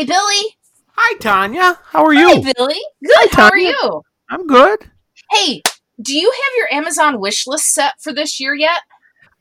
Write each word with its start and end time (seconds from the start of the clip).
Hey, 0.00 0.06
Billy. 0.06 0.56
Hi, 0.96 1.18
Tanya. 1.18 1.78
How 1.84 2.06
are 2.06 2.14
you? 2.14 2.26
Hey, 2.26 2.52
Billy. 2.56 2.80
Good. 3.04 3.12
Hi, 3.32 3.42
How 3.42 3.48
are 3.50 3.58
you? 3.58 4.02
I'm 4.30 4.46
good. 4.46 4.90
Hey, 5.30 5.60
do 6.00 6.16
you 6.16 6.30
have 6.30 6.52
your 6.56 6.72
Amazon 6.72 7.20
wish 7.20 7.46
list 7.46 7.74
set 7.74 8.00
for 8.00 8.10
this 8.10 8.40
year 8.40 8.54
yet? 8.54 8.80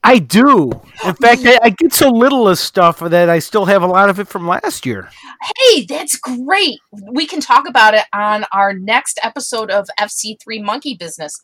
I 0.04 0.20
do. 0.20 0.72
In 1.06 1.14
fact, 1.22 1.44
I, 1.46 1.60
I 1.64 1.70
get 1.70 1.94
so 1.94 2.10
little 2.10 2.50
of 2.50 2.58
stuff 2.60 3.00
that 3.00 3.30
I 3.30 3.40
still 3.40 3.64
have 3.64 3.84
a 3.84 3.88
lot 3.88 4.10
of 4.10 4.20
it 4.20 4.28
from 4.28 4.50
last 4.50 4.86
year. 4.86 5.08
Hey, 5.56 5.86
that's 5.86 6.18
great. 6.18 6.80
We 7.10 7.26
can 7.26 7.40
talk 7.40 7.66
about 7.66 7.94
it 7.94 8.04
on 8.14 8.44
our 8.52 8.74
next 8.74 9.18
episode 9.24 9.72
of 9.72 9.88
FC3 9.98 10.62
Monkey 10.62 10.96
Business. 10.96 11.42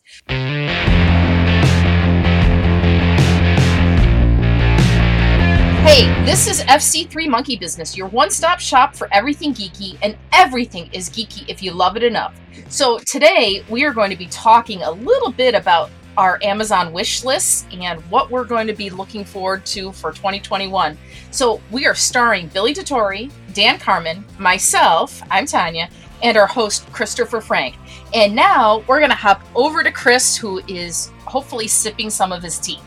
Hey, 5.96 6.26
this 6.26 6.46
is 6.46 6.60
FC3 6.64 7.26
Monkey 7.26 7.56
Business, 7.56 7.96
your 7.96 8.08
one 8.08 8.30
stop 8.30 8.60
shop 8.60 8.94
for 8.94 9.08
everything 9.12 9.54
geeky, 9.54 9.96
and 10.02 10.14
everything 10.30 10.90
is 10.92 11.08
geeky 11.08 11.48
if 11.48 11.62
you 11.62 11.72
love 11.72 11.96
it 11.96 12.02
enough. 12.02 12.38
So, 12.68 12.98
today 12.98 13.64
we 13.70 13.82
are 13.86 13.94
going 13.94 14.10
to 14.10 14.16
be 14.16 14.26
talking 14.26 14.82
a 14.82 14.90
little 14.90 15.32
bit 15.32 15.54
about 15.54 15.88
our 16.18 16.38
Amazon 16.42 16.92
wish 16.92 17.24
lists 17.24 17.64
and 17.72 17.98
what 18.10 18.30
we're 18.30 18.44
going 18.44 18.66
to 18.66 18.74
be 18.74 18.90
looking 18.90 19.24
forward 19.24 19.64
to 19.64 19.90
for 19.92 20.12
2021. 20.12 20.98
So, 21.30 21.62
we 21.70 21.86
are 21.86 21.94
starring 21.94 22.48
Billy 22.48 22.74
Tuttori, 22.74 23.32
Dan 23.54 23.78
Carmen, 23.78 24.22
myself, 24.38 25.22
I'm 25.30 25.46
Tanya, 25.46 25.88
and 26.22 26.36
our 26.36 26.46
host, 26.46 26.86
Christopher 26.92 27.40
Frank. 27.40 27.74
And 28.12 28.36
now 28.36 28.84
we're 28.86 28.98
going 28.98 29.08
to 29.08 29.16
hop 29.16 29.40
over 29.54 29.82
to 29.82 29.90
Chris, 29.90 30.36
who 30.36 30.58
is 30.68 31.10
hopefully 31.24 31.68
sipping 31.68 32.10
some 32.10 32.32
of 32.32 32.42
his 32.42 32.58
tea. 32.58 32.80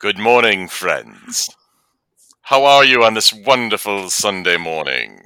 Good 0.00 0.18
morning, 0.18 0.66
friends. 0.66 1.48
How 2.46 2.64
are 2.64 2.84
you 2.84 3.02
on 3.04 3.14
this 3.14 3.32
wonderful 3.32 4.08
Sunday 4.10 4.56
morning? 4.56 5.20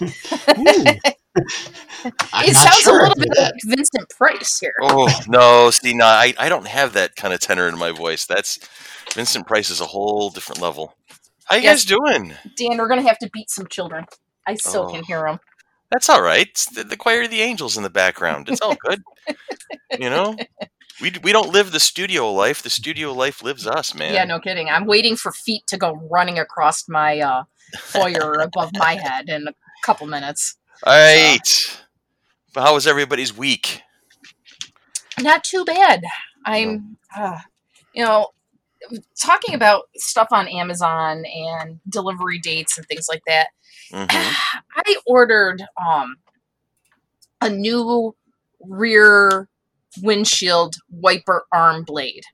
It 2.38 2.54
sounds 2.56 2.76
sure 2.78 2.98
a 2.98 3.08
little 3.08 3.14
bit 3.16 3.28
that. 3.34 3.52
like 3.66 3.76
Vincent 3.76 4.08
Price 4.10 4.58
here. 4.58 4.72
Oh 4.80 5.06
no, 5.28 5.70
see, 5.70 5.92
no, 5.92 6.06
I, 6.06 6.32
I 6.38 6.48
don't 6.48 6.66
have 6.66 6.94
that 6.94 7.14
kind 7.16 7.34
of 7.34 7.40
tenor 7.40 7.68
in 7.68 7.76
my 7.78 7.90
voice. 7.92 8.24
That's 8.24 8.58
Vincent 9.12 9.46
Price 9.46 9.68
is 9.68 9.80
a 9.82 9.84
whole 9.86 10.30
different 10.30 10.62
level. 10.62 10.94
How 11.44 11.56
you 11.56 11.62
Yes. 11.62 11.84
guys 11.84 11.96
doing? 11.98 12.34
Dan, 12.56 12.78
we're 12.78 12.88
going 12.88 13.00
to 13.02 13.06
have 13.08 13.18
to 13.18 13.28
beat 13.34 13.50
some 13.50 13.66
children. 13.66 14.06
I 14.46 14.54
still 14.54 14.84
Oh. 14.88 14.92
can 14.92 15.04
hear 15.04 15.20
them. 15.22 15.40
That's 15.90 16.08
all 16.08 16.22
right. 16.22 16.48
The, 16.74 16.84
the 16.84 16.96
choir 16.96 17.22
of 17.22 17.30
the 17.30 17.42
angels 17.42 17.76
in 17.76 17.82
the 17.82 17.90
background. 17.90 18.48
It's 18.48 18.60
all 18.62 18.76
good. 18.88 19.02
you 19.98 20.08
know, 20.08 20.36
we 21.00 21.12
we 21.22 21.32
don't 21.32 21.50
live 21.50 21.72
the 21.72 21.80
studio 21.80 22.32
life. 22.32 22.62
The 22.62 22.70
studio 22.70 23.12
life 23.12 23.42
lives 23.42 23.66
us, 23.66 23.94
man. 23.94 24.14
Yeah, 24.14 24.24
no 24.24 24.40
kidding. 24.40 24.68
I'm 24.68 24.86
waiting 24.86 25.16
for 25.16 25.32
feet 25.32 25.66
to 25.68 25.76
go 25.76 25.94
running 26.10 26.38
across 26.38 26.88
my 26.88 27.20
uh, 27.20 27.44
foyer 27.78 28.34
above 28.34 28.70
my 28.74 28.94
head 29.02 29.28
in 29.28 29.48
a 29.48 29.52
couple 29.84 30.06
minutes. 30.06 30.56
All 30.84 30.92
right. 30.92 31.40
But 32.54 32.62
how 32.62 32.74
was 32.74 32.86
everybody's 32.86 33.36
week? 33.36 33.82
Not 35.20 35.44
too 35.44 35.64
bad. 35.64 36.02
I'm, 36.44 36.96
uh, 37.16 37.38
you 37.92 38.04
know, 38.04 38.28
talking 39.20 39.54
about 39.54 39.84
stuff 39.96 40.28
on 40.30 40.48
Amazon 40.48 41.24
and 41.26 41.80
delivery 41.88 42.38
dates 42.38 42.78
and 42.78 42.86
things 42.86 43.06
like 43.08 43.22
that. 43.26 43.48
hmm 43.92 44.06
I 44.76 44.96
ordered 45.06 45.62
um 45.84 46.16
a 47.40 47.50
new 47.50 48.14
rear 48.60 49.48
windshield 50.02 50.76
wiper 50.90 51.46
arm 51.52 51.84
blade 51.84 52.24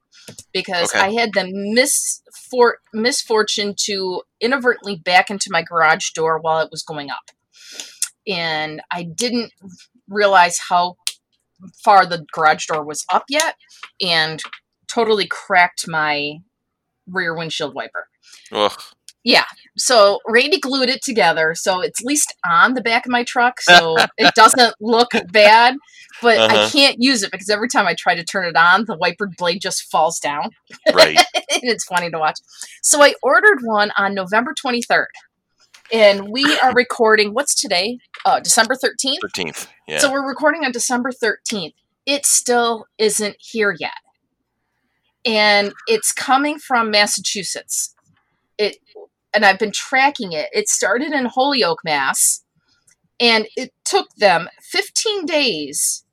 because 0.52 0.94
Okay. 0.94 1.00
I 1.04 1.10
had 1.12 1.32
the 1.32 1.42
misfor- 1.42 2.74
misfortune 2.92 3.74
to 3.86 4.22
inadvertently 4.40 4.96
back 4.96 5.30
into 5.30 5.48
my 5.50 5.62
garage 5.62 6.10
door 6.10 6.38
while 6.38 6.60
it 6.60 6.70
was 6.70 6.82
going 6.82 7.10
up. 7.10 7.30
And 8.26 8.80
I 8.90 9.02
didn't 9.02 9.52
realize 10.08 10.58
how 10.68 10.96
far 11.84 12.06
the 12.06 12.24
garage 12.32 12.66
door 12.66 12.84
was 12.84 13.04
up 13.12 13.24
yet 13.28 13.56
and 14.00 14.40
totally 14.88 15.26
cracked 15.26 15.88
my 15.88 16.38
rear 17.08 17.34
windshield 17.36 17.74
wiper 17.74 18.08
Ugh. 18.52 18.80
so 19.76 20.18
Randy 20.26 20.58
glued 20.58 20.88
it 20.88 21.02
together, 21.02 21.54
so 21.54 21.80
it's 21.80 22.00
at 22.00 22.06
least 22.06 22.34
on 22.48 22.74
the 22.74 22.80
back 22.80 23.06
of 23.06 23.12
my 23.12 23.24
truck, 23.24 23.60
so 23.60 23.96
it 24.18 24.34
doesn't 24.34 24.74
look 24.80 25.10
bad. 25.30 25.76
But 26.22 26.38
I 26.38 26.44
Uh-huh. 26.44 26.70
can't 26.70 26.96
use 27.02 27.22
it 27.22 27.30
because 27.32 27.50
every 27.50 27.68
time 27.68 27.86
I 27.86 27.94
try 27.98 28.14
to 28.14 28.24
turn 28.24 28.46
it 28.46 28.56
on, 28.56 28.84
the 28.86 28.96
wiper 28.96 29.28
blade 29.36 29.60
just 29.60 29.90
falls 29.90 30.18
down, 30.20 30.50
Right. 30.94 31.16
and 31.34 31.62
it's 31.64 31.84
funny 31.84 32.10
to 32.10 32.18
watch. 32.18 32.38
So 32.82 33.02
I 33.02 33.14
ordered 33.22 33.58
one 33.62 33.90
on 33.98 34.14
November 34.14 34.54
twenty 34.58 34.80
third, 34.82 35.08
and 35.92 36.28
we 36.30 36.44
are 36.60 36.72
recording. 36.74 37.34
What's 37.34 37.54
today? 37.60 37.98
Uh, 38.24 38.40
December 38.40 38.76
thirteenth. 38.76 39.20
Thirteenth. 39.20 39.68
Yeah. 39.88 39.98
So 39.98 40.10
we're 40.12 40.26
recording 40.26 40.64
on 40.64 40.70
December 40.72 41.10
13th. 41.10 41.74
It 42.06 42.24
still 42.24 42.86
isn't 42.98 43.36
here 43.40 43.74
yet. 43.78 43.92
And 45.24 45.72
it's 45.86 46.12
coming 46.12 46.58
from 46.58 46.90
Massachusetts. 46.90 47.94
It 48.58 48.76
and 49.34 49.44
I've 49.44 49.58
been 49.58 49.72
tracking 49.72 50.32
it. 50.32 50.48
It 50.52 50.68
started 50.68 51.12
in 51.12 51.24
Holyoke, 51.26 51.80
Mass, 51.84 52.44
and 53.18 53.46
it 53.56 53.72
took 53.84 54.08
them 54.16 54.48
15 54.62 55.24
days 55.26 56.04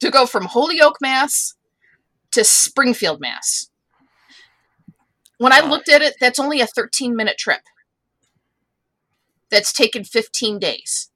to 0.00 0.10
go 0.10 0.26
from 0.26 0.46
Holyoke, 0.46 0.98
Mass 1.00 1.54
to 2.32 2.44
Springfield, 2.44 3.20
Mass. 3.20 3.70
When 5.38 5.52
I 5.52 5.60
looked 5.60 5.88
at 5.88 6.02
it, 6.02 6.14
that's 6.20 6.38
only 6.38 6.60
a 6.60 6.66
13 6.66 7.16
minute 7.16 7.38
trip. 7.38 7.60
That's 9.50 9.72
taken 9.72 10.04
15 10.04 10.58
days. 10.58 11.10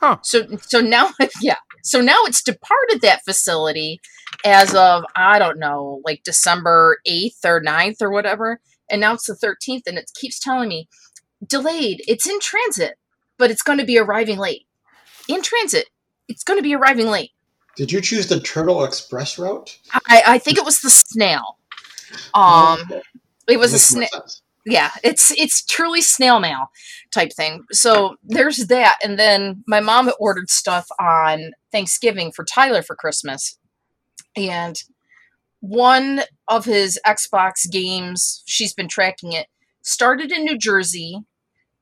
Huh. 0.00 0.18
So 0.22 0.46
so 0.60 0.80
now 0.80 1.10
yeah. 1.40 1.58
So 1.82 2.00
now 2.00 2.18
it's 2.24 2.42
departed 2.42 3.00
that 3.02 3.24
facility 3.24 4.00
as 4.44 4.74
of 4.74 5.04
I 5.16 5.38
don't 5.38 5.58
know, 5.58 6.02
like 6.04 6.22
December 6.24 6.98
8th 7.08 7.44
or 7.44 7.62
9th 7.62 8.02
or 8.02 8.10
whatever. 8.10 8.60
And 8.90 9.00
now 9.00 9.14
it's 9.14 9.26
the 9.26 9.34
13th 9.34 9.82
and 9.86 9.98
it 9.98 10.10
keeps 10.14 10.38
telling 10.38 10.68
me 10.68 10.88
delayed. 11.46 12.02
It's 12.08 12.28
in 12.28 12.40
transit, 12.40 12.96
but 13.38 13.50
it's 13.50 13.62
going 13.62 13.78
to 13.78 13.84
be 13.84 13.98
arriving 13.98 14.38
late. 14.38 14.66
In 15.28 15.42
transit. 15.42 15.88
It's 16.26 16.44
going 16.44 16.58
to 16.58 16.62
be 16.62 16.74
arriving 16.74 17.06
late. 17.06 17.30
Did 17.78 17.92
you 17.92 18.00
choose 18.00 18.26
the 18.26 18.40
Turtle 18.40 18.82
Express 18.84 19.38
route? 19.38 19.78
I, 20.08 20.22
I 20.26 20.38
think 20.38 20.58
it 20.58 20.64
was 20.64 20.80
the 20.80 20.90
snail. 20.90 21.56
Um, 22.34 22.80
Okay. 22.90 23.00
it 23.48 23.56
was 23.58 23.72
a 23.72 23.78
snail. 23.78 24.08
yeah 24.66 24.90
it's 25.04 25.30
it's 25.38 25.64
truly 25.64 26.00
snail 26.02 26.40
mail 26.40 26.70
type 27.12 27.32
thing 27.32 27.64
so 27.70 28.16
there's 28.24 28.66
that 28.66 28.98
and 29.02 29.18
then 29.18 29.62
my 29.66 29.78
mom 29.80 30.10
ordered 30.18 30.50
stuff 30.50 30.86
on 31.00 31.52
thanksgiving 31.72 32.32
for 32.32 32.44
tyler 32.44 32.82
for 32.82 32.96
christmas 32.96 33.58
and 34.36 34.82
one 35.60 36.22
of 36.48 36.64
his 36.64 36.98
xbox 37.06 37.70
games 37.70 38.42
she's 38.46 38.74
been 38.74 38.88
tracking 38.88 39.32
it 39.32 39.46
started 39.82 40.30
in 40.32 40.44
new 40.44 40.58
jersey 40.58 41.20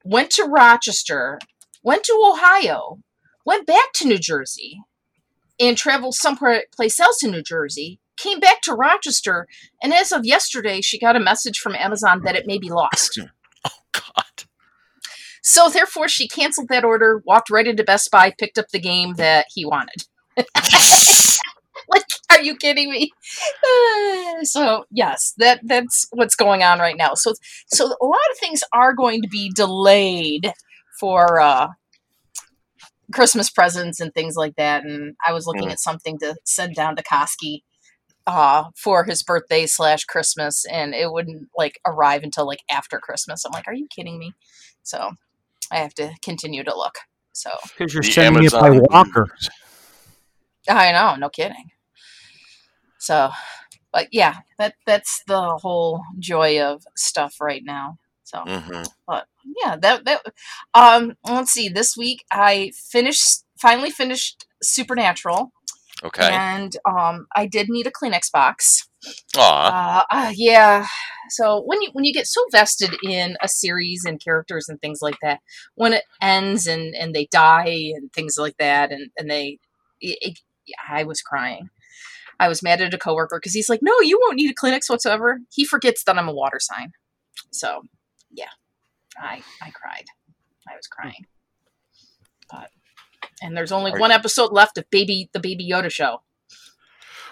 went 0.05 0.31
to 0.31 0.45
rochester 0.45 1.39
went 1.83 2.05
to 2.05 2.13
ohio 2.33 2.99
went 3.45 3.67
back 3.67 3.93
to 3.95 4.07
new 4.07 4.19
jersey 4.19 4.81
and 5.59 5.77
traveled 5.77 6.15
somewhere 6.15 6.65
place 6.75 6.99
else 7.00 7.22
in 7.22 7.31
new 7.31 7.43
jersey 7.43 7.99
came 8.17 8.41
back 8.41 8.61
to 8.62 8.72
rochester 8.72 9.47
and 9.83 9.94
as 9.94 10.12
of 10.12 10.25
yesterday, 10.25 10.81
she 10.81 10.99
got 10.99 11.17
a 11.17 11.21
message 11.21 11.59
from 11.59 11.75
Amazon 11.75 12.22
that 12.22 12.37
it 12.37 12.47
may 12.47 12.59
be 12.59 12.71
lost. 12.71 13.19
Oh, 13.69 14.00
God. 14.15 14.45
So 15.43 15.69
therefore, 15.69 16.06
she 16.06 16.28
canceled 16.28 16.69
that 16.69 16.84
order, 16.84 17.21
walked 17.27 17.50
right 17.50 17.66
into 17.66 17.83
Best 17.83 18.12
Buy, 18.12 18.33
picked 18.39 18.59
up 18.59 18.69
the 18.69 18.78
game 18.78 19.15
that 19.15 19.47
he 19.53 19.65
wanted. 19.65 20.05
like, 21.89 22.05
are 22.31 22.41
you 22.41 22.55
kidding 22.55 22.93
me? 22.93 23.11
Uh, 23.65 24.39
so 24.45 24.84
yes, 24.93 25.34
that 25.39 25.62
that's 25.65 26.06
what's 26.12 26.37
going 26.37 26.62
on 26.62 26.78
right 26.78 26.97
now. 26.97 27.15
So 27.15 27.34
so 27.66 27.87
a 27.87 28.06
lot 28.06 28.31
of 28.31 28.39
things 28.39 28.62
are 28.72 28.93
going 28.93 29.21
to 29.22 29.28
be 29.28 29.50
delayed 29.50 30.53
for 31.00 31.41
uh, 31.41 31.69
Christmas 33.12 33.50
presents 33.50 34.00
and 34.00 34.12
things 34.12 34.36
like 34.36 34.56
that. 34.56 34.84
And 34.84 35.14
I 35.26 35.32
was 35.32 35.47
looking 35.47 35.68
Mm. 35.68 35.72
at 35.72 35.80
something 35.80 36.18
to 36.20 36.36
send 36.44 36.74
down 36.74 36.97
to 36.97 37.03
Koski 37.03 37.62
uh, 38.26 38.64
for 38.76 39.04
his 39.04 39.22
birthday 39.22 39.66
slash 39.66 40.04
Christmas, 40.04 40.64
and 40.66 40.94
it 40.94 41.12
wouldn't 41.12 41.48
like 41.56 41.78
arrive 41.86 42.22
until 42.24 42.47
like 42.47 42.60
after 42.70 42.98
Christmas. 42.98 43.44
I'm 43.44 43.53
like, 43.53 43.68
are 43.68 43.74
you 43.74 43.86
kidding 43.88 44.18
me? 44.18 44.32
So 44.82 45.12
I 45.70 45.76
have 45.78 45.94
to 45.94 46.12
continue 46.22 46.64
to 46.64 46.76
look. 46.76 46.97
So 47.32 47.50
Because 47.78 47.94
you're 47.94 48.03
The 48.03 48.10
sending 48.10 48.44
it 48.44 48.53
by 48.53 48.66
Amazon- 48.68 48.86
Walker. 48.91 49.26
I 50.68 50.91
know, 50.92 51.14
no 51.16 51.28
kidding. 51.28 51.70
So, 52.98 53.30
but 53.92 54.08
yeah, 54.10 54.38
that 54.58 54.74
that's 54.86 55.22
the 55.28 55.58
whole 55.58 56.03
joy 56.18 56.60
of 56.60 56.82
stuff 56.97 57.36
right 57.41 57.62
now. 57.64 57.98
So, 58.27 58.43
hmm 58.47 58.83
but 59.07 59.27
yeah, 59.65 59.77
that 59.77 60.05
that 60.05 60.23
um 60.75 61.15
let's 61.28 61.53
see. 61.53 61.69
This 61.69 61.97
week 61.97 62.25
I 62.33 62.73
finished 62.91 63.45
finally 63.59 63.91
finished 63.91 64.47
Supernatural 64.63 65.53
Okay. 66.05 66.31
and 66.31 66.77
um, 66.89 67.27
I 67.34 67.47
did 67.47 67.69
need 67.69 67.87
a 67.87 67.91
Kleenex 67.91 68.31
box. 68.33 68.89
Aw. 69.37 69.69
Uh, 69.69 70.05
uh, 70.11 70.33
yeah. 70.34 70.87
So 71.31 71.63
when 71.65 71.83
you 71.83 71.91
when 71.93 72.05
you 72.05 72.13
get 72.13 72.27
so 72.27 72.43
vested 72.53 72.91
in 73.03 73.37
a 73.43 73.49
series 73.49 74.05
and 74.05 74.23
characters 74.23 74.69
and 74.69 74.81
things 74.81 75.01
like 75.03 75.17
that, 75.23 75.41
when 75.75 75.93
it 75.95 76.05
ends 76.21 76.67
and 76.67 76.95
and 76.95 77.15
they 77.15 77.27
die 77.33 77.93
and 77.95 78.13
things 78.13 78.37
like 78.39 78.57
that, 78.59 78.93
and 78.93 79.11
and 79.19 79.31
they, 79.31 79.59
it, 80.01 80.19
it, 80.21 80.39
I 80.89 81.05
was 81.05 81.23
crying. 81.23 81.71
I 82.39 82.49
was 82.49 82.63
mad 82.63 82.83
at 82.83 82.95
a 82.95 82.99
coworker 82.99 83.39
because 83.39 83.55
he's 83.55 83.69
like, 83.71 83.81
"No, 83.83 84.01
you 84.01 84.19
won't 84.21 84.37
need 84.37 84.51
a 84.51 84.55
Kleenex 84.55 84.91
whatsoever." 84.91 85.41
He 85.53 85.65
forgets 85.65 86.05
that 86.05 86.19
I'm 86.19 86.28
a 86.28 86.34
water 86.34 86.59
sign. 86.61 86.93
So, 87.53 87.83
yeah, 88.36 88.50
I 89.21 89.42
I 89.62 89.71
cried. 89.71 90.04
I 90.68 90.77
was 90.77 90.86
crying. 90.86 91.27
But 92.50 92.71
and 93.42 93.56
there's 93.56 93.72
only 93.72 93.92
Are- 93.92 93.98
one 93.98 94.12
episode 94.12 94.53
left 94.53 94.78
of 94.78 94.88
Baby 94.91 95.28
the 95.33 95.41
Baby 95.41 95.68
Yoda 95.68 95.91
show. 95.91 96.22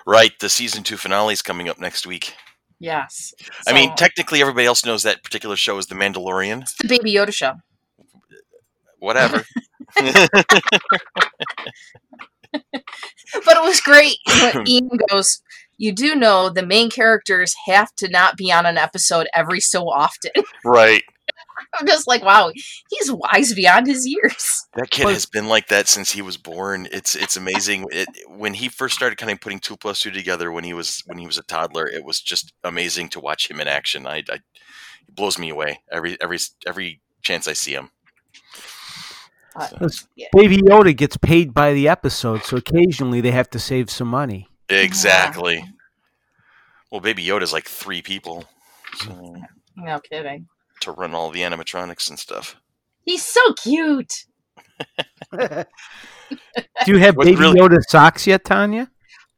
Right. 0.07 0.33
The 0.39 0.49
season 0.49 0.83
two 0.83 0.97
finale 0.97 1.33
is 1.33 1.43
coming 1.43 1.69
up 1.69 1.79
next 1.79 2.07
week. 2.07 2.35
Yes. 2.81 3.33
I 3.67 3.73
mean, 3.73 3.95
technically, 3.97 4.41
everybody 4.43 4.67
else 4.67 4.85
knows 4.85 5.03
that 5.05 5.23
particular 5.23 5.57
show 5.57 5.79
is 5.79 5.87
The 5.87 5.95
Mandalorian. 5.95 6.63
it's 6.63 6.75
the 6.77 6.89
Baby 6.89 7.15
Yoda 7.15 7.33
show. 7.33 7.55
Whatever. 8.99 9.45
But 13.45 13.57
it 13.57 13.63
was 13.63 13.81
great 13.81 14.17
Ian 14.69 14.89
goes, 15.11 15.43
You 15.77 15.93
do 15.93 16.15
know 16.15 16.49
the 16.49 16.65
main 16.65 16.91
characters 16.91 17.55
have 17.67 17.95
to 17.97 18.09
not 18.09 18.37
be 18.37 18.53
on 18.53 18.67
an 18.67 18.79
episode 18.79 19.27
every 19.35 19.61
so 19.61 19.89
often. 19.89 20.31
right. 20.65 21.03
I'm 21.79 21.87
just 21.87 22.07
like, 22.07 22.23
wow, 22.23 22.53
he's 22.91 23.11
wise 23.11 23.55
beyond 23.55 23.87
his 23.87 24.07
years. 24.07 24.67
That 24.75 24.91
kid 24.91 25.05
But- 25.05 25.15
has 25.15 25.27
been 25.27 25.49
like 25.49 25.69
that 25.69 25.89
since 25.89 26.13
he 26.13 26.23
was 26.23 26.37
born. 26.37 26.89
It's 26.93 27.15
it's 27.15 27.37
amazing. 27.37 27.87
It, 27.91 28.09
when 28.29 28.55
he 28.55 28.69
first 28.69 28.95
started 28.95 29.19
kind 29.19 29.33
of 29.33 29.41
putting 29.41 29.59
two 29.61 29.77
plus 29.77 30.01
two 30.01 30.11
together 30.11 30.51
when 30.53 30.65
he 30.65 30.75
was 30.75 31.03
when 31.07 31.19
he 31.19 31.27
was 31.27 31.39
a 31.39 31.43
toddler, 31.43 31.87
it 31.87 32.05
was 32.05 32.21
just 32.21 32.53
amazing 32.63 33.09
to 33.11 33.21
watch 33.21 33.51
him 33.51 33.61
in 33.61 33.69
action. 33.69 34.07
I, 34.07 34.23
I 34.29 34.35
it 34.35 35.15
blows 35.15 35.39
me 35.39 35.51
away 35.51 35.81
every 35.91 36.21
every 36.21 36.39
every 36.67 37.01
chance 37.23 37.49
I 37.49 37.53
see 37.53 37.73
him. 37.75 37.91
But, 39.55 39.79
This 39.81 40.07
yeah. 40.17 40.27
Baby 40.33 40.59
Yoda 40.59 40.97
gets 40.97 41.17
paid 41.17 41.55
by 41.55 41.73
the 41.73 41.89
episode, 41.89 42.43
so 42.45 42.57
occasionally 42.57 43.21
they 43.21 43.31
have 43.31 43.51
to 43.51 43.59
save 43.59 43.91
some 43.91 44.09
money. 44.09 44.49
Exactly. 44.69 45.65
Well, 46.91 47.01
Baby 47.01 47.25
Yoda's 47.25 47.53
like 47.53 47.67
three 47.67 48.03
people 48.03 48.45
so, 48.99 49.37
No 49.77 50.01
kidding. 50.01 50.47
to 50.81 50.93
run 50.93 51.15
all 51.15 51.31
the 51.31 51.41
animatronics 51.41 52.09
and 52.09 52.19
stuff. 52.19 52.57
He's 53.05 53.25
so 53.27 53.41
cute. 53.55 54.13
Do 55.33 55.65
you 56.87 56.99
have 56.99 57.17
What's 57.17 57.29
Baby 57.31 57.41
really- 57.41 57.61
Yoda 57.61 57.79
socks 57.89 58.27
yet, 58.27 58.45
Tanya? 58.45 58.91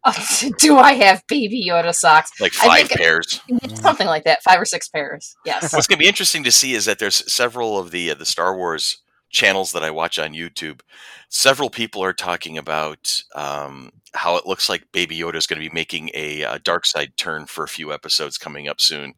do 0.58 0.78
I 0.78 0.92
have 0.92 1.22
Baby 1.28 1.66
Yoda 1.68 1.92
socks? 1.94 2.30
Like 2.40 2.52
five 2.52 2.86
think- 2.88 3.00
pairs. 3.00 3.40
Something 3.74 4.06
like 4.06 4.24
that. 4.24 4.42
Five 4.42 4.60
or 4.60 4.64
six 4.64 4.88
pairs. 4.88 5.34
Yes. 5.44 5.72
What's 5.72 5.86
going 5.88 5.98
to 5.98 6.02
be 6.02 6.08
interesting 6.08 6.44
to 6.44 6.52
see 6.52 6.74
is 6.74 6.84
that 6.84 6.98
there's 7.00 7.30
several 7.32 7.78
of 7.78 7.90
the 7.90 8.10
uh, 8.10 8.14
the 8.14 8.24
Star 8.26 8.56
Wars 8.56 8.98
channels 9.30 9.72
that 9.72 9.82
I 9.82 9.90
watch 9.90 10.18
on 10.18 10.32
YouTube. 10.32 10.80
Several 11.28 11.70
people 11.70 12.04
are 12.04 12.12
talking 12.12 12.56
about 12.56 13.22
um, 13.34 13.90
how 14.16 14.36
it 14.36 14.46
looks 14.46 14.68
like 14.68 14.90
Baby 14.92 15.18
Yoda 15.18 15.36
is 15.36 15.46
going 15.46 15.60
to 15.62 15.68
be 15.68 15.74
making 15.74 16.10
a 16.14 16.42
uh, 16.44 16.58
dark 16.64 16.86
side 16.86 17.16
turn 17.16 17.46
for 17.46 17.62
a 17.64 17.68
few 17.68 17.92
episodes 17.92 18.38
coming 18.38 18.66
up 18.68 18.80
soon. 18.80 19.14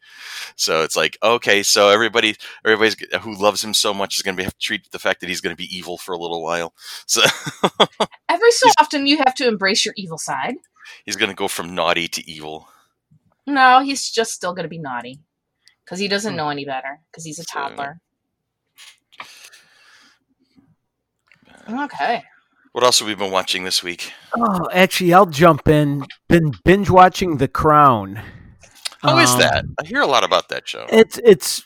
So 0.57 0.83
it's 0.83 0.97
like, 0.97 1.17
okay, 1.23 1.63
so 1.63 1.89
everybody, 1.89 2.37
everybody's 2.65 2.97
who 3.23 3.35
loves 3.35 3.63
him 3.65 3.73
so 3.75 3.95
much 3.95 4.17
is 4.17 4.23
going 4.23 4.37
to 4.37 4.45
have 4.45 4.53
to 4.55 4.59
treat 4.59 4.91
the 4.91 4.99
fact 4.99 5.21
that 5.21 5.29
he's 5.29 5.41
going 5.41 5.55
to 5.55 5.57
be 5.63 5.75
evil 5.75 5.97
for 5.99 6.13
a 6.13 6.19
little 6.19 6.43
while. 6.43 6.75
So 7.07 7.23
Every 8.29 8.51
so 8.51 8.69
often 8.81 9.07
you 9.07 9.19
have 9.19 9.35
to 9.37 9.49
embrace 9.49 9.85
your 9.85 9.95
evil 9.97 10.19
side. 10.19 10.57
he's 11.05 11.17
going 11.17 11.31
to 11.31 11.35
go 11.37 11.49
from 11.49 11.75
naughty 11.75 12.09
to 12.09 12.31
evil. 12.31 12.69
No, 13.47 13.81
he's 13.81 14.11
just 14.11 14.33
still 14.33 14.53
going 14.53 14.65
to 14.65 14.69
be 14.69 14.79
naughty 14.79 15.21
because 15.85 15.99
he 15.99 16.09
doesn't 16.09 16.33
Hmm. 16.33 16.37
know 16.37 16.49
any 16.51 16.65
better 16.65 17.01
because 17.11 17.25
he's 17.25 17.39
a 17.39 17.45
So- 17.45 17.59
toddler. 17.61 18.01
Okay. 21.71 22.23
What 22.73 22.85
else 22.85 22.99
have 23.01 23.09
we 23.09 23.15
been 23.15 23.31
watching 23.33 23.65
this 23.65 23.83
week? 23.83 24.13
Oh, 24.37 24.69
actually, 24.73 25.13
I'll 25.15 25.27
jump 25.27 25.69
in. 25.69 26.05
Been 26.29 26.53
binge 26.65 26.91
watching 26.91 27.39
The 27.39 27.49
Crown. 27.49 28.21
How 29.03 29.19
is 29.19 29.31
Um, 29.31 29.39
that? 29.41 29.65
I 29.83 29.87
hear 29.87 30.01
a 30.01 30.07
lot 30.07 30.25
about 30.25 30.49
that 30.51 30.69
show. 30.69 30.87
It's 30.91 31.19
it's 31.25 31.63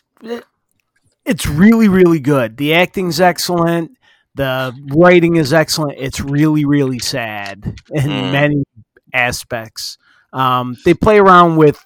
it's 1.25 1.47
really 1.47 1.89
really 1.89 2.21
good. 2.21 2.57
The 2.57 2.75
acting's 2.75 3.21
excellent. 3.21 3.93
The 4.35 4.75
writing 4.95 5.37
is 5.37 5.53
excellent. 5.53 5.99
It's 5.99 6.21
really 6.21 6.65
really 6.65 6.99
sad 6.99 7.75
in 7.91 8.05
Mm. 8.05 8.33
many 8.33 8.65
aspects. 9.13 9.99
Um, 10.33 10.77
they 10.85 10.95
play 10.95 11.19
around 11.19 11.57
with 11.57 11.85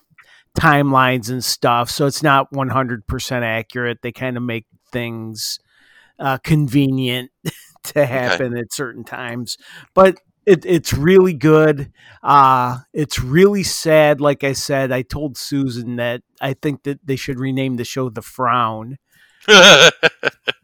timelines 0.58 1.30
and 1.30 1.44
stuff, 1.44 1.90
so 1.90 2.06
it's 2.06 2.22
not 2.22 2.52
one 2.52 2.68
hundred 2.68 3.06
percent 3.06 3.44
accurate. 3.44 3.98
They 4.02 4.12
kind 4.12 4.36
of 4.36 4.42
make 4.42 4.66
things 4.92 5.58
uh, 6.18 6.38
convenient 6.38 7.30
to 7.86 8.06
happen 8.06 8.56
at 8.56 8.72
certain 8.72 9.04
times, 9.04 9.56
but 9.94 10.20
it, 10.44 10.64
it's 10.64 10.92
really 10.92 11.34
good. 11.34 11.90
Uh, 12.22 12.78
it's 12.92 13.18
really 13.18 13.64
sad. 13.64 14.20
Like 14.20 14.44
I 14.44 14.52
said, 14.52 14.92
I 14.92 15.02
told 15.02 15.36
Susan 15.36 15.96
that 15.96 16.22
I 16.40 16.54
think 16.54 16.84
that 16.84 17.04
they 17.04 17.16
should 17.16 17.40
rename 17.40 17.76
the 17.76 17.84
show 17.84 18.08
The 18.08 18.22
Frown. 18.22 18.98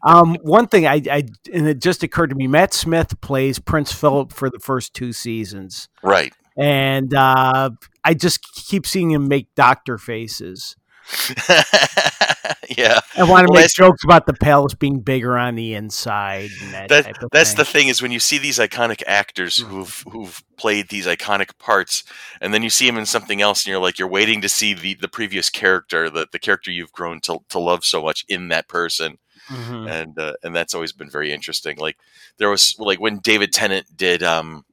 Um, 0.05 0.35
one 0.41 0.67
thing 0.67 0.85
I, 0.85 1.01
I 1.09 1.23
and 1.53 1.67
it 1.67 1.81
just 1.81 2.03
occurred 2.03 2.29
to 2.31 2.35
me, 2.35 2.45
Matt 2.45 2.73
Smith 2.73 3.19
plays 3.21 3.57
Prince 3.57 3.93
Philip 3.93 4.33
for 4.33 4.49
the 4.49 4.59
first 4.59 4.93
two 4.93 5.13
seasons, 5.13 5.87
right. 6.03 6.33
and 6.57 7.13
uh, 7.13 7.69
I 8.03 8.13
just 8.13 8.43
keep 8.67 8.85
seeing 8.85 9.11
him 9.11 9.29
make 9.29 9.47
doctor 9.55 9.97
faces. 9.97 10.75
yeah. 12.77 12.99
I 13.15 13.23
want 13.23 13.45
to 13.47 13.49
Well, 13.49 13.53
make 13.53 13.71
jokes 13.71 14.03
about 14.03 14.25
the 14.25 14.33
palace 14.33 14.73
being 14.73 15.01
bigger 15.01 15.37
on 15.37 15.55
the 15.55 15.73
inside. 15.75 16.53
And 16.61 16.73
that 16.73 16.91
That, 16.91 17.07
that's 17.31 17.53
thing. 17.53 17.55
the 17.55 17.65
thing 17.65 17.87
is 17.87 18.01
when 18.01 18.11
you 18.11 18.19
see 18.19 18.37
these 18.37 18.59
iconic 18.59 19.03
actors 19.07 19.57
who've 19.59 20.03
who've 20.11 20.43
played 20.57 20.89
these 20.89 21.05
iconic 21.07 21.57
parts, 21.57 22.03
and 22.41 22.53
then 22.53 22.61
you 22.61 22.69
see 22.69 22.85
them 22.85 22.97
in 22.97 23.05
something 23.05 23.41
else, 23.41 23.63
and 23.65 23.71
you're 23.71 23.79
like 23.81 23.97
you're 23.97 24.07
waiting 24.07 24.41
to 24.41 24.49
see 24.49 24.73
the, 24.73 24.93
the 24.95 25.07
previous 25.07 25.49
character, 25.49 26.09
the, 26.09 26.27
the 26.31 26.39
character 26.39 26.71
you've 26.71 26.91
grown 26.91 27.21
to, 27.21 27.39
to 27.49 27.59
love 27.59 27.85
so 27.85 28.01
much 28.03 28.25
in 28.27 28.49
that 28.49 28.67
person, 28.67 29.17
Mhm. 29.49 29.89
and 29.89 30.19
uh, 30.19 30.33
and 30.43 30.55
that's 30.55 30.73
always 30.75 30.91
been 30.93 31.09
very 31.09 31.31
interesting. 31.31 31.77
Like 31.77 31.97
there 32.37 32.49
was 32.49 32.75
like 32.79 32.99
when 32.99 33.19
David 33.19 33.53
Tennant 33.53 33.87
did 33.95 34.23
um 34.23 34.65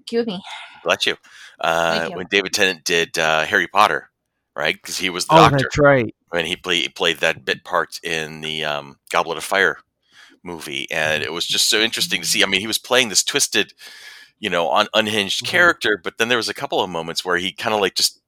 Excuse 0.00 0.26
me. 0.26 0.42
bless 0.82 1.06
you, 1.06 1.16
uh, 1.60 2.08
you. 2.08 2.14
when 2.14 2.26
David 2.30 2.52
Tennant 2.52 2.84
did 2.84 3.18
uh, 3.18 3.44
Harry 3.44 3.68
Potter, 3.68 4.10
right? 4.56 4.74
Because 4.74 4.98
he 4.98 5.10
was 5.10 5.26
the 5.26 5.34
Oh, 5.34 5.36
doctor 5.38 5.58
that's 5.58 5.78
right. 5.78 6.14
when 6.30 6.46
he 6.46 6.56
played 6.56 6.82
he 6.82 6.88
played 6.88 7.18
that 7.18 7.44
bit 7.44 7.64
part 7.64 7.98
in 8.02 8.40
the 8.40 8.64
um, 8.64 8.98
Goblet 9.10 9.38
of 9.38 9.44
Fire 9.44 9.78
movie, 10.42 10.90
and 10.90 11.22
it 11.22 11.32
was 11.32 11.46
just 11.46 11.68
so 11.70 11.80
interesting 11.80 12.20
to 12.22 12.26
see. 12.26 12.42
I 12.42 12.46
mean, 12.46 12.60
he 12.60 12.66
was 12.66 12.78
playing 12.78 13.08
this 13.10 13.22
twisted, 13.24 13.72
you 14.40 14.50
know, 14.50 14.70
un- 14.72 14.88
unhinged 14.94 15.44
Mhm. 15.44 15.48
character, 15.48 16.00
but 16.02 16.18
then 16.18 16.28
there 16.28 16.38
was 16.38 16.48
a 16.48 16.54
couple 16.54 16.80
of 16.82 16.90
moments 16.90 17.24
where 17.24 17.36
he 17.36 17.52
kind 17.52 17.74
of 17.74 17.80
like 17.80 17.94
just 17.94 18.20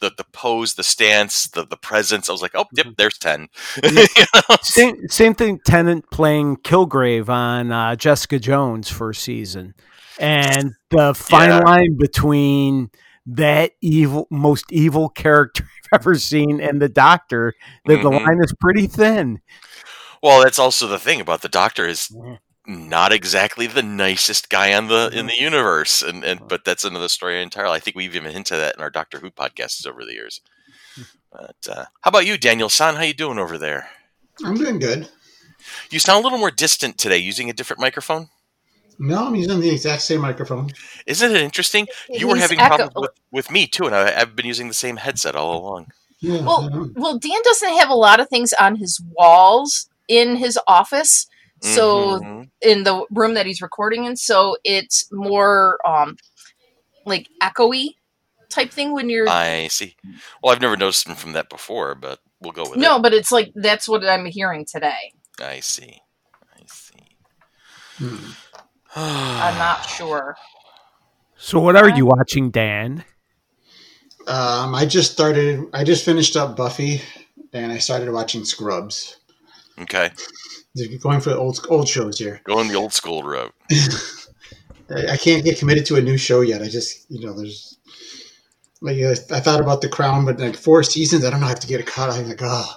the 0.00 0.10
the 0.16 0.24
pose, 0.32 0.74
the 0.74 0.82
stance, 0.82 1.46
the 1.48 1.64
the 1.64 1.76
presence. 1.76 2.28
I 2.28 2.32
was 2.32 2.42
like, 2.42 2.54
oh, 2.56 2.66
yep, 2.74 2.86
Mhm. 2.86 2.96
there's 2.96 3.18
ten. 3.18 3.48
Yeah. 3.84 4.06
You 4.16 4.24
know? 4.34 4.56
Same, 4.62 5.08
same 5.08 5.34
thing. 5.34 5.60
Tennant 5.64 6.10
playing 6.10 6.56
Kilgrave 6.58 7.28
on 7.28 7.70
uh, 7.72 7.94
Jessica 7.96 8.38
Jones 8.40 8.90
first 8.90 9.22
season, 9.22 9.74
and 10.18 10.72
the 10.90 11.14
fine 11.14 11.50
Yeah. 11.50 11.58
line 11.60 11.96
between 11.96 12.90
that 13.26 13.72
evil, 13.80 14.26
most 14.30 14.64
evil 14.70 15.08
character 15.08 15.64
I've 15.92 16.00
ever 16.00 16.14
seen 16.16 16.60
and 16.60 16.80
the 16.80 16.88
Doctor, 16.88 17.54
that 17.86 18.02
the 18.02 18.10
Mhm. 18.10 18.24
line 18.26 18.40
is 18.42 18.52
pretty 18.60 18.86
thin. 18.86 19.40
Well, 20.22 20.42
that's 20.42 20.58
also 20.58 20.86
the 20.86 20.98
thing 20.98 21.20
about 21.20 21.42
the 21.42 21.48
Doctor 21.48 21.86
is 21.86 22.14
not 22.66 23.12
exactly 23.12 23.66
the 23.66 23.82
nicest 23.82 24.48
guy 24.48 24.72
on 24.74 24.88
the 24.88 25.10
in 25.12 25.26
the 25.26 25.38
universe, 25.38 26.02
and 26.02 26.24
and 26.24 26.48
but 26.48 26.64
that's 26.64 26.84
another 26.84 27.08
story 27.08 27.42
entirely. 27.42 27.76
I 27.76 27.80
think 27.80 27.96
we've 27.96 28.16
even 28.16 28.32
hinted 28.32 28.58
at 28.58 28.60
that 28.60 28.76
in 28.76 28.82
our 28.82 28.90
Doctor 28.90 29.18
Who 29.18 29.30
podcasts 29.30 29.86
over 29.86 30.04
the 30.04 30.14
years. 30.14 30.40
But 31.30 31.56
uh, 31.68 31.84
how 32.00 32.08
about 32.08 32.26
you, 32.26 32.38
Daniel 32.38 32.68
San? 32.70 32.94
How 32.94 33.02
you 33.02 33.12
doing 33.12 33.38
over 33.38 33.58
there? 33.58 33.90
I'm 34.44 34.54
doing 34.54 34.78
good. 34.78 35.08
You 35.90 35.98
sound 35.98 36.20
a 36.20 36.22
little 36.24 36.38
more 36.38 36.50
distant 36.50 36.96
today, 36.98 37.18
using 37.18 37.50
a 37.50 37.54
different 37.54 37.80
microphone. 37.80 38.28
No, 38.98 39.26
I'm 39.26 39.34
using 39.34 39.60
the 39.60 39.70
exact 39.70 40.02
same 40.02 40.20
microphone. 40.20 40.70
Isn't 41.06 41.32
it 41.32 41.40
interesting? 41.40 41.86
You 42.08 42.28
were 42.28 42.36
having 42.36 42.60
echo- 42.60 42.76
problems 42.76 42.94
with, 42.96 43.10
with 43.30 43.50
me 43.50 43.66
too, 43.66 43.86
and 43.86 43.94
I, 43.94 44.20
I've 44.20 44.36
been 44.36 44.46
using 44.46 44.68
the 44.68 44.74
same 44.74 44.96
headset 44.96 45.34
all 45.36 45.60
along. 45.60 45.88
Yeah. 46.20 46.42
Well, 46.42 46.70
yeah. 46.72 46.86
well, 46.94 47.18
Dan 47.18 47.40
doesn't 47.42 47.76
have 47.78 47.90
a 47.90 47.94
lot 47.94 48.20
of 48.20 48.28
things 48.28 48.52
on 48.54 48.76
his 48.76 49.00
walls 49.18 49.88
in 50.08 50.36
his 50.36 50.58
office. 50.66 51.26
So 51.60 52.20
Mhm. 52.20 52.50
in 52.60 52.84
the 52.84 53.06
room 53.10 53.34
that 53.34 53.46
he's 53.46 53.62
recording 53.62 54.04
in, 54.04 54.16
so 54.16 54.56
it's 54.64 55.06
more 55.12 55.78
um 55.86 56.16
like 57.06 57.28
echoey 57.42 57.96
type 58.50 58.70
thing 58.70 58.92
when 58.92 59.08
you're 59.08 59.28
I 59.28 59.68
see. 59.68 59.96
Well, 60.42 60.52
I've 60.54 60.60
never 60.60 60.76
noticed 60.76 61.08
him 61.08 61.14
from 61.14 61.32
that 61.32 61.48
before, 61.48 61.94
but 61.94 62.20
we'll 62.40 62.52
go 62.52 62.68
with 62.68 62.76
no, 62.78 62.98
but 63.00 63.14
it's 63.14 63.32
like 63.32 63.50
that's 63.54 63.88
what 63.88 64.04
I'm 64.04 64.26
hearing 64.26 64.66
today. 64.66 65.12
I 65.40 65.60
see. 65.60 66.00
I 66.54 66.62
see. 66.66 67.16
Hmm. 67.96 68.30
I'm 68.96 69.58
not 69.58 69.82
sure. 69.84 70.36
So, 71.36 71.58
what 71.60 71.76
are 71.76 71.88
you 71.88 72.06
watching, 72.06 72.50
Dan? 72.50 73.04
Um, 74.26 74.74
I 74.74 74.86
just 74.86 75.12
started. 75.12 75.66
I 75.72 75.84
just 75.84 76.04
finished 76.04 76.36
up 76.36 76.56
Buffy, 76.56 77.02
and 77.52 77.72
I 77.72 77.78
started 77.78 78.10
watching 78.10 78.44
Scrubs. 78.44 79.18
Okay, 79.80 80.10
Going 81.02 81.20
for 81.20 81.30
the 81.30 81.36
old 81.36 81.64
old 81.68 81.88
shows 81.88 82.18
here. 82.18 82.40
going 82.44 82.68
the 82.68 82.74
old 82.74 82.92
school 82.92 83.22
route. 83.22 83.54
I, 84.90 85.12
I 85.12 85.16
can't 85.16 85.44
get 85.44 85.58
committed 85.58 85.86
to 85.86 85.96
a 85.96 86.00
new 86.00 86.16
show 86.16 86.42
yet. 86.42 86.62
I 86.62 86.68
just, 86.68 87.06
you 87.10 87.26
know, 87.26 87.32
there's 87.32 87.78
like 88.80 88.98
I 88.98 89.40
thought 89.40 89.60
about 89.60 89.80
The 89.80 89.88
Crown, 89.88 90.24
but 90.24 90.38
like 90.38 90.56
four 90.56 90.82
seasons, 90.82 91.24
I 91.24 91.30
don't 91.30 91.40
know. 91.40 91.46
If 91.46 91.50
I 91.50 91.50
have 91.50 91.60
to 91.60 91.66
get 91.66 91.80
it 91.80 91.86
caught. 91.86 92.10
I'm 92.10 92.28
like, 92.28 92.40
oh, 92.42 92.76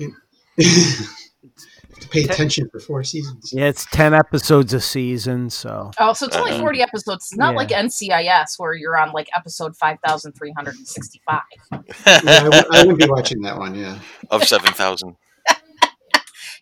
have 0.00 0.10
to 2.08 2.12
pay 2.12 2.24
attention 2.24 2.68
for 2.70 2.80
four 2.80 3.04
seasons. 3.04 3.52
Yeah, 3.52 3.66
it's 3.66 3.86
10 3.86 4.14
episodes 4.14 4.72
a 4.72 4.80
season, 4.80 5.50
so. 5.50 5.90
Oh, 5.98 6.12
so 6.12 6.26
it's 6.26 6.36
only 6.36 6.52
Uh-huh. 6.52 6.60
40 6.60 6.82
episodes. 6.82 7.24
It's 7.26 7.36
not 7.36 7.52
Yeah. 7.52 7.56
like 7.58 7.68
NCIS 7.70 8.58
where 8.58 8.74
you're 8.74 8.96
on 8.98 9.12
like 9.12 9.28
episode 9.36 9.76
5,365. 9.76 11.40
Yeah, 11.72 11.78
I, 12.06 12.20
w- 12.44 12.62
I 12.72 12.78
wouldn't 12.80 12.98
be 12.98 13.06
watching 13.08 13.42
that 13.42 13.56
one. 13.58 13.74
Yeah, 13.74 13.98
of 14.30 14.44
seven 14.44 14.72
thousand. 14.72 15.16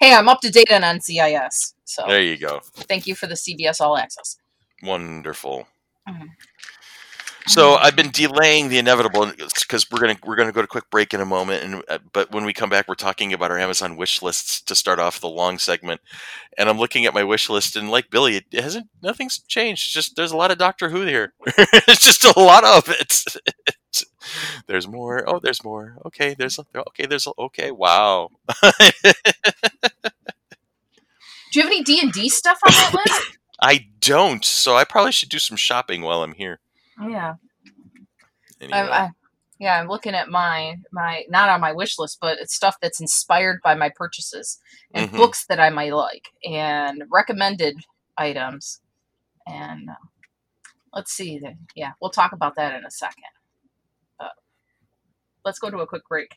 Hey, 0.01 0.13
I'm 0.15 0.29
up 0.29 0.41
to 0.43 0.51
date 0.51 0.71
on 0.71 0.83
NCIS. 0.83 1.73
So 1.85 2.05
There 2.07 2.21
you 2.23 2.37
go. 2.37 2.61
thank 2.75 3.07
you 3.07 3.15
for 3.15 3.27
the 3.27 3.35
CBS 3.35 3.81
All 3.81 3.97
Access. 3.97 4.37
Wonderful. 4.83 5.67
Mhm. 6.07 6.29
So 7.49 7.77
I've 7.77 7.95
been 7.95 8.11
delaying 8.11 8.69
the 8.69 8.79
inevitable 8.79 9.33
because 9.37 9.89
we're 9.91 10.01
gonna 10.01 10.17
we're 10.25 10.35
gonna 10.35 10.51
go 10.51 10.63
to 10.63 10.65
a 10.65 10.69
quick 10.69 10.91
break 10.91 11.15
in 11.15 11.21
a 11.21 11.25
moment, 11.25 11.63
and 11.63 11.83
uh, 11.89 11.99
but 12.13 12.33
when 12.33 12.45
we 12.45 12.53
come 12.53 12.69
back, 12.69 12.89
we're 12.89 12.97
talking 12.97 13.33
about 13.33 13.53
our 13.53 13.59
Amazon 13.59 13.97
wish 13.97 14.21
lists 14.21 14.61
to 14.63 14.75
start 14.75 14.99
off 14.99 15.21
the 15.21 15.29
long 15.29 15.59
segment. 15.59 16.01
And 16.59 16.69
I'm 16.69 16.79
looking 16.79 17.07
at 17.07 17.15
my 17.15 17.23
wish 17.23 17.49
list, 17.49 17.77
and 17.77 17.89
like 17.89 18.11
Billy, 18.11 18.37
it 18.37 18.61
hasn't 18.61 18.89
nothing's 19.01 19.39
changed. 19.39 19.87
It's 19.87 19.95
just 19.95 20.17
there's 20.17 20.33
a 20.33 20.37
lot 20.37 20.51
of 20.51 20.59
Doctor 20.59 20.91
Who 20.91 21.03
here. 21.03 21.35
it's 21.47 22.05
just 22.05 22.25
a 22.25 22.39
lot 22.39 22.65
of 22.65 22.89
it. 22.89 23.25
there's 24.67 24.89
more. 24.89 25.25
Oh, 25.29 25.39
there's 25.39 25.63
more. 25.63 25.99
Okay, 26.05 26.35
there's 26.35 26.59
okay. 26.59 27.07
There's 27.07 27.29
okay. 27.39 27.71
Wow. 27.71 28.31
Do 28.63 28.73
you 31.55 31.63
have 31.63 31.71
any 31.71 31.85
D 31.85 32.01
and 32.03 32.13
D 32.13 32.29
stuff 32.29 32.59
on 32.67 32.73
that 32.73 32.93
list? 32.93 33.39
I 33.63 33.87
don't, 34.01 34.45
so 34.45 34.77
I 34.77 34.85
probably 34.85 35.13
should 35.13 35.31
do 35.31 35.39
some 35.39 35.57
shopping 35.57 36.03
while 36.03 36.23
I'm 36.23 36.35
here. 36.35 36.61
Yeah, 37.01 37.35
Anyway. 38.61 38.79
I, 38.91 39.05
I, 39.07 39.11
yeah. 39.59 39.81
I'm 39.81 39.89
looking 39.89 40.15
at 40.15 40.29
my 40.31 40.77
my 40.93 41.25
not 41.29 41.49
on 41.51 41.61
my 41.61 41.73
wish 41.73 41.99
list, 41.99 42.19
but 42.21 42.39
it's 42.41 42.55
stuff 42.55 42.77
that's 42.83 43.01
inspired 43.01 43.61
by 43.63 43.75
my 43.75 43.91
purchases 43.95 44.59
and 44.95 45.13
Mhm. 45.13 45.15
books 45.15 45.47
that 45.49 45.61
I 45.61 45.71
might 45.71 45.95
like 45.95 46.29
and 46.45 47.05
recommended 47.13 47.77
items. 48.19 48.81
And 49.47 49.91
uh, 49.91 49.95
let's 50.95 51.13
see. 51.13 51.41
Yeah, 51.77 51.93
we'll 52.01 52.11
talk 52.11 52.33
about 52.33 52.57
that 52.57 52.75
in 52.75 52.85
a 52.87 52.91
second. 52.91 53.25
But 54.19 54.33
let's 55.45 55.59
go 55.61 55.71
to 55.71 55.79
a 55.81 55.87
quick 55.89 56.09
break. 56.09 56.37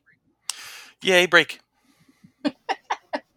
Yay, 1.01 1.25
break. 1.27 1.59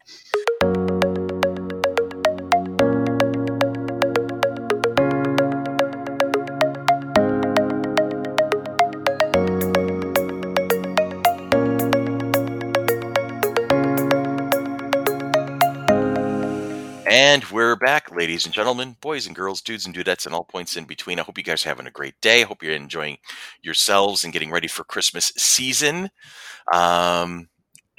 And 17.12 17.44
we're 17.52 17.76
back, 17.76 18.10
ladies 18.10 18.46
and 18.46 18.54
gentlemen, 18.54 18.96
boys 19.02 19.26
and 19.26 19.36
girls, 19.36 19.60
dudes 19.60 19.84
and 19.84 19.94
dudettes, 19.94 20.24
and 20.24 20.34
all 20.34 20.44
points 20.44 20.78
in 20.78 20.86
between. 20.86 21.20
I 21.20 21.22
hope 21.24 21.36
you 21.36 21.44
guys 21.44 21.66
are 21.66 21.68
having 21.68 21.86
a 21.86 21.90
great 21.90 22.14
day. 22.22 22.40
I 22.40 22.46
hope 22.46 22.62
you're 22.62 22.72
enjoying 22.72 23.18
yourselves 23.60 24.24
and 24.24 24.32
getting 24.32 24.50
ready 24.50 24.66
for 24.66 24.82
Christmas 24.82 25.26
season. 25.36 26.08
Um, 26.72 27.50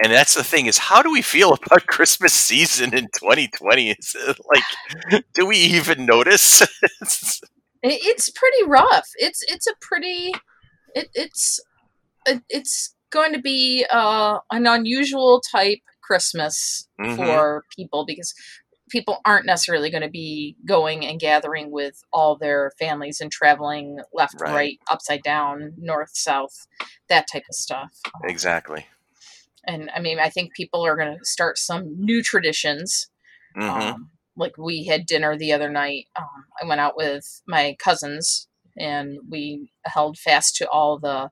and 0.03 0.11
that's 0.11 0.33
the 0.33 0.43
thing 0.43 0.65
is, 0.65 0.79
how 0.79 1.03
do 1.03 1.11
we 1.11 1.21
feel 1.21 1.53
about 1.63 1.85
Christmas 1.85 2.33
season 2.33 2.91
in 2.95 3.03
2020? 3.19 3.91
Is 3.91 4.15
like, 4.51 5.21
do 5.35 5.45
we 5.45 5.57
even 5.57 6.07
notice? 6.07 6.63
It's 7.85 8.29
pretty 8.31 8.63
rough. 8.65 9.09
It's 9.17 9.43
it's 9.49 9.67
a 9.67 9.73
pretty 9.81 10.31
it, 10.95 11.09
it's 11.13 11.59
it's 12.49 12.95
going 13.11 13.33
to 13.33 13.41
be 13.41 13.85
uh, 13.91 14.39
an 14.51 14.65
unusual 14.65 15.41
type 15.51 15.79
Christmas 16.01 16.87
Mhm. 17.01 17.17
for 17.17 17.63
people 17.75 18.05
because 18.05 18.33
people 18.93 19.19
aren't 19.25 19.47
necessarily 19.47 19.89
going 19.89 20.03
to 20.03 20.09
be 20.09 20.55
going 20.67 21.03
and 21.03 21.19
gathering 21.19 21.71
with 21.71 22.03
all 22.13 22.37
their 22.37 22.71
families 22.79 23.19
and 23.19 23.31
traveling 23.31 23.97
left, 24.13 24.35
Right. 24.39 24.53
right, 24.53 24.79
upside 24.89 25.23
down, 25.23 25.73
north, 25.79 26.11
south, 26.13 26.67
that 27.09 27.25
type 27.31 27.43
of 27.49 27.55
stuff. 27.55 27.89
exactly. 28.23 28.85
And 29.65 29.89
I 29.95 29.99
mean, 29.99 30.19
I 30.19 30.29
think 30.29 30.53
people 30.53 30.85
are 30.85 30.95
going 30.95 31.17
to 31.17 31.25
start 31.25 31.57
some 31.57 31.95
new 31.97 32.21
traditions. 32.21 33.09
hmm 33.55 33.69
Um, 33.69 34.11
like 34.37 34.57
we 34.59 34.85
had 34.85 35.07
dinner 35.07 35.35
the 35.37 35.53
other 35.53 35.69
night. 35.69 36.05
Um, 36.15 36.45
I 36.61 36.65
went 36.67 36.81
out 36.81 36.95
with 36.95 37.41
my 37.47 37.75
cousins, 37.79 38.47
and 38.77 39.17
we 39.29 39.71
held 39.85 40.17
fast 40.19 40.55
to 40.57 40.69
all 40.69 40.99
the 40.99 41.29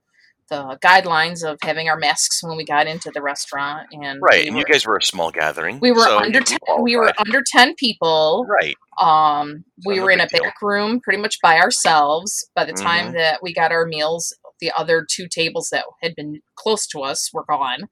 the 0.51 0.77
guidelines 0.83 1.43
of 1.43 1.57
having 1.63 1.89
our 1.89 1.97
masks 1.97 2.43
when 2.43 2.57
we 2.57 2.65
got 2.65 2.85
into 2.85 3.09
the 3.11 3.21
restaurant. 3.21 3.87
And 3.91 4.19
right. 4.21 4.41
we 4.43 4.47
and 4.47 4.55
were, 4.55 4.59
you 4.59 4.65
guys 4.71 4.85
were 4.85 4.97
a 4.97 5.01
small 5.01 5.31
gathering. 5.31 5.79
we 5.81 5.91
were 5.91 6.01
so 6.03 6.19
under 6.19 6.41
ten. 6.41 6.59
We 6.81 6.95
were 6.97 7.11
under 7.25 7.41
ten 7.47 7.73
people. 7.75 8.45
Right. 8.47 8.75
Um, 8.99 9.63
we 9.87 9.99
were 9.99 10.11
in 10.11 10.19
a 10.19 10.27
deal. 10.27 10.43
back 10.43 10.61
room, 10.61 10.99
pretty 10.99 11.19
much 11.21 11.37
by 11.41 11.57
ourselves. 11.57 12.47
By 12.53 12.65
the 12.65 12.73
Mm-hmm. 12.73 12.85
time 12.85 13.13
that 13.13 13.39
we 13.41 13.53
got 13.53 13.71
our 13.71 13.85
meals, 13.85 14.35
the 14.59 14.71
other 14.77 15.07
two 15.09 15.27
tables 15.27 15.69
that 15.71 15.85
had 16.03 16.13
been 16.15 16.41
close 16.55 16.85
to 16.87 16.99
us 17.01 17.31
were 17.33 17.45
gone. 17.49 17.87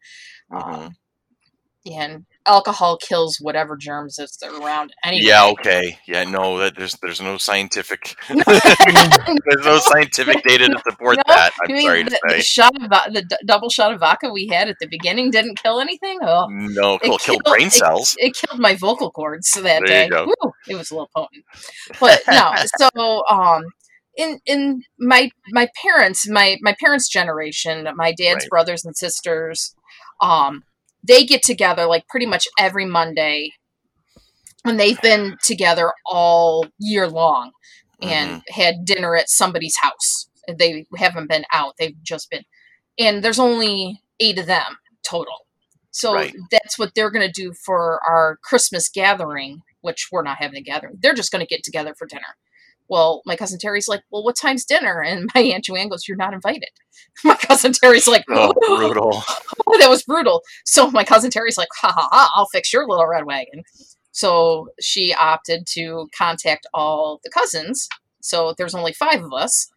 Mhm. 0.52 0.74
Um, 0.86 0.96
and 1.90 2.26
alcohol 2.48 2.98
kills 2.98 3.38
whatever 3.42 3.78
germs 3.78 4.16
that's 4.16 4.42
around 4.44 4.92
anyway. 5.04 5.24
Yeah. 5.26 5.46
Okay. 5.48 6.00
Yeah. 6.08 6.24
No. 6.24 6.58
That 6.58 6.76
there's 6.78 6.96
there's 7.02 7.22
no 7.22 7.38
scientific 7.38 8.16
there's 8.30 9.66
no 9.66 9.78
scientific 9.80 10.44
data 10.44 10.68
to 10.70 10.82
support 10.90 11.18
No, 11.18 11.24
that. 11.28 11.52
I'm 11.66 11.74
mean 11.74 11.86
sorry 11.86 12.04
the, 12.04 12.10
to 12.12 12.20
the 12.28 12.34
say. 12.36 12.42
shot 12.42 12.74
of 12.82 12.90
the 13.14 13.24
d- 13.30 13.36
double 13.46 13.70
shot 13.70 13.94
of 13.94 14.00
vodka 14.00 14.32
we 14.32 14.48
had 14.48 14.68
at 14.70 14.78
the 14.80 14.88
beginning 14.88 15.32
didn't 15.32 15.62
kill 15.62 15.80
anything. 15.80 16.20
Oh, 16.22 16.48
No, 16.50 16.96
it 16.96 17.02
it'll 17.04 17.18
kill 17.18 17.36
killed- 17.40 17.44
brain 17.56 17.70
cells. 17.70 18.16
it 18.20 18.36
killed 18.36 18.60
my 18.60 18.76
vocal 18.76 19.12
cords 19.12 19.52
that 19.52 19.64
There 19.64 19.80
you 19.82 19.86
day. 19.86 20.10
go. 20.10 20.26
Woo, 20.26 20.52
it 20.68 20.76
was 20.76 20.92
a 20.92 20.96
little 20.96 21.10
potent, 21.16 21.44
but 22.00 22.22
no. 22.28 22.54
So, 22.78 23.24
um, 23.30 23.64
in 24.18 24.40
in 24.46 24.84
my 24.98 25.30
my 25.52 25.68
parents, 25.82 26.28
my 26.30 26.58
my 26.62 26.76
parents' 26.80 27.08
generation, 27.10 27.88
my 27.96 28.12
dad's 28.12 28.44
Right. 28.46 28.50
brothers 28.50 28.84
and 28.86 28.96
sisters, 28.98 29.74
um, 30.22 30.64
they 31.04 31.26
get 31.26 31.44
together 31.44 31.86
like 31.86 32.08
pretty 32.08 32.26
much 32.26 32.48
every 32.60 32.86
Monday, 32.86 33.52
and 34.66 34.80
they've 34.80 35.02
been 35.02 35.38
together 35.44 35.94
all 36.06 36.66
year 36.80 37.08
long, 37.08 37.52
and 38.02 38.42
Mm-hmm. 38.42 38.62
had 38.62 38.86
dinner 38.86 39.16
at 39.16 39.30
somebody's 39.30 39.76
house. 39.82 40.30
They 40.48 40.86
haven't 40.98 41.30
been 41.30 41.46
out; 41.54 41.76
they've 41.80 42.02
just 42.04 42.30
been, 42.30 42.44
and 42.98 43.24
there's 43.24 43.40
only 43.40 44.02
eight 44.20 44.40
of 44.40 44.46
them 44.48 44.78
total. 45.04 45.46
So 45.92 46.14
Right. 46.14 46.34
that's 46.52 46.78
what 46.80 46.94
they're 46.96 47.12
going 47.12 47.26
to 47.28 47.32
do 47.42 47.54
for 47.66 48.00
our 48.08 48.38
Christmas 48.44 48.90
gathering, 48.90 49.62
which 49.82 50.08
we're 50.12 50.24
not 50.24 50.38
having 50.40 50.58
a 50.58 50.62
gathering. 50.62 50.98
They're 51.02 51.14
just 51.16 51.32
going 51.32 51.46
to 51.46 51.48
get 51.56 51.64
together 51.64 51.94
for 51.98 52.06
dinner. 52.08 52.36
Well, 52.90 53.22
my 53.26 53.36
cousin 53.36 53.60
Terry's 53.60 53.88
like, 53.88 54.02
"Well, 54.12 54.24
what 54.24 54.36
time's 54.36 54.66
dinner?" 54.66 55.02
And 55.02 55.30
my 55.36 55.42
aunt 55.42 55.66
Joanne 55.66 55.90
goes, 55.90 56.08
"You're 56.08 56.18
not 56.18 56.34
invited." 56.34 56.70
My 57.24 57.36
cousin 57.36 57.74
Terry's 57.74 58.08
like, 58.08 58.26
Oh, 58.30 58.54
brutal. 58.68 59.24
oh, 59.68 59.80
that 59.80 59.90
was 59.90 60.04
brutal. 60.04 60.42
So 60.66 60.92
my 60.92 61.04
cousin 61.04 61.32
Terry's 61.32 61.58
like, 61.58 61.70
ha 61.82 61.92
ha 61.94 62.08
ha, 62.12 62.32
I'll 62.36 62.48
fix 62.48 62.72
your 62.72 62.88
little 62.88 63.08
red 63.08 63.26
wagon. 63.26 63.64
So 64.12 64.70
she 64.82 65.14
opted 65.14 65.66
to 65.74 66.08
contact 66.18 66.68
all 66.74 67.20
the 67.24 67.30
cousins. 67.30 67.88
So 68.22 68.54
there's 68.58 68.76
only 68.76 68.94
five 68.94 69.24
of 69.24 69.34
us. 69.34 69.70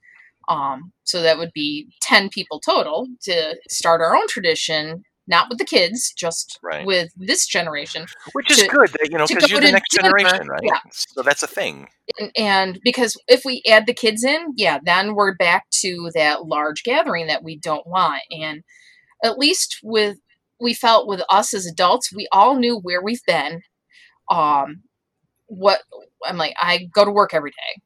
Um, 0.49 0.92
so 1.04 1.23
that 1.23 1.38
would 1.38 1.52
be 1.52 1.88
10 2.02 2.28
people 2.28 2.61
total 2.61 3.07
to 3.23 3.57
start 3.69 4.00
our 4.00 4.16
own 4.16 4.26
tradition, 4.28 5.04
not 5.26 5.49
with 5.49 5.59
the 5.59 5.64
kids, 5.64 6.12
just 6.17 6.59
Right. 6.62 6.85
with 6.85 7.12
this 7.17 7.47
generation. 7.47 8.07
Which 8.33 8.50
is 8.50 8.59
to- 8.59 8.69
good, 8.69 8.88
that, 8.91 9.09
you 9.11 9.19
know, 9.19 9.26
because 9.26 9.50
you're 9.50 9.61
the 9.61 9.73
next 9.73 9.91
dinner, 9.97 10.11
generation, 10.19 10.49
right? 10.49 10.61
yeah. 10.64 10.81
So 10.91 11.23
that's 11.23 11.43
a 11.43 11.47
thing. 11.47 11.88
And, 12.19 12.31
and 12.37 12.81
because 12.83 13.17
if 13.29 13.45
we 13.45 13.62
add 13.69 13.87
the 13.87 13.95
kids 13.95 14.25
in, 14.25 14.52
yeah, 14.57 14.79
then 14.85 15.14
we're 15.14 15.35
back 15.37 15.71
to 15.81 16.11
that 16.14 16.47
large 16.47 16.83
gathering 16.83 17.26
that 17.29 17.45
we 17.45 17.57
don't 17.59 17.87
want. 17.87 18.23
And 18.31 18.62
at 19.25 19.38
least 19.38 19.79
with 19.83 20.19
we 20.61 20.75
felt 20.75 21.09
with 21.09 21.23
us 21.31 21.55
as 21.55 21.67
adults, 21.67 22.12
we 22.14 22.29
all 22.33 22.57
knew 22.57 22.79
where 22.79 23.02
we've 23.02 23.25
been. 23.26 23.62
Um, 24.31 24.83
what 25.47 25.83
I'm 26.25 26.37
like, 26.38 26.55
I 26.61 26.88
go 26.95 27.05
to 27.05 27.11
work 27.11 27.35
every 27.35 27.50
day. 27.50 27.83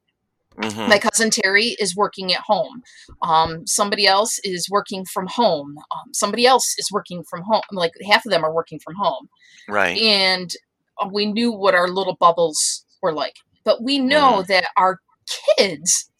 Mhm. 0.58 0.88
My 0.88 0.98
cousin 0.98 1.30
Terry 1.30 1.76
is 1.78 1.94
working 1.96 2.32
at 2.32 2.40
home. 2.40 2.82
Um, 3.22 3.66
somebody 3.66 4.06
else 4.06 4.38
is 4.44 4.68
working 4.70 5.04
from 5.04 5.26
home. 5.26 5.76
Um, 5.90 6.12
somebody 6.14 6.46
else 6.46 6.74
is 6.78 6.88
working 6.90 7.24
from 7.28 7.42
home. 7.42 7.62
Like 7.72 7.92
half 8.10 8.24
of 8.26 8.30
them 8.32 8.44
are 8.44 8.52
working 8.54 8.78
from 8.80 8.94
home 8.96 9.28
Right. 9.68 9.98
and 10.00 10.50
uh, 11.00 11.08
we 11.12 11.26
knew 11.26 11.52
what 11.52 11.74
our 11.74 11.88
little 11.88 12.16
bubbles 12.18 12.84
were 13.02 13.12
like. 13.12 13.34
But 13.64 13.82
we 13.82 13.98
know 13.98 14.38
Mm-hmm. 14.38 14.52
that 14.52 14.68
our 14.76 15.00
kids 15.58 16.10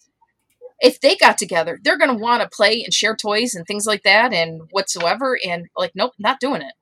if 0.79 0.99
they 1.01 1.15
got 1.15 1.39
together, 1.39 1.79
they're 1.83 1.97
going 1.97 2.11
to 2.15 2.23
want 2.23 2.43
to 2.43 2.49
play 2.55 2.83
and 2.83 2.93
share 2.93 3.15
toys 3.15 3.55
and 3.55 3.65
things 3.65 3.87
like 3.87 4.03
that 4.03 4.31
and 4.31 4.61
whatsoever. 4.69 5.37
And 5.43 5.65
like, 5.75 5.91
nope, 5.95 6.11
not 6.19 6.39
doing 6.39 6.61
it 6.61 6.73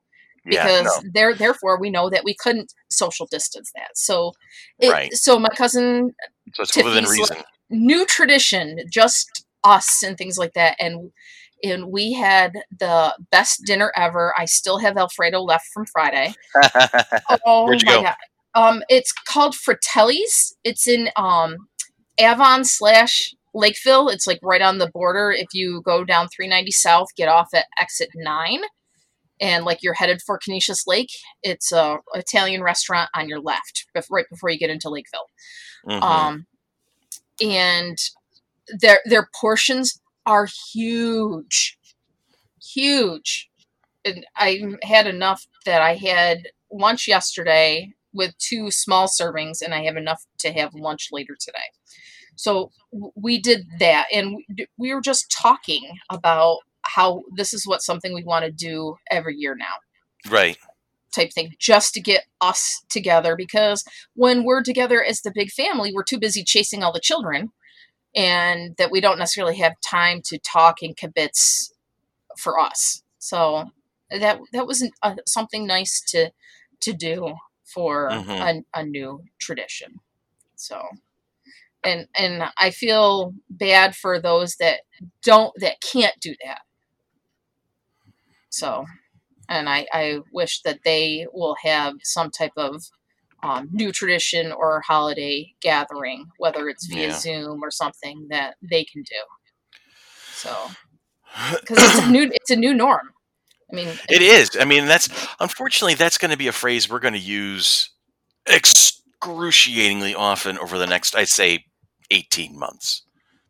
Yeah, 0.46 0.66
because 0.66 1.02
no. 1.04 1.10
there, 1.14 1.34
therefore, 1.34 1.80
we 1.80 1.90
know 1.90 2.10
that 2.10 2.26
we 2.26 2.36
couldn't 2.36 2.74
social 2.90 3.26
distance 3.28 3.72
that. 3.74 3.92
So, 3.98 4.34
it, 4.80 4.92
Right. 4.92 5.14
so 5.14 5.40
my 5.40 5.48
cousin 5.48 6.14
So 6.54 6.64
it's 6.64 6.82
within 6.84 7.06
reason. 7.06 7.38
new 7.70 8.06
tradition, 8.06 8.78
just 8.92 9.46
us 9.64 10.04
and 10.04 10.18
things 10.18 10.38
like 10.38 10.54
that. 10.54 10.76
And 10.80 11.12
and 11.64 11.88
we 11.92 12.14
had 12.14 12.54
the 12.80 13.16
best 13.32 13.64
dinner 13.66 13.92
ever. 13.96 14.34
I 14.38 14.46
still 14.46 14.80
have 14.80 14.98
Alfredo 14.98 15.42
left 15.42 15.68
from 15.74 15.86
Friday. 15.86 16.34
Oh 17.46 17.66
Where'd 17.66 17.82
you 17.82 17.88
my 17.88 17.98
go? 17.98 18.02
god! 18.02 18.16
Um, 18.54 18.84
it's 18.90 19.12
called 19.12 19.56
Fratelli's. 19.56 20.56
It's 20.64 20.88
in 20.88 21.10
um, 21.18 21.58
Avon 22.20 22.64
slash 22.66 23.34
Lakeville. 23.54 24.10
It's 24.10 24.28
like 24.28 24.40
right 24.44 24.62
on 24.62 24.78
the 24.78 24.90
border. 24.90 25.32
If 25.32 25.48
you 25.54 25.82
go 25.86 26.04
down 26.06 26.28
390 26.30 26.72
South, 26.72 27.08
get 27.18 27.28
off 27.30 27.50
at 27.54 27.66
exit 27.80 28.10
nine, 28.16 28.62
and 29.42 29.66
like 29.66 29.80
you're 29.82 29.94
headed 29.96 30.22
for 30.26 30.40
Conesus 30.40 30.86
Lake. 30.88 31.12
It's 31.44 31.72
a 31.72 31.98
Italian 32.14 32.64
restaurant 32.64 33.10
on 33.16 33.28
your 33.30 33.40
left, 33.42 33.86
right 34.10 34.26
before 34.30 34.50
you 34.50 34.60
get 34.60 34.70
into 34.70 34.90
Lakeville. 34.90 35.28
Mhm. 35.88 36.04
Um, 36.04 36.48
and 37.44 37.98
their 38.80 39.00
their 39.06 39.30
portions 39.40 40.00
are 40.26 40.48
huge, 40.74 41.78
huge. 42.62 43.50
And 44.06 44.26
I 44.36 44.64
had 44.84 45.08
enough 45.08 45.48
that 45.66 45.82
I 45.82 45.96
had 45.96 46.50
lunch 46.72 47.08
yesterday 47.08 47.94
with 48.14 48.38
two 48.38 48.72
small 48.72 49.08
servings, 49.08 49.62
and 49.62 49.74
I 49.74 49.84
have 49.84 49.98
enough 49.98 50.24
to 50.40 50.52
have 50.54 50.74
lunch 50.74 51.10
later 51.12 51.36
today. 51.40 51.60
So 52.36 52.72
we 53.16 53.40
did 53.40 53.68
that, 53.80 54.08
and 54.14 54.38
we 54.78 54.94
were 54.94 55.02
just 55.02 55.32
talking 55.32 55.98
about 56.12 56.60
how 56.84 57.24
this 57.36 57.54
is 57.54 57.68
what 57.68 57.82
something 57.82 58.14
we 58.14 58.24
want 58.24 58.46
to 58.46 58.52
do 58.52 58.96
every 59.12 59.36
year 59.36 59.56
now 59.56 59.76
right. 60.30 60.58
Type 61.16 61.32
thing 61.34 61.54
just 61.60 61.94
to 61.94 62.02
get 62.02 62.26
us 62.42 62.84
together 62.90 63.36
because 63.36 63.84
when 64.16 64.44
we're 64.44 64.64
together 64.64 65.04
as 65.04 65.22
the 65.22 65.32
big 65.34 65.50
family 65.52 65.92
we're 65.94 66.04
too 66.04 66.20
busy 66.20 66.44
chasing 66.44 66.84
all 66.84 66.94
the 66.94 67.00
children 67.00 67.52
and 68.16 68.76
that 68.78 68.92
we 68.92 69.02
don't 69.02 69.20
necessarily 69.20 69.58
have 69.58 69.74
time 69.82 70.22
to 70.26 70.38
talk 70.40 70.78
and 70.82 70.96
kibitz 70.96 71.72
for 72.38 72.60
us. 72.60 73.04
So 73.20 73.66
that 74.12 74.40
that 74.54 74.68
was 74.68 74.88
uh, 75.04 75.16
something 75.28 75.66
nice 75.66 76.02
to 76.10 76.32
to 76.82 76.94
do 76.94 77.36
for 77.66 78.10
Mhm. 78.12 78.64
a, 78.76 78.80
a 78.80 78.84
new 78.86 79.24
tradition. 79.40 80.00
So 80.56 80.82
and 81.84 82.08
and 82.18 82.44
i 82.58 82.72
feel 82.72 83.34
bad 83.50 83.96
for 83.96 84.20
those 84.20 84.56
that 84.58 84.82
don't 85.24 85.54
that 85.60 85.82
can't 85.82 86.20
do 86.20 86.36
that. 86.46 86.62
So 88.50 88.86
and 89.50 89.70
I, 89.70 89.88
I 89.94 90.20
wish 90.32 90.62
that 90.64 90.80
they 90.86 91.28
will 91.34 91.56
have 91.64 91.96
some 92.04 92.32
type 92.32 92.54
of 92.58 92.84
um, 93.44 93.70
new 93.72 93.92
tradition 93.92 94.52
or 94.52 94.82
holiday 94.82 95.54
gathering, 95.62 96.28
whether 96.38 96.68
it's 96.70 96.88
via 96.88 97.08
Yeah. 97.08 97.14
Zoom 97.14 97.64
or 97.64 97.72
something 97.72 98.28
that 98.30 98.56
they 98.62 98.84
can 98.84 99.04
do. 99.04 99.16
So, 100.34 100.56
because 101.60 101.78
it's 101.80 102.00
a 102.08 102.12
new, 102.12 102.32
it's 102.34 102.50
a 102.52 102.56
new 102.56 102.74
norm. 102.74 103.12
I 103.72 103.76
mean, 103.76 103.90
It 104.10 104.22
is. 104.22 104.52
I 104.60 104.66
mean, 104.66 104.86
that's 104.86 105.10
unfortunately 105.40 105.96
that's 105.96 106.18
going 106.18 106.32
to 106.32 106.38
be 106.38 106.48
a 106.48 106.52
phrase 106.54 106.90
we're 106.90 107.00
going 107.00 107.16
to 107.16 107.20
use 107.20 107.90
excruciatingly 108.48 110.16
often 110.16 110.58
over 110.60 110.78
the 110.78 110.88
next, 110.88 111.16
I'd 111.16 111.30
say, 111.30 111.66
eighteen 112.12 112.58
months. 112.58 113.04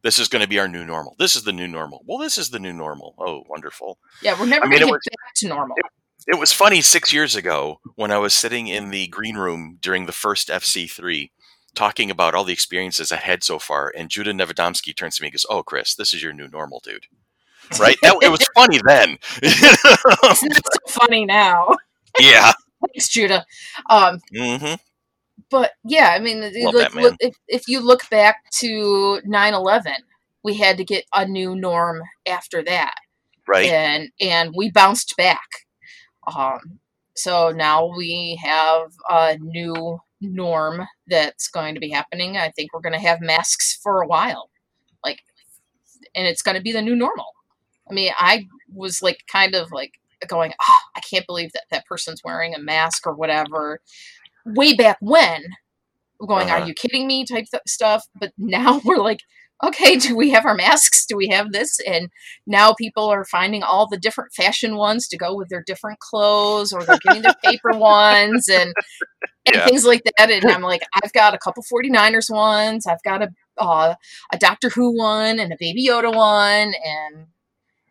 This 0.05 0.19
is 0.19 0.27
going 0.27 0.43
to 0.43 0.47
be 0.47 0.59
our 0.59 0.67
new 0.67 0.85
normal. 0.85 1.15
This 1.17 1.35
is 1.35 1.45
the 1.45 1.51
new 1.51 1.67
normal. 1.67 2.03
Well, 2.05 2.19
this 2.19 2.37
is 2.37 2.51
the 2.51 2.59
new 2.59 2.71
normal. 2.71 3.15
Oh, 3.17 3.43
wonderful. 3.49 3.97
yeah, 4.21 4.39
we're 4.39 4.45
never 4.45 4.65
I 4.65 4.69
mean, 4.69 4.79
going 4.79 4.93
it 4.93 5.01
to 5.01 5.09
get 5.09 5.17
back 5.25 5.33
to 5.37 5.47
normal. 5.47 5.75
It 6.27 6.37
was 6.37 6.53
funny 6.53 6.81
six 6.81 7.11
years 7.11 7.35
ago 7.35 7.79
when 7.95 8.11
I 8.11 8.19
was 8.19 8.35
sitting 8.35 8.67
in 8.67 8.91
the 8.91 9.07
green 9.07 9.35
room 9.35 9.79
during 9.81 10.05
the 10.05 10.11
first 10.11 10.49
FC3 10.49 11.31
talking 11.73 12.11
about 12.11 12.35
all 12.35 12.43
the 12.43 12.53
experiences 12.53 13.11
I 13.11 13.15
had 13.15 13.43
so 13.43 13.57
far. 13.57 13.91
And 13.97 14.11
Judah 14.11 14.31
Nevedomsky 14.31 14.95
turns 14.95 15.17
to 15.17 15.23
me 15.23 15.29
and 15.29 15.33
goes, 15.33 15.45
Oh, 15.49 15.63
Chris, 15.63 15.95
this 15.95 16.13
is 16.13 16.21
your 16.21 16.33
new 16.33 16.47
normal, 16.49 16.81
dude. 16.83 17.07
Right? 17.79 17.97
That, 18.03 18.19
it 18.21 18.29
was 18.29 18.45
funny 18.55 18.79
then. 18.85 19.17
it's 19.41 20.21
not 20.21 20.37
so 20.37 20.99
funny 20.99 21.25
now. 21.25 21.75
yeah. 22.19 22.53
Thanks, 22.93 23.09
Judah. 23.09 23.43
Um, 23.89 24.19
hmm 24.31 24.75
but 25.55 25.71
yeah, 25.85 26.09
I 26.13 26.19
mean, 26.19 26.41
like, 26.41 26.93
look, 26.93 27.15
if, 27.21 27.33
if 27.47 27.69
you 27.69 27.79
look 27.79 28.09
back 28.09 28.43
to 28.59 29.21
9-11, 29.25 29.83
we 30.43 30.53
had 30.53 30.75
to 30.75 30.83
get 30.83 31.05
a 31.13 31.25
new 31.25 31.55
norm 31.55 32.01
after 32.27 32.61
that. 32.63 32.95
Right. 33.47 33.69
and 33.69 34.09
and 34.19 34.53
we 34.53 34.69
bounced 34.69 35.15
back. 35.15 35.47
Um, 36.35 36.79
so 37.15 37.51
now 37.51 37.95
we 37.95 38.37
have 38.43 38.91
a 39.09 39.37
new 39.39 39.99
norm 40.19 40.85
that's 41.07 41.47
going 41.47 41.73
to 41.75 41.79
be 41.79 41.89
happening. 41.89 42.35
I 42.35 42.49
think 42.49 42.73
we're 42.73 42.81
going 42.81 42.99
to 42.99 43.07
have 43.07 43.21
masks 43.21 43.79
for 43.81 44.01
a 44.01 44.07
while, 44.07 44.49
like, 45.05 45.21
and 46.15 46.27
it's 46.27 46.41
going 46.41 46.57
to 46.57 46.63
be 46.63 46.73
the 46.73 46.81
new 46.81 46.97
normal. 46.97 47.33
I 47.89 47.93
mean, 47.93 48.11
I 48.17 48.47
was 48.73 49.01
like 49.01 49.19
kind 49.31 49.55
of 49.55 49.71
like 49.71 49.93
going, 50.27 50.51
oh, 50.61 50.77
I 50.97 50.99
can't 50.99 51.25
believe 51.25 51.53
that 51.53 51.65
that 51.71 51.85
person's 51.85 52.23
wearing 52.25 52.55
a 52.55 52.59
mask 52.59 53.07
or 53.07 53.13
whatever. 53.13 53.79
Way 54.45 54.73
back 54.75 54.97
when, 55.01 55.43
going, 56.27 56.49
Uh-huh. 56.49 56.59
are 56.61 56.61
you 56.61 56.73
kidding 56.73 57.07
me? 57.07 57.25
Type 57.25 57.45
th- 57.51 57.63
stuff. 57.67 58.05
But 58.15 58.31
now 58.37 58.81
we're 58.85 58.97
like, 58.97 59.21
okay, 59.63 59.97
do 59.97 60.15
we 60.15 60.31
have 60.31 60.45
our 60.45 60.55
masks? 60.55 61.05
Do 61.05 61.15
we 61.17 61.27
have 61.29 61.51
this? 61.51 61.79
And 61.87 62.09
now 62.47 62.73
people 62.73 63.05
are 63.07 63.25
finding 63.25 63.63
all 63.63 63.87
the 63.87 63.97
different 63.97 64.33
fashion 64.33 64.75
ones 64.75 65.07
to 65.09 65.17
go 65.17 65.35
with 65.35 65.49
their 65.49 65.63
different 65.65 65.99
clothes 65.99 66.73
or 66.73 66.85
they're 66.85 66.97
getting 66.97 67.21
their 67.23 67.35
paper 67.43 67.71
ones 67.77 68.47
and 68.49 68.75
and 69.45 69.55
Yeah. 69.55 69.63
things 69.63 69.85
like 69.85 70.01
that 70.17 70.31
and 70.31 70.49
i'm 70.51 70.61
like 70.61 70.81
i've 71.03 71.13
got 71.13 71.33
a 71.33 71.37
couple 71.39 71.63
49ers 71.63 72.29
ones 72.33 72.87
i've 72.87 73.03
got 73.03 73.21
a 73.23 73.29
uh, 73.57 73.95
a 74.33 74.37
doctor 74.37 74.69
who 74.69 74.97
one 74.97 75.39
and 75.39 75.53
a 75.53 75.57
baby 75.59 75.87
yoda 75.87 76.13
one 76.13 76.73
and 76.85 77.27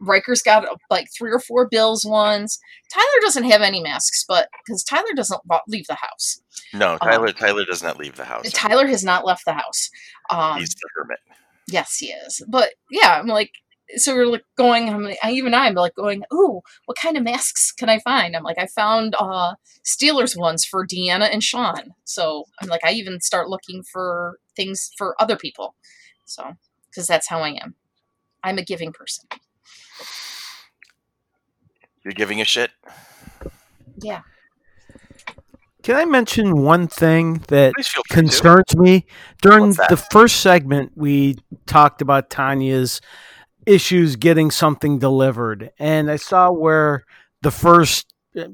Riker's 0.07 0.43
got 0.43 0.67
uh, 0.67 0.77
like 0.91 1.09
three 1.17 1.33
or 1.33 1.39
four 1.39 1.69
Bills 1.69 2.05
ones. 2.05 2.59
Tyler 2.93 3.21
doesn't 3.23 3.45
have 3.45 3.63
any 3.63 3.83
masks, 3.83 4.25
but 4.27 4.49
because 4.65 4.83
Tyler 4.85 5.13
doesn't 5.15 5.41
leave 5.69 5.87
the 5.87 5.95
house. 5.95 6.41
No, 6.73 6.99
Tyler. 6.99 7.33
Tyler 7.33 7.65
does 7.65 7.83
not 7.83 7.99
leave 7.99 8.17
the 8.17 8.25
house. 8.25 8.51
Tyler 8.53 8.87
has 8.87 9.05
not 9.05 9.27
left 9.27 9.45
the 9.45 9.53
house. 9.53 9.91
Um, 10.31 10.59
He's 10.59 10.75
the 10.75 10.89
hermit. 10.97 11.19
Yes, 11.69 11.97
he 11.97 12.07
is. 12.07 12.43
But 12.49 12.75
yeah, 12.91 13.19
I'm 13.19 13.27
like, 13.27 13.53
so 13.97 14.15
we're 14.15 14.27
like 14.27 14.45
going. 14.57 14.89
I'm 14.89 15.05
like, 15.05 15.19
even 15.29 15.55
I'm 15.55 15.75
like 15.75 15.95
going. 15.95 16.25
Ooh, 16.33 16.61
what 16.87 16.99
kind 16.99 17.17
of 17.17 17.23
masks 17.23 17.73
can 17.73 17.89
I 17.89 17.99
find? 18.01 18.35
I'm 18.37 18.43
like, 18.43 18.59
I 18.59 18.67
found 18.67 19.15
uh 19.19 19.55
Steelers 19.85 20.37
ones 20.37 20.65
for 20.65 20.87
Deanna 20.87 21.33
and 21.33 21.43
Sean. 21.43 21.95
So 22.05 22.45
I'm 22.61 22.69
like, 22.69 22.85
I 22.85 22.93
even 22.93 23.21
start 23.21 23.49
looking 23.49 23.83
for 23.83 24.39
things 24.57 24.91
for 24.97 25.15
other 25.21 25.37
people. 25.37 25.75
So 26.25 26.55
because 26.91 27.07
that's 27.07 27.29
how 27.29 27.41
I 27.41 27.51
am. 27.51 27.75
I'm 28.43 28.59
a 28.59 28.65
giving 28.65 28.93
person. 28.93 29.25
You're 32.05 32.13
giving 32.13 32.41
a 32.41 32.45
shit. 32.45 32.71
Yeah. 33.99 34.21
Can 35.83 35.97
I 35.97 36.05
mention 36.07 36.63
one 36.63 36.87
thing 36.89 37.43
that 37.49 37.75
Please 37.75 37.89
to. 37.91 38.03
concerns 38.09 38.75
me? 38.77 39.07
During 39.43 39.73
that? 39.73 39.91
the 39.91 39.97
first 39.97 40.41
segment, 40.41 40.93
we 40.97 41.37
talked 41.67 42.01
about 42.01 42.31
Tanya's 42.31 43.01
issues 43.67 44.17
getting 44.17 44.51
something 44.51 44.99
delivered, 44.99 45.71
and 45.79 46.11
I 46.11 46.17
saw 46.17 46.51
where 46.51 47.05
the 47.43 47.51
first 47.51 48.15
uh, 48.39 48.45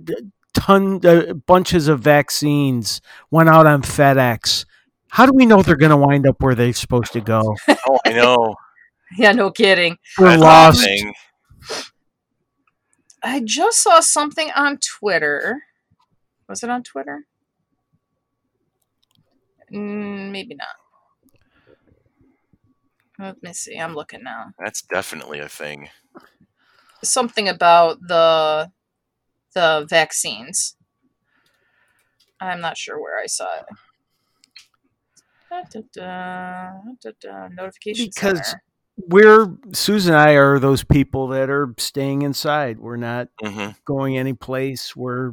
ton 0.54 1.04
uh, 1.06 1.34
bunches 1.34 1.86
of 1.88 2.00
vaccines 2.00 3.00
went 3.30 3.48
out 3.48 3.66
on 3.66 3.82
FedEx. 3.82 4.64
How 5.08 5.26
do 5.26 5.32
we 5.32 5.46
know 5.46 5.62
they're 5.62 5.76
going 5.76 5.90
to 5.90 5.96
wind 5.96 6.26
up 6.26 6.40
where 6.40 6.54
they're 6.54 6.72
supposed 6.72 7.12
to 7.12 7.20
go? 7.20 7.56
Oh, 7.88 7.98
I 8.06 8.12
know. 8.12 8.54
Yeah, 9.18 9.32
no 9.32 9.50
kidding. 9.50 9.96
We're 10.20 10.36
That's 10.38 10.40
lost. 10.40 10.88
Nothing. 13.22 13.42
I 13.42 13.44
just 13.44 13.82
saw 13.82 14.00
something 14.00 14.50
on 14.56 14.78
Twitter. 14.78 15.62
Was 16.48 16.62
it 16.62 16.70
on 16.70 16.82
Twitter? 16.82 17.26
Mm, 19.72 20.30
maybe 20.32 20.54
not. 20.56 20.68
Let 23.18 23.42
me 23.42 23.52
see. 23.52 23.76
I'm 23.78 23.94
looking 23.94 24.22
now. 24.24 24.52
That's 24.58 24.82
definitely 24.82 25.38
a 25.40 25.48
thing. 25.48 25.88
Something 27.04 27.48
about 27.48 27.98
the 28.06 28.70
the 29.54 29.86
vaccines. 29.88 30.76
I'm 32.40 32.60
not 32.60 32.78
sure 32.78 33.00
where 33.00 33.18
I 33.18 33.26
saw 33.26 33.48
it. 33.58 33.66
Da, 35.50 35.62
da, 35.70 35.80
da, 35.92 36.70
da, 37.02 37.10
da, 37.20 37.48
Notification 37.48 38.06
Because- 38.06 38.38
center. 38.46 38.62
We're 39.08 39.56
Susan 39.72 40.14
and 40.14 40.20
I 40.20 40.32
are 40.32 40.58
those 40.58 40.84
people 40.84 41.28
that 41.28 41.50
are 41.50 41.74
staying 41.78 42.22
inside. 42.22 42.78
We're 42.78 42.96
not 42.96 43.28
hmm 43.42 43.68
going 43.84 44.16
any 44.18 44.32
place. 44.32 44.94
We're 44.96 45.32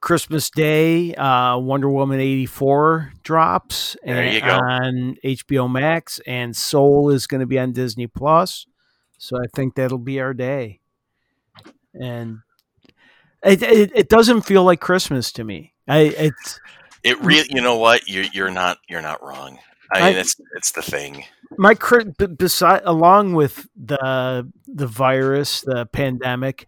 Christmas 0.00 0.50
Day, 0.50 1.14
uh, 1.14 1.58
Wonder 1.58 1.90
Woman 1.90 2.20
eighty 2.20 2.46
four 2.46 3.12
drops 3.22 3.96
There 4.04 4.24
you 4.26 4.40
and- 4.40 4.44
go. 4.44 4.54
on 4.54 5.16
HBO 5.24 5.70
Max, 5.70 6.20
and 6.26 6.54
Soul 6.56 7.10
is 7.10 7.26
going 7.26 7.40
to 7.40 7.46
be 7.46 7.58
on 7.58 7.72
Disney 7.72 8.06
Plus. 8.06 8.66
So 9.18 9.36
I 9.36 9.46
think 9.54 9.74
that'll 9.74 9.98
be 9.98 10.20
our 10.20 10.34
day. 10.34 10.80
And 11.94 12.38
it, 13.42 13.62
it 13.62 13.92
it 13.94 14.08
doesn't 14.08 14.42
feel 14.42 14.62
like 14.64 14.80
Christmas 14.80 15.32
to 15.32 15.44
me. 15.44 15.72
I 15.88 15.98
it's 16.16 16.60
It 17.02 17.18
really, 17.20 17.48
you 17.50 17.60
know 17.62 17.76
what? 17.76 18.06
You're 18.08 18.24
you're 18.32 18.50
not 18.50 18.78
you're 18.88 19.02
not 19.02 19.22
wrong. 19.24 19.58
I 19.92 19.98
mean, 20.08 20.16
I- 20.16 20.20
it's 20.20 20.36
it's 20.56 20.72
the 20.72 20.82
thing. 20.82 21.24
my 21.58 21.74
cri- 21.74 22.12
b- 22.18 22.26
beside 22.26 22.82
along 22.84 23.34
with 23.34 23.68
the 23.76 24.50
the 24.66 24.86
virus, 24.86 25.60
the 25.62 25.86
pandemic, 25.86 26.66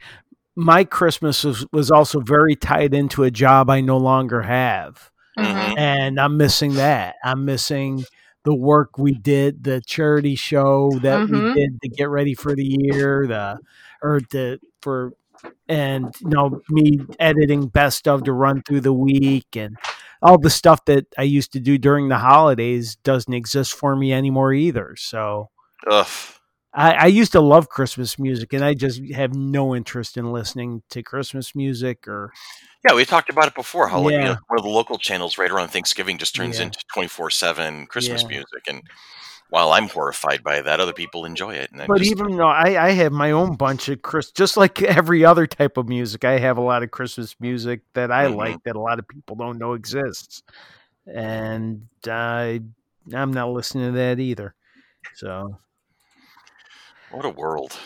my 0.57 0.85
Christmas 0.85 1.45
was, 1.45 1.67
was 1.73 1.91
also 1.91 2.21
very 2.21 2.55
tied 2.57 2.95
into 2.95 3.23
a 3.25 3.31
job 3.31 3.71
I 3.71 3.81
no 3.81 3.97
longer 3.99 4.43
have. 4.43 5.11
Mhm. 5.39 5.79
and 5.79 6.19
I'm 6.19 6.37
missing 6.37 6.75
that. 6.75 7.15
I'm 7.23 7.45
missing 7.45 8.05
the 8.45 8.55
work 8.57 8.99
we 8.99 9.13
did, 9.15 9.63
the 9.63 9.81
charity 9.87 10.35
show 10.35 10.91
that 11.03 11.21
Mhm. 11.29 11.55
we 11.55 11.61
did 11.61 11.81
to 11.83 11.89
get 11.89 12.09
ready 12.09 12.35
for 12.35 12.57
the 12.57 12.65
year, 12.65 13.25
the 13.29 13.59
or 14.03 14.21
the 14.33 14.59
for 14.83 15.13
and 15.69 16.13
you 16.21 16.29
know 16.31 16.61
me 16.71 16.99
editing 17.21 17.69
best 17.69 18.09
of 18.09 18.25
to 18.25 18.33
run 18.33 18.63
through 18.63 18.81
the 18.81 18.93
week 18.93 19.47
and 19.55 19.77
all 20.23 20.39
the 20.39 20.51
stuff 20.51 20.85
that 20.87 21.07
I 21.17 21.23
used 21.23 21.53
to 21.53 21.61
do 21.61 21.79
during 21.79 22.09
the 22.09 22.19
holidays 22.19 22.97
doesn't 22.97 23.33
exist 23.33 23.75
for 23.75 23.97
me 23.97 24.13
anymore 24.13 24.53
either. 24.53 24.95
So 24.97 25.51
Ugh. 25.91 26.07
I, 26.75 26.93
I 26.93 27.07
used 27.07 27.33
to 27.33 27.41
love 27.41 27.69
Christmas 27.69 28.19
music, 28.19 28.53
and 28.53 28.65
I 28.65 28.75
just 28.75 29.01
have 29.15 29.35
no 29.35 29.75
interest 29.75 30.17
in 30.17 30.33
listening 30.33 30.83
to 30.91 31.03
Christmas 31.03 31.55
music 31.55 32.07
or 32.07 32.33
Yeah, 32.87 32.95
we 32.95 33.05
talked 33.05 33.31
about 33.31 33.49
it 33.49 33.55
before. 33.55 33.89
How 33.89 34.01
like, 34.01 34.15
you 34.15 34.21
know, 34.21 34.37
one 34.49 34.59
of 34.59 34.65
the 34.65 34.71
local 34.71 34.99
channels 34.99 35.39
right 35.39 35.51
around 35.51 35.69
Thanksgiving 35.69 36.19
just 36.19 36.35
turns 36.37 36.59
Yeah. 36.59 36.65
into 36.67 36.79
twenty 36.93 37.09
four 37.09 37.31
seven 37.31 37.87
Christmas 37.87 38.23
Yeah. 38.23 38.29
music, 38.29 38.63
and 38.69 38.83
while 39.51 39.73
I'm 39.73 39.89
horrified 39.89 40.43
by 40.43 40.61
that, 40.63 40.81
other 40.81 40.93
people 40.93 41.25
enjoy 41.25 41.55
it. 41.55 41.71
And 41.73 41.87
But 41.87 41.99
just, 41.99 42.11
even 42.11 42.37
though 42.37 42.49
I, 42.49 42.87
I 42.89 42.91
have 42.91 43.13
my 43.13 43.31
own 43.31 43.57
bunch 43.57 43.89
of 43.89 44.03
Chris, 44.03 44.31
just 44.31 44.57
like 44.57 44.83
every 44.83 45.25
other 45.25 45.47
type 45.47 45.77
of 45.77 45.89
music, 45.89 46.25
I 46.25 46.39
have 46.39 46.59
a 46.59 46.63
lot 46.63 46.83
of 46.83 46.91
Christmas 46.91 47.35
music 47.41 47.81
that 47.95 48.11
I 48.13 48.27
Mhm. 48.27 48.37
like 48.37 48.63
that 48.65 48.77
a 48.77 48.81
lot 48.81 48.99
of 48.99 49.09
people 49.09 49.37
don't 49.37 49.59
know 49.59 49.73
exists, 49.75 50.43
and 51.07 51.87
I 52.07 52.61
I'm 53.15 53.33
not 53.33 53.51
listening 53.51 53.93
to 53.93 53.99
that 53.99 54.19
either. 54.21 54.55
So 55.15 55.59
what 57.11 57.25
a 57.25 57.31
world! 57.31 57.79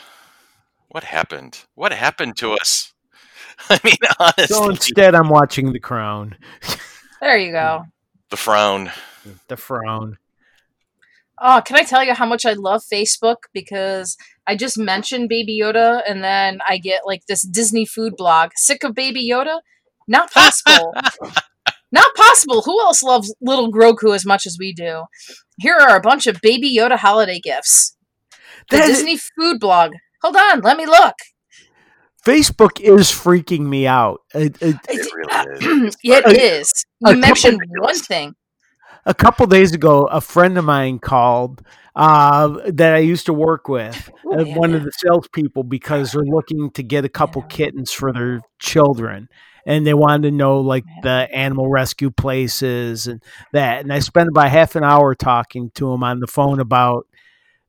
What 0.89 1.05
happened? 1.05 1.65
What 1.75 1.93
happened 1.93 2.37
to 2.39 2.53
us? 2.55 2.93
I 3.71 3.79
mean, 3.85 3.95
honestly, 4.19 4.47
so 4.47 4.69
instead, 4.69 5.15
I'm 5.15 5.29
watching 5.29 5.73
The 5.73 5.79
Crown, 5.79 6.37
There 7.21 7.39
you 7.39 7.53
go. 7.53 7.85
the 8.31 8.37
frown. 8.37 8.91
The 9.49 9.57
Frown. 9.57 10.19
Oh, 11.45 11.61
can 11.65 11.77
I 11.77 11.83
tell 11.83 12.05
you 12.05 12.15
how 12.15 12.27
much 12.27 12.47
I 12.47 12.53
love 12.53 12.83
Facebook? 12.91 13.37
Because 13.53 14.17
I 14.47 14.55
just 14.55 14.79
mentioned 14.79 15.29
Baby 15.29 15.59
Yoda, 15.61 16.01
and 16.09 16.23
then 16.23 16.61
I 16.69 16.79
get 16.79 17.03
like 17.05 17.27
this 17.27 17.43
Disney 17.43 17.85
food 17.85 18.15
blog. 18.17 18.51
Sick 18.55 18.85
of 18.85 18.95
Baby 18.95 19.29
Yoda? 19.29 19.61
Not 20.07 20.31
possible. 20.33 20.95
Not 21.93 22.15
possible. 22.15 22.63
Who 22.63 22.81
else 22.81 23.03
loves 23.03 23.35
little 23.43 23.71
Grogu 23.73 24.15
as 24.15 24.25
much 24.25 24.47
as 24.47 24.57
we 24.59 24.73
do? 24.73 25.05
Here 25.59 25.75
are 25.77 25.97
a 25.97 26.01
bunch 26.01 26.27
of 26.27 26.41
Baby 26.41 26.75
Yoda 26.75 26.97
holiday 26.97 27.39
gifts. 27.41 27.97
The 28.71 28.77
That 28.79 28.89
is- 28.89 28.97
Disney 28.99 29.19
food 29.19 29.59
blog. 29.61 29.93
Hold 30.23 30.37
on, 30.37 30.61
let 30.61 30.77
me 30.77 30.87
look. 30.87 31.15
Facebook 32.25 32.81
is 32.81 33.09
freaking 33.11 33.67
me 33.67 33.87
out. 33.87 34.21
It, 34.33 34.57
it, 34.63 34.77
It 34.89 35.13
really 35.13 35.89
is. 35.91 35.93
it 36.05 36.11
A- 37.05 37.09
a 37.09 37.11
You 37.11 37.17
couple 37.17 37.21
mentioned 37.21 37.61
one 37.81 37.99
thing. 37.99 38.35
A 39.05 39.15
couple 39.15 39.47
days 39.47 39.73
ago, 39.73 40.03
a 40.03 40.21
friend 40.21 40.57
of 40.59 40.65
mine 40.65 40.99
called 40.99 41.63
uh, 41.95 42.49
that 42.73 42.95
I 42.95 42.99
used 42.99 43.27
to 43.27 43.33
work 43.33 43.69
with, 43.69 44.11
uh, 44.33 44.45
yeah, 44.45 44.57
one 44.57 44.71
yeah. 44.71 44.77
of 44.77 44.85
the 44.85 44.93
salespeople, 44.93 45.65
because 45.65 46.13
they're 46.13 46.23
looking 46.23 46.71
to 46.71 46.83
get 46.83 47.05
a 47.05 47.09
couple 47.09 47.43
Yeah. 47.43 47.49
kittens 47.49 47.93
for 47.93 48.13
their 48.13 48.41
children. 48.59 49.29
And 49.67 49.87
they 49.87 49.95
wanted 49.95 50.23
to 50.23 50.31
know 50.33 50.61
like 50.61 50.85
the 51.03 51.29
animal 51.33 51.69
rescue 51.69 52.11
places 52.11 53.07
and 53.07 53.23
that. 53.53 53.83
And 53.83 53.93
I 53.93 54.01
spent 54.01 54.29
about 54.29 54.49
half 54.49 54.75
an 54.75 54.85
hour 54.85 55.15
talking 55.15 55.71
to 55.75 55.93
him 55.93 56.03
on 56.03 56.19
the 56.21 56.27
phone 56.27 56.59
about 56.59 57.07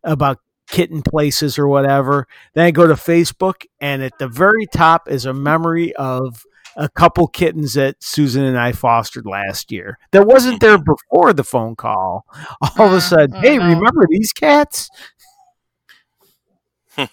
about 0.03 0.39
kitten 0.69 1.03
places 1.03 1.59
or 1.59 1.67
whatever. 1.67 2.27
Then 2.55 2.65
I 2.65 2.71
go 2.71 2.87
to 2.87 2.95
Facebook, 2.95 3.65
and 3.79 4.01
at 4.01 4.17
the 4.17 4.27
very 4.27 4.65
top 4.65 5.07
is 5.07 5.25
a 5.25 5.33
memory 5.33 5.93
of 5.95 6.43
a 6.75 6.89
couple 6.89 7.27
kittens 7.27 7.73
that 7.75 7.95
Susan 8.03 8.43
and 8.43 8.57
I 8.57 8.71
fostered 8.71 9.25
last 9.25 9.71
year. 9.71 9.97
That 10.11 10.25
wasn't 10.27 10.59
there 10.61 10.77
before 10.77 11.33
the 11.33 11.43
phone 11.43 11.75
call. 11.75 12.25
All 12.77 12.87
of 12.87 12.93
a 12.93 12.97
Mm, 12.97 13.01
sudden, 13.01 13.35
hey, 13.41 13.57
mhm. 13.57 13.67
remember 13.75 14.05
these 14.09 14.31
cats? 14.33 14.89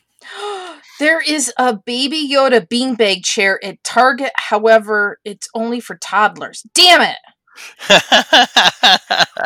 There 1.01 1.21
is 1.21 1.51
a 1.59 1.77
Baby 1.77 2.29
Yoda 2.31 2.67
beanbag 2.69 3.25
chair 3.25 3.59
at 3.65 3.83
Target. 3.83 4.33
However, 4.37 5.19
it's 5.25 5.49
only 5.55 5.81
for 5.81 5.97
toddlers. 5.97 6.65
Damn 6.75 7.01
it! 7.03 7.17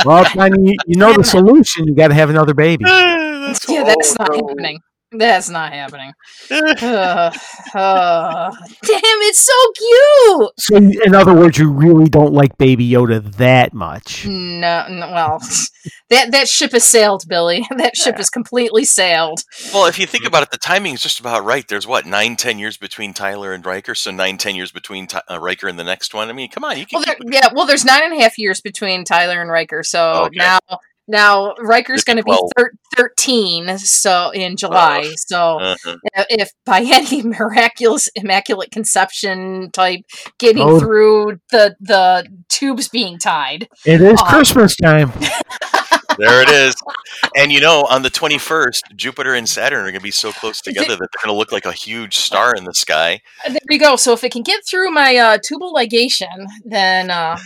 Well, 0.05 0.25
Tiny, 0.25 0.73
you, 0.73 0.77
you 0.87 0.97
know 0.97 1.13
the 1.15 1.25
solution. 1.25 1.87
You 1.87 1.95
got 1.95 2.09
to 2.09 2.15
have 2.15 2.29
another 2.31 2.55
baby. 2.55 2.85
Yeah, 2.87 3.85
that's 3.85 4.19
not 4.19 4.29
no. 4.31 4.49
happening. 4.49 4.81
That's 5.17 5.49
not 5.49 5.73
happening. 5.73 6.13
Ugh, 6.51 7.35
ugh. 7.75 8.55
damn, 8.83 9.01
it's 9.23 9.39
so 9.39 9.73
cute. 9.77 10.51
So, 10.59 10.77
in 11.07 11.15
other 11.15 11.35
words, 11.35 11.59
you 11.59 11.71
really 11.71 12.09
don't 12.09 12.33
like 12.33 12.57
Baby 12.59 12.89
Yoda 12.89 13.23
that 13.37 13.73
much. 13.73 14.27
No, 14.27 14.87
no, 14.89 15.11
well, 15.11 15.39
that 16.11 16.33
that 16.33 16.49
ship 16.49 16.73
has 16.73 16.85
sailed, 16.85 17.25
Billy. 17.29 17.67
That 17.85 17.97
ship 17.97 18.17
has 18.17 18.31
completely 18.31 18.85
sailed. 18.85 19.41
Well, 19.73 19.87
if 19.87 19.99
you 19.99 20.07
think 20.07 20.25
about 20.25 20.43
it, 20.43 20.51
the 20.51 20.59
timing 20.59 20.95
is 20.95 21.03
just 21.03 21.21
about 21.21 21.45
right. 21.45 21.67
There's 21.67 21.87
what 21.87 22.07
nine, 22.07 22.37
ten 22.37 22.59
years 22.59 22.77
between 22.77 23.13
Tyler 23.13 23.53
and 23.53 23.65
Riker, 23.65 23.95
so 23.95 24.11
nine, 24.11 24.39
ten 24.39 24.55
years 24.55 24.73
between 24.73 25.07
Ty- 25.07 25.23
uh, 25.31 25.39
Riker 25.41 25.69
and 25.69 25.79
the 25.79 25.85
next 25.85 26.15
one. 26.15 26.29
I 26.29 26.33
mean, 26.33 26.51
come 26.51 26.65
on, 26.65 26.79
you 26.79 26.87
can. 26.87 26.97
Well, 26.99 27.05
there, 27.05 27.17
yeah, 27.31 27.49
well, 27.55 27.67
there's 27.67 27.85
nine 27.85 28.05
and 28.05 28.15
a 28.19 28.23
half 28.23 28.39
years 28.39 28.61
between 28.61 29.05
Tyler 29.05 29.41
and 29.41 29.51
Riker, 29.51 29.83
so 29.83 30.25
Okay. 30.27 30.37
now 30.39 30.59
now 31.07 31.55
Riker's 31.59 32.05
going 32.05 32.17
to 32.19 32.23
be 32.23 32.37
thir- 32.57 32.73
thirteen, 32.97 33.79
so 33.79 34.31
in 34.31 34.57
July. 34.57 35.13
So 35.17 35.59
Uh-huh. 35.61 35.97
uh, 36.17 36.25
if 36.31 36.51
by 36.65 36.81
any 36.85 37.23
miraculous 37.23 38.09
immaculate 38.15 38.71
conception 38.71 39.71
type 39.73 40.01
getting 40.39 40.63
Oh. 40.63 40.79
through 40.81 41.41
the 41.51 41.77
the 41.81 42.27
tubes 42.49 42.89
being 42.89 43.19
tied 43.19 43.69
It 43.85 44.01
is 44.01 44.21
Aw. 44.21 44.31
Christmas 44.31 44.77
time. 44.77 45.13
There 46.19 46.43
it 46.43 46.49
is. 46.49 46.75
And 47.37 47.53
you 47.53 47.61
know, 47.61 47.87
on 47.91 48.03
the 48.03 48.11
21st, 48.11 48.95
Jupiter 48.97 49.35
and 49.35 49.49
Saturn 49.49 49.81
are 49.81 49.91
going 49.91 49.95
to 49.95 50.01
be 50.01 50.11
so 50.11 50.33
close 50.33 50.61
together 50.61 50.89
that 50.91 50.99
they're 50.99 51.23
going 51.23 51.35
to 51.35 51.39
look 51.39 51.53
like 51.53 51.65
a 51.67 51.73
huge 51.73 52.17
star 52.17 52.55
in 52.55 52.65
the 52.65 52.75
sky. 52.75 53.21
Uh, 53.47 53.51
there 53.51 53.61
we 53.69 53.79
go 53.79 53.97
so 53.97 54.13
if 54.13 54.23
it 54.25 54.33
can 54.33 54.43
get 54.43 54.65
through 54.67 54.91
my 54.91 55.17
uh, 55.17 55.39
tubal 55.43 55.73
ligation 55.75 56.47
then 56.65 57.11
uh, 57.11 57.37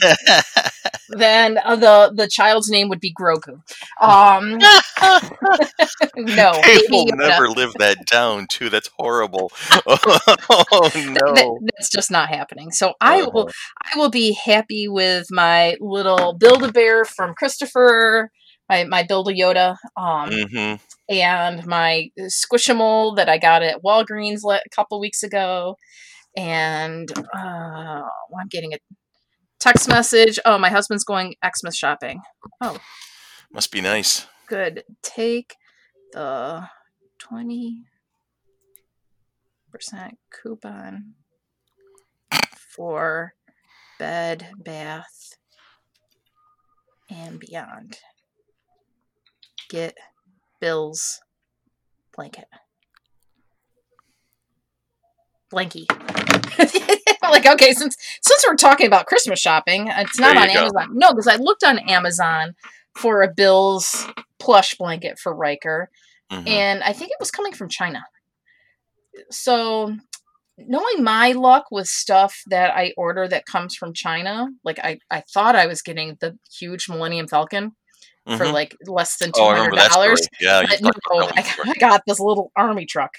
then 1.10 1.58
uh, 1.64 1.76
the 1.76 2.12
the 2.14 2.28
child's 2.28 2.68
name 2.70 2.88
would 2.88 3.00
be 3.00 3.12
grogu 3.14 3.60
um 4.00 4.58
no 6.16 6.52
they 6.64 6.78
will 6.90 7.06
never 7.16 7.48
live 7.48 7.72
that 7.78 7.96
down, 8.06 8.46
too. 8.48 8.68
That's 8.70 8.90
horrible. 8.98 9.52
Oh, 10.70 10.90
no. 10.94 11.58
that's 11.76 11.90
just 11.90 12.10
not 12.10 12.28
happening 12.28 12.70
so 12.70 12.94
i 13.00 13.20
Uh-huh. 13.20 13.30
will 13.32 13.50
i 13.92 13.98
will 13.98 14.10
be 14.10 14.32
happy 14.32 14.88
with 14.88 15.26
my 15.30 15.76
little 15.80 16.32
build 16.34 16.62
a 16.62 16.72
bear 16.72 17.04
from 17.04 17.34
christopher 17.34 18.30
my, 18.68 18.84
my 18.84 19.02
build 19.02 19.28
a 19.28 19.32
yoda 19.32 19.76
um 19.96 20.30
hmm 20.30 20.74
and 21.08 21.66
my 21.66 22.10
squishable 22.20 23.16
that 23.16 23.28
I 23.28 23.38
got 23.38 23.62
at 23.62 23.82
Walgreens 23.82 24.40
a 24.44 24.60
couple 24.70 25.00
weeks 25.00 25.22
ago. 25.22 25.76
And 26.36 27.10
uh, 27.34 27.38
I'm 27.38 28.48
getting 28.50 28.74
a 28.74 28.78
text 29.58 29.88
message. 29.88 30.38
Oh, 30.44 30.58
my 30.58 30.68
husband's 30.68 31.04
going 31.04 31.34
Xmas 31.44 31.76
shopping. 31.76 32.20
Oh, 32.60 32.78
must 33.52 33.72
be 33.72 33.80
nice. 33.80 34.26
Good. 34.46 34.84
Take 35.02 35.56
the 36.12 36.68
20% 37.18 37.82
coupon 40.30 41.14
for 42.56 43.34
bed, 43.98 44.50
bath, 44.58 45.34
and 47.10 47.40
beyond. 47.40 47.98
Get 49.68 49.96
Bill's 50.60 51.20
blanket. 52.14 52.46
Blanky. 55.52 55.86
like, 57.22 57.46
okay, 57.46 57.72
since 57.72 57.96
since 58.22 58.44
we're 58.46 58.56
talking 58.56 58.86
about 58.86 59.06
Christmas 59.06 59.40
shopping, 59.40 59.88
it's 59.88 60.18
not 60.18 60.36
on 60.36 60.48
go. 60.48 60.52
Amazon. 60.60 60.88
No, 60.92 61.10
because 61.10 61.26
I 61.26 61.36
looked 61.36 61.64
on 61.64 61.78
Amazon 61.78 62.54
for 62.94 63.22
a 63.22 63.32
Bill's 63.34 64.06
plush 64.38 64.74
blanket 64.74 65.18
for 65.18 65.34
Riker, 65.34 65.90
Mhm. 66.30 66.46
and 66.46 66.82
I 66.82 66.92
think 66.92 67.10
it 67.10 67.16
was 67.20 67.30
coming 67.30 67.52
from 67.54 67.68
China. 67.70 68.04
So 69.30 69.96
knowing 70.58 71.02
my 71.02 71.32
luck 71.32 71.66
with 71.70 71.86
stuff 71.86 72.42
that 72.48 72.74
I 72.76 72.92
order 72.96 73.26
that 73.28 73.46
comes 73.46 73.74
from 73.74 73.94
China, 73.94 74.48
like 74.64 74.78
I, 74.80 74.98
I 75.10 75.22
thought 75.32 75.56
I 75.56 75.66
was 75.66 75.80
getting 75.82 76.16
the 76.20 76.36
huge 76.58 76.88
Millennium 76.88 77.28
Falcon 77.28 77.72
for 78.36 78.44
Mhm. 78.46 78.52
like 78.52 78.76
less 78.86 79.16
than 79.16 79.32
two 79.32 79.40
Oh, 79.40 79.44
I 79.46 79.56
hundred 79.56 79.60
remember 79.70 79.76
that 79.76 79.92
story. 79.92 80.06
dollars. 80.06 80.28
Yeah, 80.40 80.62
But 80.68 80.80
no, 80.82 80.90
I. 81.12 81.54
I 81.66 81.72
got 81.80 82.02
this 82.06 82.20
little 82.20 82.52
army 82.56 82.84
truck 82.86 83.12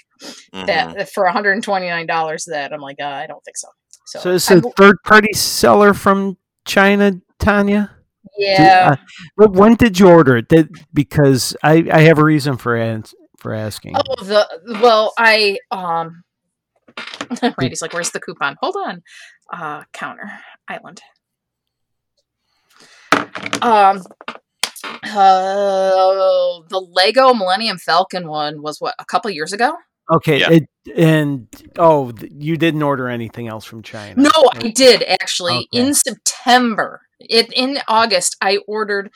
Mhm. 0.52 0.66
that 0.66 1.12
for 1.12 1.24
one 1.24 1.32
hundred 1.32 1.52
and 1.52 1.62
twenty 1.64 1.88
nine 1.88 2.06
dollars. 2.06 2.44
That 2.46 2.72
I'm 2.72 2.80
like, 2.80 2.96
uh, 3.00 3.06
I 3.06 3.26
don't 3.26 3.44
think 3.44 3.56
so. 3.56 3.68
So, 4.06 4.20
So 4.20 4.34
it's 4.34 4.50
a 4.50 4.60
third 4.76 4.96
party 5.04 5.32
seller 5.32 5.94
from 5.94 6.36
China, 6.64 7.12
Tanya. 7.38 7.90
Do- 8.38 8.44
yeah. 8.44 8.90
uh, 8.92 8.96
but 9.36 9.52
when 9.52 9.74
did 9.74 9.98
you 9.98 10.08
order 10.08 10.36
it? 10.36 10.48
Did, 10.48 10.68
because 10.94 11.56
I, 11.62 11.88
I 11.92 12.00
have 12.02 12.18
a 12.18 12.24
reason 12.24 12.56
for 12.56 12.76
ans- 12.76 13.14
for 13.38 13.52
asking. 13.54 13.96
Oh, 13.96 14.24
the 14.24 14.46
well, 14.82 15.12
I 15.18 15.58
um. 15.70 16.22
Randy's 17.58 17.80
like, 17.82 17.92
"Where's 17.92 18.10
the 18.10 18.20
coupon?" 18.20 18.56
Hold 18.60 18.76
on, 18.84 19.02
uh, 19.52 19.84
counter 19.92 20.30
island. 20.68 21.00
Um, 23.62 24.02
uh, 24.84 26.60
the 26.68 26.80
Lego 26.92 27.34
Millennium 27.34 27.78
Falcon 27.78 28.28
one 28.28 28.62
was 28.62 28.78
what 28.80 28.94
a 28.98 29.04
couple 29.04 29.30
years 29.30 29.52
ago. 29.52 29.72
Okay, 30.12 30.40
Yeah. 30.40 30.50
it, 30.50 30.64
and 30.96 31.46
oh, 31.78 32.12
you 32.36 32.56
didn't 32.56 32.82
order 32.82 33.08
anything 33.08 33.46
else 33.46 33.64
from 33.64 33.82
China. 33.82 34.14
No, 34.20 34.30
I 34.54 34.70
did 34.70 35.04
actually 35.04 35.68
Okay. 35.72 35.86
in 35.86 35.94
September. 35.94 37.02
It 37.20 37.52
in 37.52 37.78
August 37.86 38.36
I 38.40 38.58
ordered 38.66 39.10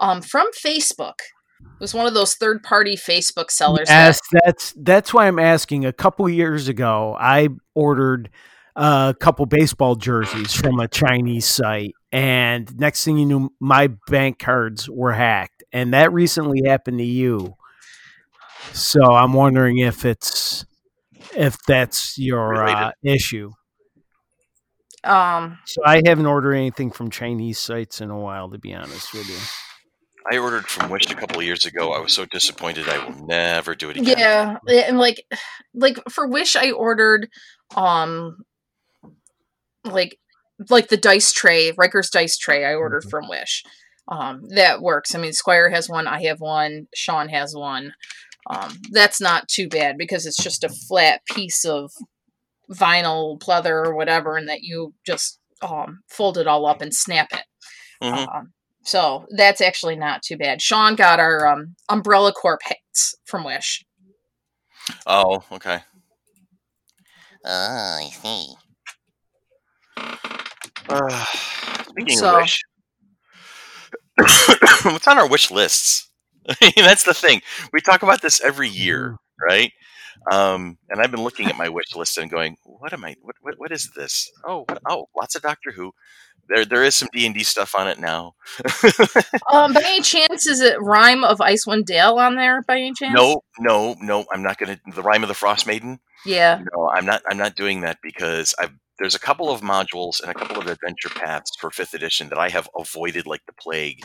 um 0.00 0.22
from 0.22 0.48
Facebook. 0.52 1.14
It 1.60 1.80
was 1.80 1.94
one 1.94 2.06
of 2.06 2.14
those 2.14 2.34
third 2.34 2.62
party 2.62 2.96
Facebook 2.96 3.50
sellers. 3.50 3.88
that- 3.88 4.06
Yes, 4.06 4.20
that's 4.44 4.74
that's 4.76 5.14
why 5.14 5.28
I'm 5.28 5.38
asking. 5.38 5.84
A 5.84 5.92
couple 5.92 6.28
years 6.28 6.68
ago, 6.68 7.16
I 7.20 7.48
ordered 7.74 8.30
a 8.76 9.14
couple 9.20 9.46
baseball 9.46 9.94
jerseys 9.94 10.52
from 10.54 10.80
a 10.80 10.88
Chinese 10.88 11.46
site, 11.46 11.92
and 12.12 12.78
next 12.78 13.04
thing 13.04 13.18
you 13.18 13.26
knew, 13.26 13.52
my 13.60 13.88
bank 14.08 14.38
cards 14.38 14.88
were 14.88 15.12
hacked, 15.12 15.62
and 15.72 15.94
that 15.94 16.12
recently 16.12 16.62
happened 16.66 16.98
to 16.98 17.04
you. 17.04 17.56
So 18.72 19.02
I'm 19.02 19.32
wondering 19.32 19.78
if 19.78 20.04
it's 20.04 20.64
if 21.36 21.56
that's 21.66 22.18
your 22.18 22.64
uh, 22.64 22.92
issue. 23.02 23.50
um 25.04 25.58
So 25.64 25.82
I 25.84 26.02
haven't 26.04 26.26
ordered 26.26 26.54
anything 26.54 26.90
from 26.90 27.10
Chinese 27.10 27.58
sites 27.58 28.00
in 28.00 28.10
a 28.10 28.18
while, 28.18 28.50
to 28.50 28.58
be 28.58 28.74
honest 28.74 29.12
with 29.14 29.28
you. 29.28 29.38
I 30.30 30.36
ordered 30.36 30.66
from 30.66 30.90
Wish 30.90 31.10
a 31.10 31.14
couple 31.14 31.38
of 31.38 31.44
years 31.44 31.64
ago. 31.64 31.92
I 31.92 32.00
was 32.00 32.12
so 32.12 32.26
disappointed. 32.26 32.88
I 32.88 33.04
will 33.04 33.26
never 33.26 33.74
do 33.74 33.88
it 33.88 33.96
again. 33.96 34.18
Yeah, 34.18 34.58
and 34.86 34.98
like, 34.98 35.24
like 35.72 35.98
for 36.10 36.28
Wish, 36.28 36.56
I 36.56 36.72
ordered, 36.72 37.28
um, 37.74 38.36
like, 39.84 40.18
like 40.68 40.88
the 40.88 40.96
dice 40.96 41.32
tray, 41.32 41.72
Riker's 41.72 42.10
dice 42.10 42.36
tray. 42.36 42.64
I 42.64 42.74
ordered 42.74 43.04
Mhm. 43.04 43.10
from 43.10 43.28
Wish. 43.28 43.62
Um, 44.08 44.42
that 44.50 44.82
works. 44.82 45.14
I 45.14 45.18
mean, 45.18 45.32
Squire 45.32 45.70
has 45.70 45.88
one. 45.88 46.06
I 46.06 46.22
have 46.24 46.40
one. 46.40 46.88
Sean 46.94 47.28
has 47.28 47.54
one. 47.54 47.94
Um, 48.48 48.76
that's 48.90 49.20
not 49.20 49.48
too 49.48 49.68
bad 49.68 49.96
because 49.96 50.26
it's 50.26 50.42
just 50.42 50.64
a 50.64 50.68
flat 50.68 51.20
piece 51.26 51.64
of 51.64 51.92
vinyl 52.72 53.38
pleather 53.38 53.86
or 53.86 53.94
whatever, 53.94 54.36
and 54.36 54.48
that 54.48 54.62
you 54.62 54.94
just 55.06 55.38
um 55.62 56.00
fold 56.08 56.38
it 56.38 56.46
all 56.46 56.66
up 56.66 56.80
and 56.80 56.94
snap 56.94 57.28
it. 57.32 57.44
Mhm. 58.02 58.34
Um, 58.34 58.52
so 58.84 59.26
that's 59.36 59.60
actually 59.60 59.96
not 59.96 60.22
too 60.22 60.36
bad. 60.38 60.62
Sean 60.62 60.96
got 60.96 61.20
our 61.20 61.46
um, 61.46 61.76
Umbrella 61.88 62.32
Corp 62.32 62.60
hats 62.62 63.14
from 63.26 63.44
Wish. 63.44 63.84
Oh, 65.06 65.44
okay. 65.52 65.82
Oh, 67.44 67.98
I 68.00 68.10
see. 68.10 68.54
Uh, 70.88 71.24
speaking 71.88 72.16
So- 72.16 72.36
of 72.36 72.42
Wish, 72.42 72.62
what's 74.84 75.08
on 75.08 75.18
our 75.18 75.28
wish 75.28 75.50
lists? 75.50 76.10
I 76.48 76.54
mean, 76.76 76.84
that's 76.84 77.04
the 77.04 77.14
thing. 77.14 77.42
We 77.72 77.80
talk 77.80 78.02
about 78.02 78.22
this 78.22 78.40
every 78.40 78.68
year, 78.68 79.16
right? 79.40 79.72
Um, 80.30 80.76
and 80.90 81.00
I've 81.00 81.10
been 81.10 81.22
looking 81.22 81.46
at 81.46 81.56
my 81.56 81.68
wish 81.68 81.94
list 81.94 82.18
and 82.18 82.30
going, 82.30 82.56
"What 82.64 82.92
am 82.92 83.04
I? 83.04 83.16
What? 83.22 83.36
What, 83.40 83.54
what 83.58 83.72
is 83.72 83.90
this? 83.96 84.30
Oh, 84.46 84.64
what, 84.68 84.82
oh, 84.88 85.06
lots 85.16 85.34
of 85.36 85.42
Doctor 85.42 85.72
Who. 85.72 85.92
There, 86.48 86.64
there 86.64 86.84
is 86.84 86.96
some 86.96 87.08
D 87.12 87.24
and 87.26 87.34
D 87.34 87.42
stuff 87.44 87.74
on 87.74 87.88
it 87.88 87.98
now. 87.98 88.34
Um, 89.52 89.72
by 89.72 89.82
any 89.84 90.02
chance, 90.02 90.46
is 90.46 90.60
it 90.60 90.80
Rime 90.80 91.24
of 91.24 91.38
Icewind 91.38 91.84
Dale 91.86 92.18
on 92.18 92.34
there? 92.34 92.62
By 92.62 92.78
any 92.78 92.92
chance? 92.92 93.14
no, 93.14 93.42
no, 93.58 93.96
no. 94.00 94.24
I'm 94.32 94.42
not 94.42 94.58
gonna. 94.58 94.78
The 94.94 95.02
Rime 95.02 95.22
of 95.22 95.28
the 95.28 95.34
Frost 95.34 95.66
Maiden. 95.66 96.00
Yeah. 96.26 96.62
No, 96.74 96.90
I'm 96.90 97.06
not. 97.06 97.22
I'm 97.30 97.38
not 97.38 97.54
doing 97.54 97.80
that 97.82 97.98
because 98.02 98.54
I've. 98.58 98.72
There's 99.00 99.14
a 99.14 99.18
couple 99.18 99.50
of 99.50 99.62
modules 99.62 100.20
and 100.22 100.30
a 100.30 100.34
couple 100.34 100.58
of 100.60 100.66
adventure 100.68 101.08
paths 101.08 101.50
for 101.58 101.70
fifth 101.70 101.94
edition 101.94 102.28
that 102.28 102.38
I 102.38 102.50
have 102.50 102.68
avoided 102.78 103.26
like 103.26 103.40
the 103.46 103.52
plague 103.54 104.04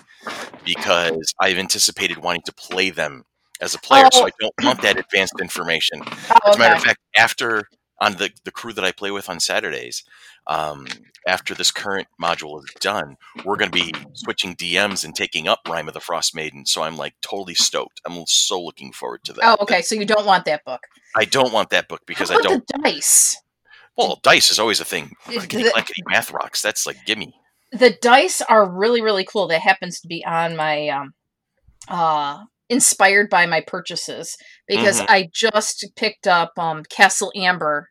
because 0.63 1.33
I've 1.39 1.57
anticipated 1.57 2.17
wanting 2.19 2.43
to 2.45 2.53
play 2.53 2.89
them 2.89 3.25
as 3.61 3.75
a 3.75 3.79
player, 3.79 4.07
so 4.11 4.23
Oh. 4.23 4.27
I 4.27 4.31
don't 4.39 4.53
want 4.63 4.81
that 4.81 4.97
advanced 4.97 5.35
information. 5.41 6.01
Oh, 6.31 6.49
As 6.49 6.55
a 6.55 6.59
matter 6.59 6.75
of 6.75 6.83
fact, 6.83 6.99
after 7.15 7.63
on 8.01 8.13
the 8.13 8.29
the 8.43 8.51
crew 8.51 8.73
that 8.73 8.83
I 8.83 8.91
play 8.91 9.11
with 9.11 9.29
on 9.29 9.39
Saturdays, 9.39 10.03
um, 10.47 10.87
after 11.27 11.53
this 11.55 11.71
current 11.71 12.07
module 12.21 12.59
is 12.59 12.65
done, 12.79 13.15
we're 13.45 13.55
going 13.55 13.71
to 13.71 13.83
be 13.83 13.93
switching 14.13 14.55
DMs 14.55 15.03
and 15.05 15.15
taking 15.15 15.47
up 15.47 15.61
Rime 15.67 15.87
of 15.87 15.93
the 15.93 15.99
Frost 16.01 16.35
Maiden. 16.35 16.65
So 16.65 16.83
I'm 16.83 16.97
like 16.97 17.15
totally 17.21 17.55
stoked. 17.55 18.01
I'm 18.05 18.25
so 18.27 18.61
looking 18.61 18.91
forward 18.91 19.23
to 19.25 19.33
that. 19.33 19.43
Oh, 19.43 19.57
okay. 19.63 19.81
So 19.81 19.95
you 19.95 20.05
don't 20.05 20.25
want 20.25 20.45
that 20.45 20.63
book 20.65 20.81
I 21.15 21.25
don't 21.25 21.53
want 21.53 21.69
that 21.69 21.87
book 21.87 22.01
because 22.05 22.29
I 22.29 22.37
don't. 22.37 22.67
The 22.67 22.79
dice. 22.83 23.37
Well, 23.97 24.19
dice 24.23 24.51
is 24.51 24.59
always 24.59 24.79
a 24.79 24.85
thing. 24.85 25.15
The- 25.27 25.33
Clickety 25.33 25.63
the- 25.63 25.71
clackety 25.71 26.03
math 26.07 26.31
rocks. 26.31 26.61
That's 26.61 26.85
like 26.85 26.97
gimme. 27.05 27.33
The 27.71 27.91
dice 28.01 28.41
are 28.41 28.69
really, 28.69 29.01
really 29.01 29.25
cool. 29.25 29.47
That 29.47 29.61
happens 29.61 29.99
to 30.01 30.07
be 30.07 30.23
on 30.25 30.55
my 30.55 30.87
um, 30.89 31.13
uh, 31.87 32.43
inspired 32.69 33.29
by 33.29 33.45
my 33.45 33.61
purchases 33.61 34.37
because 34.67 35.01
Mhm. 35.01 35.05
I 35.09 35.29
just 35.33 35.85
picked 35.95 36.27
up 36.27 36.53
um 36.57 36.83
Castle 36.83 37.31
Amber 37.35 37.89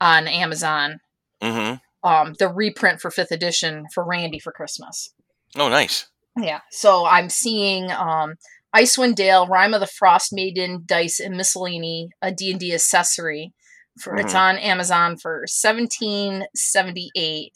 on 0.00 0.26
Amazon. 0.26 1.00
Mm-hmm. 1.42 2.08
Um, 2.08 2.34
the 2.38 2.48
reprint 2.48 3.00
for 3.00 3.10
fifth 3.10 3.30
edition 3.32 3.86
for 3.94 4.04
Randy 4.04 4.38
for 4.38 4.52
Christmas. 4.52 5.10
Oh, 5.56 5.68
nice. 5.68 6.06
Yeah. 6.36 6.60
So 6.70 7.06
I'm 7.06 7.28
seeing 7.30 7.90
um 7.90 8.34
Icewind 8.74 9.14
Dale, 9.14 9.46
Rime 9.46 9.72
of 9.72 9.80
the 9.80 9.86
Frost 9.86 10.32
Maiden, 10.32 10.82
Dice, 10.84 11.20
and 11.20 11.36
Miscellany, 11.36 12.08
a 12.20 12.32
D&D 12.32 12.74
accessory. 12.74 13.52
For 14.00 14.16
it's 14.16 14.32
Mhm. 14.34 14.38
on 14.38 14.58
Amazon 14.58 15.16
for 15.16 15.44
seventeen 15.46 16.46
seventy 16.54 17.10
eight. 17.16 17.52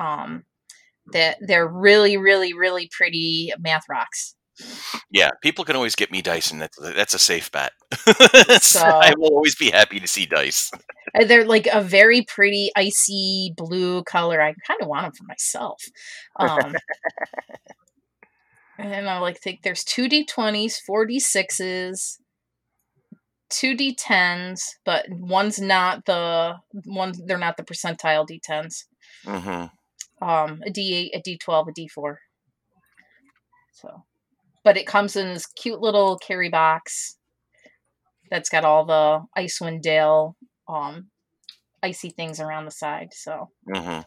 Um 0.00 0.44
that 1.12 1.36
they're 1.40 1.68
really, 1.68 2.16
really, 2.16 2.52
really 2.52 2.88
pretty 2.90 3.52
math 3.60 3.84
rocks. 3.88 4.34
Yeah, 5.10 5.30
people 5.42 5.64
can 5.66 5.76
always 5.76 5.94
get 5.94 6.10
me 6.10 6.22
dice, 6.22 6.50
and 6.50 6.60
that's 6.62 6.78
that's 6.80 7.14
a 7.14 7.18
safe 7.18 7.52
bet. 7.52 7.72
So- 8.62 8.80
I 8.80 9.12
will 9.18 9.34
always 9.34 9.54
be 9.54 9.70
happy 9.70 10.00
to 10.00 10.08
see 10.08 10.24
dice. 10.26 10.70
Uh, 11.14 11.24
They're 11.24 11.44
like 11.44 11.68
a 11.72 11.82
very 11.82 12.22
pretty 12.22 12.70
icy 12.74 13.52
blue 13.56 14.02
color. 14.04 14.40
I 14.42 14.54
kind 14.66 14.80
of 14.80 14.88
want 14.88 15.04
them 15.04 15.12
for 15.12 15.24
myself. 15.24 15.80
Um, 16.40 16.74
and 18.78 19.08
I 19.08 19.18
like 19.18 19.38
think 19.40 19.62
there's 19.62 19.84
two 19.84 20.08
d20s, 20.08 20.76
four 20.86 21.06
d6s, 21.06 22.18
two 23.50 23.76
d10s, 23.76 24.60
but 24.84 25.06
one's 25.10 25.60
not 25.60 26.04
the 26.06 26.56
one. 26.84 27.12
They're 27.26 27.38
not 27.38 27.56
the 27.56 27.62
percentile 27.64 28.26
d10s. 28.28 28.84
Mm-hmm. 29.24 30.26
Um, 30.26 30.62
a 30.66 30.70
d8, 30.70 31.10
a 31.14 31.22
d12, 31.22 31.68
a 31.68 31.72
d4. 31.72 32.16
So, 33.72 34.04
but 34.64 34.76
it 34.76 34.86
comes 34.86 35.16
in 35.16 35.34
this 35.34 35.46
cute 35.46 35.80
little 35.80 36.16
carry 36.18 36.48
box 36.48 37.16
that's 38.30 38.48
got 38.48 38.64
all 38.64 38.84
the 38.84 39.22
Icewind 39.40 39.82
Dale 39.82 40.36
um 40.68 41.08
icy 41.82 42.10
things 42.10 42.40
around 42.40 42.64
the 42.64 42.70
side. 42.72 43.08
So 43.12 43.50
Mm-hmm. 43.68 44.00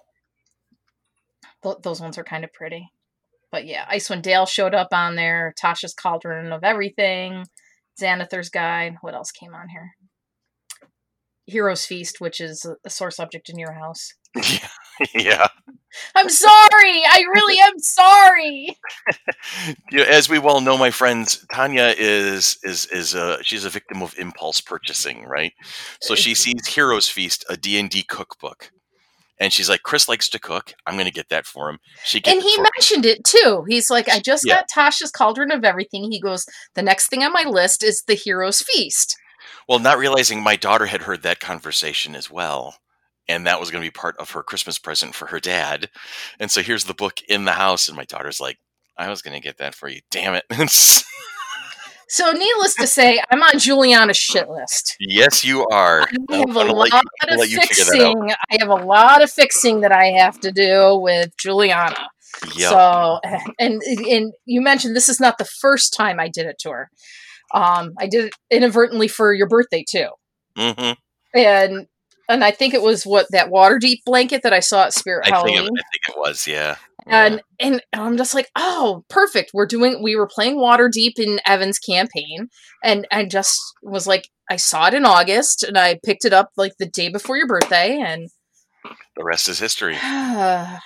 th- 1.64 1.78
those 1.84 2.02
ones 2.02 2.18
are 2.18 2.24
kind 2.24 2.44
of 2.44 2.52
pretty. 2.52 2.90
But 3.52 3.66
yeah, 3.66 3.86
Icewind 3.92 4.22
Dale 4.24 4.46
showed 4.46 4.74
up 4.76 4.90
on 4.92 5.16
there. 5.16 5.54
Tasha's 5.60 5.94
Cauldron 5.94 6.52
of 6.52 6.64
Everything, 6.64 7.46
Xanathar's 8.00 8.50
Guide. 8.50 8.96
What 9.02 9.14
else 9.16 9.32
came 9.32 9.54
on 9.54 9.70
here? 9.70 9.92
Heroes 11.46 11.86
Feast, 11.86 12.22
which 12.22 12.40
is 12.40 12.66
a- 12.86 12.90
sore 12.90 13.12
subject 13.12 13.50
in 13.50 13.58
your 13.60 13.74
house. 13.74 14.14
Yeah. 15.16 15.48
I'm 16.14 16.28
sorry. 16.28 16.52
I 17.06 17.24
really 17.34 17.58
am 17.62 17.74
sorry. 17.80 18.78
Yeah, 19.94 20.04
As 20.04 20.28
we 20.28 20.40
well 20.40 20.60
know, 20.60 20.78
my 20.78 20.92
friends, 20.92 21.46
Tanya 21.54 21.96
is 21.98 22.58
is 22.64 22.86
is 22.88 23.16
a 23.16 23.42
she's 23.44 23.64
a 23.64 23.70
victim 23.70 24.02
of 24.04 24.14
impulse 24.20 24.60
purchasing, 24.60 25.24
right? 25.24 25.54
So 26.02 26.16
she 26.16 26.36
sees 26.36 26.68
Heroes 26.68 27.08
Feast, 27.08 27.46
a 27.50 27.56
D 27.56 27.80
and 27.80 27.90
D 27.90 28.04
cookbook, 28.04 28.72
and 29.40 29.52
she's 29.54 29.70
like, 29.70 29.84
"Chris 29.84 30.08
likes 30.10 30.30
to 30.30 30.40
cook. 30.40 30.74
I'm 30.86 30.96
going 30.96 31.06
to 31.06 31.12
get 31.12 31.30
that 31.30 31.46
for 31.46 31.70
him." 31.70 31.80
She 32.04 32.22
And 32.26 32.42
he 32.42 32.50
it 32.50 32.68
mentioned 32.76 33.06
it 33.06 33.24
too. 33.24 33.66
He's 33.68 33.90
like, 33.90 34.10
I 34.10 34.20
just 34.20 34.46
Yeah. 34.46 34.56
got 34.56 34.66
Tasha's 34.74 35.12
Cauldron 35.12 35.52
of 35.52 35.64
Everything. 35.64 36.12
He 36.12 36.20
goes, 36.20 36.46
the 36.76 36.82
next 36.82 37.08
thing 37.10 37.24
on 37.24 37.32
my 37.34 37.44
list 37.44 37.84
is 37.84 38.04
the 38.08 38.14
Heroes 38.16 38.62
Feast. 38.62 39.16
Well, 39.68 39.80
not 39.80 39.98
realizing 39.98 40.42
my 40.42 40.56
daughter 40.56 40.88
had 40.88 41.04
heard 41.04 41.22
that 41.24 41.40
conversation 41.40 42.16
as 42.16 42.30
well. 42.30 42.78
And 43.28 43.46
that 43.46 43.60
was 43.60 43.70
going 43.70 43.84
to 43.84 43.88
be 43.88 43.92
part 43.92 44.18
of 44.18 44.32
her 44.32 44.42
Christmas 44.42 44.80
present 44.80 45.14
for 45.14 45.28
her 45.28 45.40
dad. 45.40 45.90
And 46.40 46.50
so 46.50 46.62
here's 46.64 46.86
the 46.86 46.96
book 46.96 47.22
in 47.30 47.46
the 47.46 47.52
house. 47.52 47.88
And 47.88 47.96
my 47.96 48.06
daughter's 48.06 48.40
like, 48.42 48.58
I 48.98 49.10
was 49.10 49.22
going 49.22 49.40
to 49.40 49.46
get 49.48 49.58
that 49.60 49.76
for 49.76 49.88
you. 49.88 50.02
Damn 50.10 50.34
it. 50.34 50.46
So, 52.10 52.32
needless 52.32 52.74
to 52.76 52.88
say, 52.88 53.22
I'm 53.32 53.42
on 53.44 53.60
Juliana's 53.60 54.18
shit 54.18 54.50
list. 54.50 54.96
yes, 55.00 55.46
you 55.46 55.68
are. 55.68 56.08
I 56.30 56.38
have 56.38 56.56
a 56.56 56.60
I'll 56.62 56.76
lot 56.76 56.90
you- 56.92 57.00
of 57.30 57.38
let 57.38 57.50
you 57.50 57.60
figure 57.62 57.84
that 57.86 58.02
out. 58.02 58.16
fixing. 58.18 58.32
I 58.52 58.58
have 58.60 58.70
a 58.70 58.84
lot 58.86 59.22
of 59.22 59.32
fixing 59.32 59.82
that 59.82 59.92
I 59.92 60.06
have 60.08 60.40
to 60.42 60.52
do 60.52 60.96
with 60.98 61.36
Juliana. 61.38 62.08
Yep. 62.56 62.70
So, 62.70 63.20
and 63.60 63.82
and 63.84 64.34
you 64.46 64.62
mentioned 64.62 64.96
this 64.96 65.10
is 65.10 65.20
not 65.20 65.38
the 65.38 65.46
first 65.46 65.94
time 65.94 66.20
I 66.20 66.28
did 66.30 66.46
it 66.48 66.58
to 66.62 66.70
her. 66.72 66.90
Um, 67.54 67.94
I 68.00 68.08
did 68.08 68.26
it 68.26 68.34
inadvertently 68.52 69.08
for 69.08 69.34
your 69.34 69.48
birthday 69.48 69.84
too, 69.88 70.10
Mm-hmm. 70.58 70.94
and 71.40 71.88
and 72.28 72.44
I 72.44 72.52
think 72.52 72.74
it 72.76 72.82
was 72.82 73.06
what 73.06 73.26
that 73.32 73.50
Waterdeep 73.50 74.04
blanket 74.06 74.44
that 74.44 74.54
I 74.54 74.60
saw 74.60 74.86
at 74.86 74.94
Spirit 74.94 75.32
I, 75.32 75.42
think 75.44 75.58
it, 75.58 75.62
I 75.64 75.66
think 75.66 76.10
it 76.10 76.16
was, 76.18 76.46
yeah. 76.48 76.76
And 77.10 77.42
and 77.60 77.82
I'm 77.94 78.18
just 78.18 78.34
like, 78.34 78.50
oh, 78.56 79.04
perfect. 79.10 79.52
We're 79.54 79.66
doing. 79.66 80.02
We 80.02 80.16
were 80.16 80.28
playing 80.28 80.58
Waterdeep 80.58 81.18
in 81.18 81.40
Evan's 81.46 81.80
campaign, 81.80 82.50
and 82.84 83.08
I 83.12 83.26
just 83.26 83.60
was 83.82 84.08
like, 84.08 84.30
I 84.50 84.56
saw 84.56 84.88
it 84.88 84.94
in 84.94 85.06
August, 85.06 85.64
and 85.64 85.78
I 85.78 86.00
picked 86.04 86.26
it 86.26 86.34
up 86.34 86.52
like 86.58 86.74
the 86.80 86.88
day 86.88 87.10
before 87.10 87.38
your 87.38 87.48
birthday, 87.48 88.00
and 88.00 88.30
the 89.16 89.24
rest 89.24 89.50
is 89.50 89.60
history. 89.60 89.96
I 90.02 90.80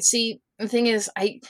see. 0.00 0.40
The 0.58 0.68
thing 0.68 0.86
is, 0.86 1.10
I 1.16 1.40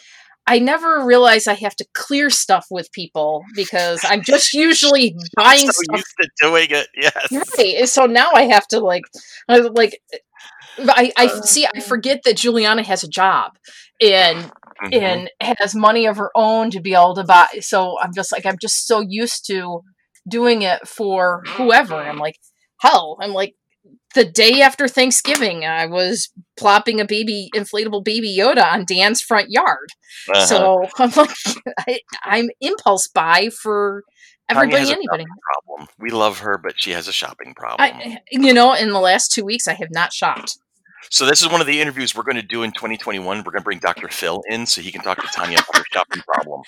I 0.46 0.58
never 0.58 1.04
realize 1.04 1.46
I 1.46 1.54
have 1.54 1.74
to 1.76 1.86
clear 1.94 2.28
stuff 2.28 2.66
with 2.70 2.92
people 2.92 3.42
because 3.54 4.04
I'm 4.04 4.22
just 4.22 4.52
usually 4.54 5.16
buying 5.36 5.66
so 5.66 5.72
stuff. 5.72 5.96
used 5.96 6.14
to 6.20 6.28
doing 6.40 6.66
it, 6.70 6.88
yes. 7.00 7.56
Right. 7.58 7.88
So 7.88 8.06
now 8.06 8.30
I 8.34 8.42
have 8.44 8.66
to 8.68 8.80
like, 8.80 9.04
I, 9.48 9.58
like, 9.58 10.00
I 10.78 11.12
I 11.16 11.28
see. 11.42 11.66
I 11.66 11.80
forget 11.80 12.22
that 12.24 12.36
Juliana 12.36 12.82
has 12.82 13.04
a 13.04 13.08
job, 13.08 13.52
and 14.00 14.50
Mhm. 14.82 15.02
and 15.02 15.30
has 15.40 15.74
money 15.74 16.06
of 16.06 16.16
her 16.16 16.30
own 16.34 16.70
to 16.70 16.80
be 16.80 16.94
able 16.94 17.14
to 17.14 17.24
buy. 17.24 17.46
So 17.60 17.96
I'm 18.00 18.12
just 18.12 18.32
like 18.32 18.44
I'm 18.44 18.58
just 18.60 18.86
so 18.86 19.00
used 19.00 19.46
to 19.46 19.82
doing 20.28 20.62
it 20.62 20.86
for 20.88 21.42
whoever. 21.46 21.94
I'm 21.94 22.18
like, 22.18 22.36
hell, 22.80 23.16
I'm 23.20 23.32
like 23.32 23.54
the 24.14 24.24
day 24.24 24.62
after 24.62 24.88
Thanksgiving, 24.88 25.64
I 25.64 25.86
was 25.86 26.30
plopping 26.56 27.00
a 27.00 27.04
baby 27.04 27.50
inflatable 27.54 28.04
baby 28.04 28.36
Yoda 28.36 28.64
on 28.72 28.84
Dan's 28.86 29.20
front 29.20 29.50
yard. 29.50 29.88
Uh-huh. 30.32 30.46
So 30.46 30.84
I'm 30.98 31.10
like, 31.10 31.36
I, 31.78 32.00
I'm 32.24 32.50
impulse 32.60 33.08
buy 33.08 33.50
for 33.50 34.02
everybody, 34.48 34.90
anybody. 34.90 35.24
problem. 35.52 35.88
We 35.98 36.10
love 36.10 36.38
her, 36.40 36.58
but 36.58 36.74
she 36.80 36.90
has 36.92 37.08
a 37.08 37.12
shopping 37.12 37.54
problem. 37.54 37.80
I, 37.80 38.18
you 38.30 38.52
know, 38.52 38.74
in 38.74 38.90
the 38.90 39.00
last 39.00 39.32
two 39.32 39.44
weeks, 39.44 39.68
I 39.68 39.74
have 39.74 39.90
not 39.90 40.12
shopped. 40.12 40.58
So 41.10 41.26
this 41.26 41.42
is 41.42 41.48
one 41.50 41.60
of 41.60 41.66
the 41.66 41.80
interviews 41.80 42.14
we're 42.14 42.22
going 42.22 42.36
to 42.36 42.42
do 42.42 42.62
in 42.62 42.72
2021. 42.72 43.38
We're 43.38 43.42
going 43.42 43.54
to 43.56 43.60
bring 43.62 43.78
Dr. 43.78 44.08
Phil 44.08 44.42
in 44.48 44.66
so 44.66 44.80
he 44.80 44.90
can 44.90 45.02
talk 45.02 45.20
to 45.20 45.28
Tanya 45.28 45.58
about 45.58 45.76
her 45.76 45.84
shopping 45.92 46.22
problem. 46.22 46.62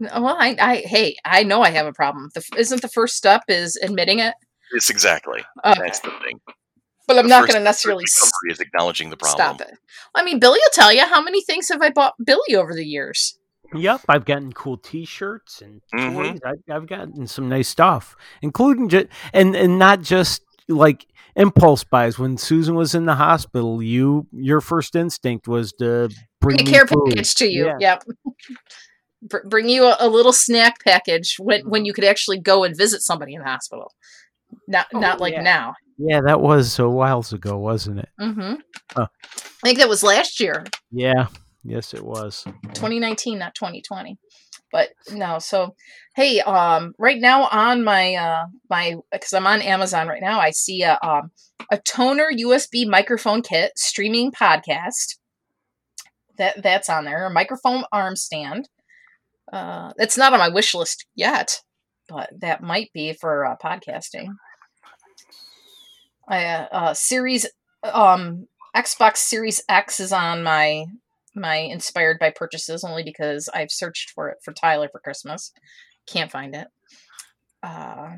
Uh, 0.00 0.20
well, 0.22 0.36
I, 0.38 0.56
I, 0.60 0.76
hey, 0.78 1.16
I 1.24 1.44
know 1.44 1.62
I 1.62 1.70
have 1.70 1.86
a 1.86 1.92
problem. 1.92 2.30
The, 2.34 2.44
isn't 2.58 2.82
the 2.82 2.88
first 2.88 3.16
step 3.16 3.42
is 3.48 3.76
admitting 3.76 4.18
it? 4.18 4.34
Yes, 4.74 4.90
exactly. 4.90 5.42
Okay. 5.64 5.80
That's 5.80 6.00
the 6.00 6.10
thing. 6.24 6.40
But 7.06 7.18
I'm 7.18 7.24
The 7.26 7.28
not 7.28 7.42
going 7.42 7.58
to 7.58 7.60
necessarily 7.60 8.04
is 8.48 8.60
acknowledging 8.60 9.10
the 9.10 9.16
problem. 9.16 9.56
stop 9.56 9.60
it. 9.60 9.78
I 10.14 10.24
mean, 10.24 10.40
Billy 10.40 10.58
will 10.60 10.70
tell 10.72 10.92
you 10.92 11.06
how 11.06 11.22
many 11.22 11.40
things 11.42 11.68
have 11.68 11.80
I 11.80 11.90
bought 11.90 12.14
Billy 12.24 12.56
over 12.56 12.74
the 12.74 12.84
years. 12.84 13.38
Yep, 13.74 14.02
I've 14.08 14.24
gotten 14.24 14.52
cool 14.52 14.76
T-shirts 14.76 15.62
and 15.62 15.80
Mhm. 15.94 16.14
toys. 16.14 16.40
I've, 16.44 16.74
I've 16.76 16.86
gotten 16.86 17.26
some 17.26 17.48
nice 17.48 17.68
stuff, 17.68 18.14
including 18.42 18.88
just 18.88 19.06
and 19.32 19.54
and 19.56 19.78
not 19.78 20.00
just 20.02 20.42
like 20.68 21.06
impulse 21.36 21.84
buys. 21.84 22.18
When 22.18 22.36
Susan 22.36 22.74
was 22.74 22.94
in 22.94 23.06
the 23.06 23.14
hospital, 23.16 23.82
you 23.82 24.26
your 24.32 24.60
first 24.60 24.96
instinct 24.96 25.46
was 25.48 25.72
to 25.74 26.08
bring 26.40 26.60
A 26.60 26.64
care 26.64 26.86
food. 26.86 27.08
package 27.10 27.34
to 27.36 27.46
you. 27.46 27.66
Yeah. 27.66 27.76
Yep. 27.80 28.04
Br- 29.22 29.48
Bring 29.48 29.68
you 29.68 29.84
a, 29.86 29.96
a 30.00 30.08
little 30.08 30.32
snack 30.32 30.82
package 30.84 31.36
when 31.38 31.68
when 31.68 31.84
you 31.84 31.92
could 31.92 32.04
actually 32.04 32.38
go 32.38 32.64
and 32.64 32.76
visit 32.76 33.00
somebody 33.02 33.34
in 33.34 33.40
the 33.40 33.46
hospital. 33.48 33.92
Not 34.68 34.86
Oh, 34.94 35.00
not 35.00 35.20
like 35.20 35.32
yeah. 35.34 35.42
now. 35.42 35.74
Yeah, 35.98 36.20
that 36.26 36.40
was 36.42 36.78
a 36.78 36.88
whiles 36.88 37.32
ago, 37.32 37.56
wasn't 37.58 38.00
it? 38.00 38.08
Mm-hmm. 38.20 38.54
Huh. 38.92 39.06
I 39.24 39.66
think 39.66 39.78
that 39.78 39.88
was 39.88 40.02
last 40.02 40.40
year. 40.40 40.64
Yeah, 40.92 41.28
yes, 41.68 41.94
it 41.94 42.04
was. 42.04 42.44
2019 42.74 43.38
not 43.38 43.54
2020 43.54 44.18
but 44.72 44.90
no 45.12 45.38
so 45.38 45.74
hey 46.14 46.40
um 46.40 46.92
right 46.98 47.20
now 47.20 47.44
on 47.46 47.84
my 47.84 48.14
uh 48.14 48.46
my 48.68 48.96
because 49.12 49.32
i'm 49.32 49.46
on 49.46 49.62
amazon 49.62 50.08
right 50.08 50.22
now 50.22 50.40
i 50.40 50.50
see 50.50 50.82
a 50.82 50.98
um 51.02 51.30
a 51.70 51.78
TONOR 51.78 52.30
usb 52.32 52.86
microphone 52.88 53.42
kit 53.42 53.72
streaming 53.76 54.30
podcast 54.30 55.16
that 56.38 56.62
that's 56.62 56.88
on 56.88 57.04
there 57.04 57.26
a 57.26 57.30
microphone 57.30 57.84
arm 57.92 58.16
stand. 58.16 58.68
Uh 59.52 59.92
that's 59.96 60.18
not 60.18 60.32
on 60.32 60.38
my 60.38 60.48
wish 60.48 60.74
list 60.74 61.06
yet 61.14 61.62
but 62.08 62.30
that 62.38 62.62
might 62.62 62.92
be 62.92 63.12
for 63.12 63.44
uh, 63.44 63.56
podcasting. 63.56 64.28
I, 66.28 66.44
uh, 66.44 66.68
uh 66.72 66.94
series 66.94 67.46
um 67.82 68.46
xbox 68.76 69.18
series 69.18 69.62
x 69.68 70.00
is 70.00 70.12
on 70.12 70.42
my 70.42 70.86
my 71.36 71.56
inspired 71.56 72.18
by 72.18 72.30
purchases 72.30 72.84
only 72.84 73.02
because 73.02 73.48
I've 73.52 73.70
searched 73.70 74.10
for 74.10 74.28
it 74.28 74.38
for 74.42 74.52
Tyler 74.52 74.88
for 74.90 75.00
Christmas. 75.00 75.52
Can't 76.06 76.30
find 76.30 76.54
it. 76.54 76.68
Uh, 77.62 78.16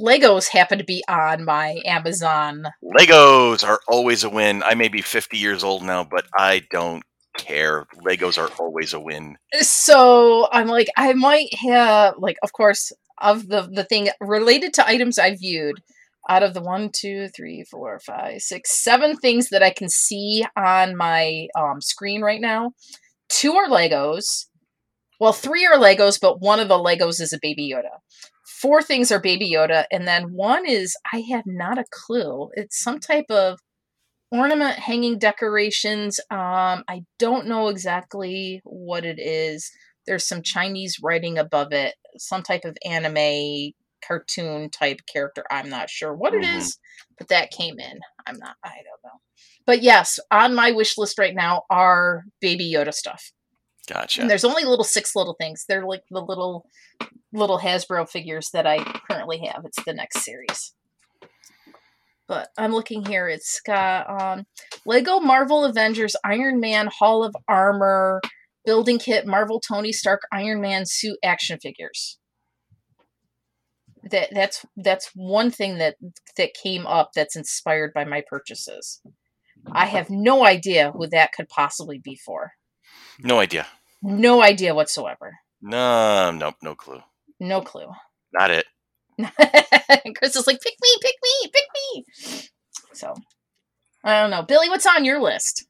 Legos 0.00 0.48
happen 0.48 0.78
to 0.78 0.84
be 0.84 1.04
on 1.08 1.44
my 1.44 1.80
Amazon. 1.84 2.64
Legos 2.82 3.66
are 3.66 3.80
always 3.88 4.24
a 4.24 4.30
win. 4.30 4.62
I 4.62 4.74
may 4.74 4.88
be 4.88 5.02
50 5.02 5.36
years 5.36 5.62
old 5.62 5.82
now, 5.82 6.04
but 6.04 6.26
I 6.36 6.62
don't 6.70 7.04
care. 7.36 7.86
Legos 8.04 8.38
are 8.38 8.50
always 8.58 8.92
a 8.92 9.00
win. 9.00 9.36
So 9.60 10.48
I'm 10.50 10.66
like, 10.66 10.88
I 10.96 11.12
might 11.12 11.54
have 11.54 12.14
like, 12.18 12.36
of 12.42 12.52
course, 12.52 12.92
of 13.20 13.48
the 13.48 13.68
the 13.72 13.84
thing 13.84 14.08
related 14.20 14.74
to 14.74 14.86
items 14.86 15.18
I 15.18 15.36
viewed. 15.36 15.82
Out 16.28 16.42
of 16.42 16.54
the 16.54 16.62
one, 16.62 16.90
two, 16.94 17.28
three, 17.34 17.64
four, 17.70 17.98
five, 17.98 18.40
six, 18.40 18.82
seven 18.82 19.16
things 19.16 19.48
that 19.50 19.62
I 19.62 19.70
can 19.70 19.88
see 19.88 20.44
on 20.56 20.96
my 20.96 21.48
um, 21.58 21.80
screen 21.80 22.22
right 22.22 22.40
now, 22.40 22.72
two 23.28 23.54
are 23.54 23.68
Legos. 23.68 24.46
Well, 25.18 25.32
three 25.32 25.66
are 25.66 25.78
Legos, 25.78 26.20
but 26.20 26.40
one 26.40 26.60
of 26.60 26.68
the 26.68 26.78
Legos 26.78 27.20
is 27.20 27.32
a 27.32 27.38
Baby 27.40 27.72
Yoda. 27.72 27.98
Four 28.44 28.82
things 28.82 29.10
are 29.10 29.20
Baby 29.20 29.50
Yoda, 29.50 29.84
and 29.90 30.06
then 30.06 30.32
one 30.32 30.66
is 30.66 30.96
I 31.12 31.24
have 31.30 31.44
not 31.46 31.78
a 31.78 31.84
clue. 31.90 32.50
It's 32.54 32.82
some 32.82 33.00
type 33.00 33.26
of 33.28 33.58
ornament 34.30 34.78
hanging 34.78 35.18
decorations. 35.18 36.18
Um, 36.30 36.84
I 36.88 37.02
don't 37.18 37.46
know 37.46 37.68
exactly 37.68 38.60
what 38.64 39.04
it 39.04 39.18
is. 39.20 39.70
There's 40.06 40.26
some 40.26 40.42
Chinese 40.42 40.98
writing 41.02 41.38
above 41.38 41.72
it, 41.72 41.94
some 42.18 42.42
type 42.42 42.64
of 42.64 42.76
anime 42.84 43.72
cartoon 44.06 44.70
type 44.70 45.00
character. 45.06 45.44
I'm 45.50 45.68
not 45.68 45.90
sure 45.90 46.14
what 46.14 46.34
it 46.34 46.42
Mhm. 46.42 46.56
is, 46.58 46.78
but 47.18 47.28
that 47.28 47.50
came 47.50 47.78
in. 47.78 48.00
I'm 48.26 48.38
not. 48.38 48.56
I 48.64 48.76
don't 48.76 49.02
know. 49.04 49.20
But 49.66 49.82
yes, 49.82 50.18
on 50.30 50.54
my 50.54 50.72
wish 50.72 50.98
list 50.98 51.18
right 51.18 51.34
now 51.34 51.64
are 51.70 52.24
Baby 52.40 52.70
Yoda 52.72 52.92
stuff. 52.92 53.32
Gotcha. 53.88 54.20
And 54.20 54.30
there's 54.30 54.44
only 54.44 54.64
little 54.64 54.84
six 54.84 55.14
little 55.16 55.34
things. 55.34 55.64
They're 55.68 55.84
like 55.86 56.02
the 56.10 56.20
little 56.20 56.66
little 57.32 57.58
Hasbro 57.58 58.08
figures 58.08 58.50
that 58.50 58.66
I 58.66 58.78
currently 59.10 59.38
have. 59.46 59.64
It's 59.64 59.82
the 59.84 59.94
next 59.94 60.22
series. 60.22 60.74
But 62.28 62.48
I'm 62.56 62.72
looking 62.72 63.04
here. 63.04 63.28
It's 63.28 63.60
got 63.60 64.08
um, 64.22 64.46
Lego 64.86 65.18
Marvel 65.20 65.64
Avengers 65.64 66.14
Iron 66.24 66.60
Man 66.60 66.86
Hall 66.88 67.24
of 67.24 67.34
Armor 67.48 68.20
building 68.64 68.98
kit 68.98 69.26
Marvel 69.26 69.60
Tony 69.60 69.92
Stark 69.92 70.22
Iron 70.32 70.60
Man 70.60 70.86
suit 70.86 71.18
action 71.24 71.58
figures. 71.60 72.18
That 74.10 74.30
that's 74.32 74.66
that's 74.76 75.10
one 75.14 75.50
thing 75.50 75.78
that 75.78 75.96
that 76.36 76.54
came 76.54 76.86
up 76.86 77.10
that's 77.14 77.36
inspired 77.36 77.92
by 77.94 78.04
my 78.04 78.22
purchases. 78.28 79.00
I 79.70 79.86
have 79.86 80.10
no 80.10 80.44
idea 80.44 80.90
who 80.90 81.06
that 81.08 81.32
could 81.32 81.48
possibly 81.48 81.98
be 81.98 82.16
for. 82.16 82.52
No 83.20 83.38
idea. 83.38 83.66
No 84.02 84.42
idea 84.42 84.74
whatsoever. 84.74 85.38
No, 85.60 86.32
nope, 86.32 86.56
no 86.62 86.74
clue. 86.74 87.00
No 87.38 87.60
clue. 87.60 87.88
Not 88.32 88.50
it. 88.50 88.66
Chris 90.16 90.34
is 90.34 90.46
like, 90.46 90.60
pick 90.60 90.74
me, 90.82 90.88
pick 91.00 91.14
me, 91.22 91.50
pick 91.52 91.64
me. 91.74 92.48
So 92.92 93.14
I 94.02 94.20
don't 94.20 94.30
know. 94.30 94.42
Billy, 94.42 94.68
what's 94.68 94.86
on 94.86 95.04
your 95.04 95.20
list? 95.20 95.66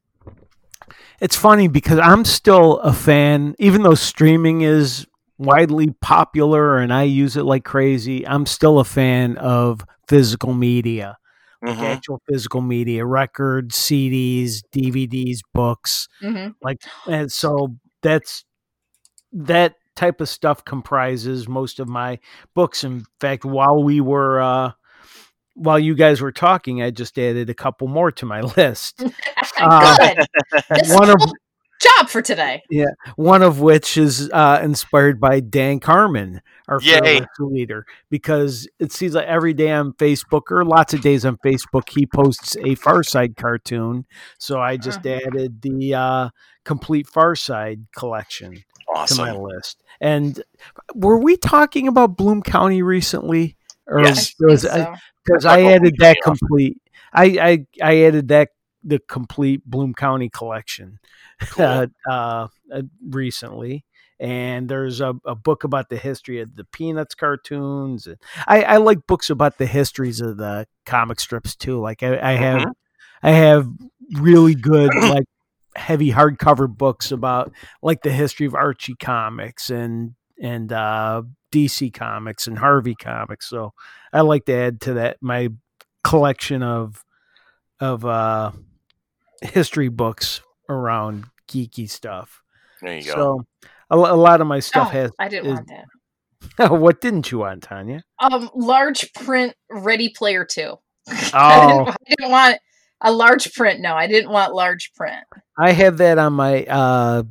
It's 1.20 1.36
funny 1.36 1.68
because 1.68 1.98
I'm 1.98 2.24
still 2.24 2.78
a 2.80 2.92
fan, 2.92 3.54
even 3.58 3.82
though 3.82 3.94
streaming 3.94 4.62
is 4.62 5.06
widely 5.42 5.94
popular 6.00 6.78
and 6.78 6.92
I 6.92 7.04
use 7.04 7.36
it 7.36 7.44
like 7.44 7.64
crazy. 7.64 8.26
I'm 8.26 8.46
still 8.46 8.78
a 8.78 8.84
fan 8.84 9.36
of 9.38 9.84
physical 10.08 10.54
media, 10.54 11.18
like 11.62 11.76
Mhm. 11.78 11.82
actual 11.82 12.20
physical 12.28 12.60
media, 12.60 13.04
records, 13.06 13.76
CDs, 13.76 14.62
DVDs, 14.72 15.40
books. 15.54 16.08
Mm-hmm. 16.22 16.52
Like, 16.62 16.78
and 17.06 17.30
so 17.32 17.76
that's 18.02 18.44
that 19.32 19.76
type 19.96 20.20
of 20.20 20.28
stuff 20.28 20.64
comprises 20.64 21.48
most 21.48 21.80
of 21.80 21.88
my 21.88 22.18
books. 22.54 22.84
In 22.84 23.04
fact, 23.20 23.44
while 23.44 23.82
we 23.82 24.00
were 24.00 24.40
uh, 24.40 24.72
while 25.54 25.78
you 25.78 25.94
guys 25.94 26.20
were 26.20 26.32
talking, 26.32 26.82
I 26.82 26.90
just 26.90 27.18
added 27.18 27.50
a 27.50 27.54
couple 27.54 27.88
more 27.88 28.10
to 28.12 28.26
my 28.26 28.40
list. 28.56 29.02
Uh, 29.60 29.96
Good. 29.98 30.26
One 30.88 31.10
of 31.10 31.20
job 31.82 32.08
for 32.08 32.22
today. 32.22 32.62
Yeah, 32.70 32.86
one 33.16 33.42
of 33.42 33.60
which 33.60 33.96
is 33.96 34.30
uh, 34.32 34.60
inspired 34.62 35.20
by 35.20 35.40
Dan 35.40 35.80
Carmen, 35.80 36.40
our 36.68 36.80
Yay. 36.80 37.26
leader, 37.40 37.84
because 38.08 38.68
it 38.78 38.92
seems 38.92 39.14
like 39.14 39.26
every 39.26 39.52
day 39.52 39.70
on 39.72 39.92
Facebook 39.94 40.42
or 40.50 40.64
lots 40.64 40.94
of 40.94 41.00
days 41.00 41.24
on 41.24 41.36
Facebook, 41.44 41.88
he 41.90 42.06
posts 42.06 42.56
a 42.56 42.74
Far 42.76 43.02
Side 43.02 43.36
cartoon. 43.36 44.06
So 44.38 44.60
I 44.60 44.76
just 44.76 45.04
Uh-huh. 45.06 45.20
added 45.26 45.60
the 45.62 45.94
uh, 45.94 46.28
complete 46.64 47.06
Far 47.06 47.34
Side 47.34 47.86
collection 47.96 48.62
to 49.06 49.14
my 49.16 49.32
list. 49.32 49.82
And 50.00 50.42
were 50.94 51.18
we 51.18 51.36
talking 51.36 51.88
about 51.88 52.16
Bloom 52.16 52.42
County 52.42 52.82
recently? 52.82 53.56
Or 53.86 54.00
Yes. 54.00 54.34
I 54.40 54.56
so. 54.56 54.94
because 55.24 55.44
I 55.44 55.62
added 55.62 55.94
that 55.98 56.18
complete. 56.22 56.78
I, 57.12 57.24
I 57.24 57.66
I 57.82 58.02
added 58.04 58.28
that 58.28 58.48
the 58.84 58.98
complete 59.08 59.62
Bloom 59.64 59.94
County 59.94 60.28
collection 60.28 60.98
Cool. 61.50 61.64
uh, 61.64 61.86
uh, 62.08 62.48
uh, 62.72 62.82
recently, 63.08 63.84
and 64.20 64.68
there's 64.68 65.00
a, 65.00 65.14
a 65.24 65.34
book 65.34 65.64
about 65.64 65.88
the 65.88 65.96
history 65.96 66.40
of 66.40 66.56
the 66.56 66.64
Peanuts 66.64 67.14
cartoons. 67.14 68.06
And 68.06 68.16
I, 68.46 68.62
I 68.62 68.76
like 68.78 69.06
books 69.06 69.30
about 69.30 69.58
the 69.58 69.66
histories 69.66 70.20
of 70.20 70.36
the 70.36 70.66
comic 70.86 71.20
strips 71.20 71.56
too. 71.56 71.80
Like 71.80 72.02
I, 72.02 72.32
I 72.32 72.32
have 72.36 72.62
Mhm. 72.62 72.72
I 73.22 73.30
have 73.32 73.68
really 74.14 74.54
good 74.54 74.92
like 75.08 75.24
heavy 75.74 76.10
hardcover 76.12 76.68
books 76.68 77.10
about 77.12 77.52
like 77.82 78.02
the 78.02 78.12
history 78.12 78.46
of 78.46 78.54
Archie 78.54 78.94
comics 78.96 79.70
and 79.70 80.14
and 80.40 80.72
uh, 80.72 81.22
DC 81.52 81.90
comics 81.90 82.46
and 82.46 82.58
Harvey 82.58 82.94
comics. 82.94 83.48
So 83.48 83.72
I 84.12 84.22
like 84.22 84.44
to 84.46 84.54
add 84.54 84.80
to 84.82 84.94
that 84.94 85.18
my 85.20 85.48
collection 86.04 86.62
of 86.62 87.04
of 87.80 88.04
uh, 88.04 88.52
history 89.42 89.88
books 89.88 90.40
around 90.68 91.26
geeky 91.48 91.88
stuff. 91.88 92.42
There 92.80 92.96
you 92.98 93.04
go. 93.04 93.12
So 93.14 93.46
a, 93.90 93.96
a 93.96 94.16
lot 94.16 94.40
of 94.40 94.46
my 94.46 94.60
stuff 94.60 94.88
Oh, 94.88 94.92
has. 94.92 95.10
I 95.18 95.28
didn't 95.28 95.46
is- 95.46 95.54
want 95.54 95.68
that. 95.68 95.84
what 96.72 97.00
didn't 97.00 97.30
you 97.30 97.38
want, 97.38 97.62
Tanya? 97.62 98.02
Um, 98.20 98.50
large 98.54 99.12
print 99.14 99.54
Ready 99.70 100.08
Player 100.08 100.44
Two. 100.44 100.76
I, 101.08 101.60
Oh, 101.62 101.68
didn't, 101.84 101.88
I 101.88 101.94
didn't 102.08 102.30
want 102.30 102.58
a 103.00 103.12
large 103.12 103.52
print. 103.54 103.80
No, 103.80 103.94
I 103.94 104.06
didn't 104.08 104.30
want 104.30 104.52
large 104.54 104.92
print. 104.96 105.22
I 105.58 105.70
have 105.72 105.98
that 105.98 106.18
on 106.18 106.32
my 106.32 106.64
uh, 106.64 107.22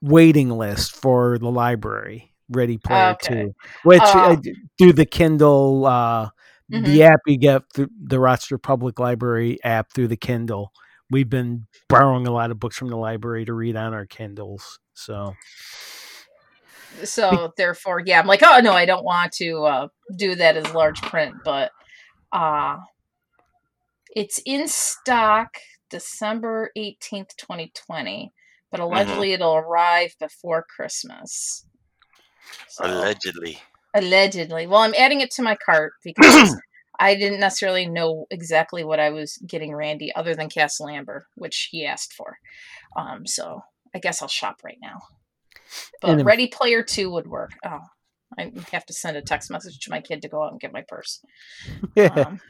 waiting 0.00 0.50
list 0.50 0.96
for 0.96 1.38
the 1.38 1.50
library. 1.50 2.32
Ready 2.48 2.78
Player 2.78 3.16
Okay. 3.22 3.44
Two, 3.44 3.54
which 3.84 4.02
Uh, 4.02 4.12
I 4.30 4.34
d- 4.36 4.54
do 4.76 4.92
the 4.92 5.06
Kindle, 5.06 5.86
uh, 5.86 6.28
Mhm. 6.70 6.84
the 6.84 7.02
app 7.04 7.20
you 7.26 7.36
get 7.38 7.62
through 7.74 7.88
the 8.02 8.18
Rochester 8.18 8.58
Public 8.58 8.98
Library 8.98 9.58
app 9.64 9.92
through 9.92 10.08
the 10.08 10.16
Kindle. 10.16 10.72
We've 11.12 11.28
been 11.28 11.66
borrowing 11.90 12.26
a 12.26 12.32
lot 12.32 12.50
of 12.50 12.58
books 12.58 12.76
from 12.76 12.88
the 12.88 12.96
library 12.96 13.44
to 13.44 13.52
read 13.52 13.76
on 13.76 13.92
our 13.92 14.06
Kindles. 14.06 14.78
So 14.94 15.34
So 17.04 17.52
therefore, 17.56 18.02
yeah, 18.04 18.18
I'm 18.18 18.26
like, 18.26 18.42
oh 18.42 18.60
no, 18.62 18.72
I 18.72 18.86
don't 18.86 19.04
want 19.04 19.32
to 19.34 19.64
uh, 19.64 19.88
do 20.16 20.34
that 20.34 20.56
as 20.56 20.74
large 20.74 21.00
print, 21.02 21.36
but 21.44 21.70
uh 22.32 22.78
it's 24.14 24.40
in 24.46 24.68
stock 24.68 25.58
December 25.90 26.70
18th, 26.76 27.36
2020, 27.36 28.32
but 28.70 28.80
allegedly 28.80 29.32
it'll 29.32 29.56
arrive 29.56 30.14
before 30.18 30.64
Christmas. 30.74 31.66
So, 32.68 32.84
Allegedly. 32.86 33.58
allegedly. 33.94 34.66
Well, 34.66 34.80
I'm 34.80 34.94
adding 34.96 35.20
it 35.20 35.30
to 35.32 35.42
my 35.42 35.56
cart 35.56 35.92
because 36.02 36.56
I 37.02 37.16
didn't 37.16 37.40
necessarily 37.40 37.86
know 37.86 38.26
exactly 38.30 38.84
what 38.84 39.00
I 39.00 39.10
was 39.10 39.36
getting 39.44 39.74
Randy 39.74 40.14
other 40.14 40.36
than 40.36 40.48
Castle 40.48 40.88
Amber, 40.88 41.26
which 41.34 41.68
he 41.72 41.84
asked 41.84 42.12
for. 42.12 42.38
Um, 42.96 43.26
so 43.26 43.64
I 43.92 43.98
guess 43.98 44.22
I'll 44.22 44.28
shop 44.28 44.60
right 44.62 44.78
now. 44.80 45.00
But 46.00 46.10
And 46.10 46.24
Ready 46.24 46.46
Player 46.46 46.80
2 46.84 47.10
would 47.10 47.26
work. 47.26 47.50
Oh, 47.66 47.80
I 48.38 48.52
have 48.70 48.86
to 48.86 48.92
send 48.92 49.16
a 49.16 49.22
text 49.22 49.50
message 49.50 49.80
to 49.80 49.90
my 49.90 50.00
kid 50.00 50.22
to 50.22 50.28
go 50.28 50.44
out 50.44 50.52
and 50.52 50.60
get 50.60 50.72
my 50.72 50.84
purse. 50.86 51.20
Um, 51.96 52.40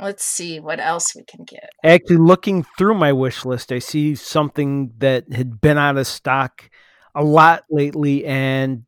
let's 0.00 0.24
see 0.24 0.60
what 0.60 0.78
else 0.78 1.16
we 1.16 1.24
can 1.24 1.44
get. 1.44 1.70
Actually, 1.82 2.18
looking 2.18 2.66
through 2.76 2.94
my 2.94 3.12
wish 3.12 3.46
list, 3.46 3.72
I 3.72 3.78
see 3.78 4.16
something 4.16 4.92
that 4.98 5.32
had 5.32 5.62
been 5.62 5.78
out 5.78 5.96
of 5.96 6.06
stock 6.06 6.68
a 7.14 7.24
lot 7.24 7.64
lately 7.70 8.26
and 8.26 8.84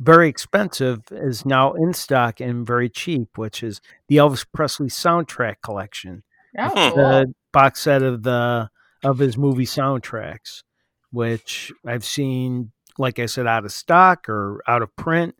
very 0.00 0.28
expensive 0.28 1.02
is 1.10 1.46
now 1.46 1.72
in 1.72 1.92
stock 1.92 2.40
and 2.40 2.66
very 2.66 2.88
cheap, 2.88 3.36
which 3.36 3.62
is 3.62 3.80
the 4.08 4.16
Elvis 4.16 4.44
Presley 4.52 4.88
soundtrack 4.88 5.56
collection. 5.62 6.22
Oh, 6.58 6.70
cool. 6.70 6.96
The 6.96 7.34
box 7.52 7.80
set 7.80 8.02
of 8.02 8.22
the 8.22 8.70
of 9.02 9.18
his 9.18 9.36
movie 9.36 9.66
soundtracks, 9.66 10.62
which 11.10 11.72
I've 11.86 12.04
seen, 12.04 12.72
like 12.98 13.18
I 13.18 13.26
said, 13.26 13.46
out 13.46 13.64
of 13.64 13.72
stock 13.72 14.28
or 14.28 14.62
out 14.66 14.82
of 14.82 14.94
print, 14.96 15.34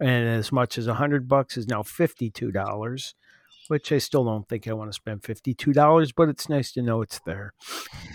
and 0.00 0.28
as 0.28 0.52
much 0.52 0.78
as 0.78 0.86
a 0.86 0.94
hundred 0.94 1.28
bucks 1.28 1.56
is 1.56 1.66
now 1.66 1.82
fifty 1.82 2.30
two 2.30 2.50
dollars 2.50 3.14
which 3.68 3.92
I 3.92 3.98
still 3.98 4.24
don't 4.24 4.48
think 4.48 4.66
I 4.66 4.72
want 4.72 4.90
to 4.90 4.94
spend 4.94 5.22
fifty 5.22 5.54
two 5.54 5.72
dollars, 5.72 6.10
but 6.12 6.28
it's 6.28 6.48
nice 6.48 6.72
to 6.72 6.82
know 6.82 7.02
it's 7.02 7.20
there. 7.20 7.52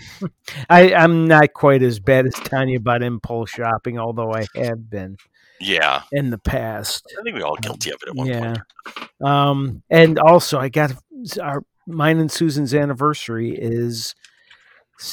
I, 0.68 0.92
I'm 0.92 1.26
not 1.26 1.52
quite 1.54 1.82
as 1.82 2.00
bad 2.00 2.26
as 2.26 2.34
Tanya 2.34 2.78
about 2.78 3.02
impulse 3.02 3.50
shopping, 3.50 3.98
although 3.98 4.32
I 4.32 4.46
have 4.56 4.90
been 4.90 5.16
Yeah. 5.60 6.02
in 6.12 6.30
the 6.30 6.38
past. 6.38 7.06
I 7.18 7.22
think 7.22 7.36
we're 7.36 7.44
all 7.44 7.56
guilty 7.56 7.90
of 7.90 7.98
it 8.02 8.08
at 8.08 8.14
one 8.14 8.26
yeah. 8.26 8.54
point. 8.86 9.10
Um, 9.24 9.82
and 9.90 10.18
also 10.18 10.58
I 10.58 10.68
got 10.68 10.92
our 11.40 11.62
mine 11.86 12.18
and 12.18 12.30
Susan's 12.30 12.74
anniversary 12.74 13.56
is 13.56 14.14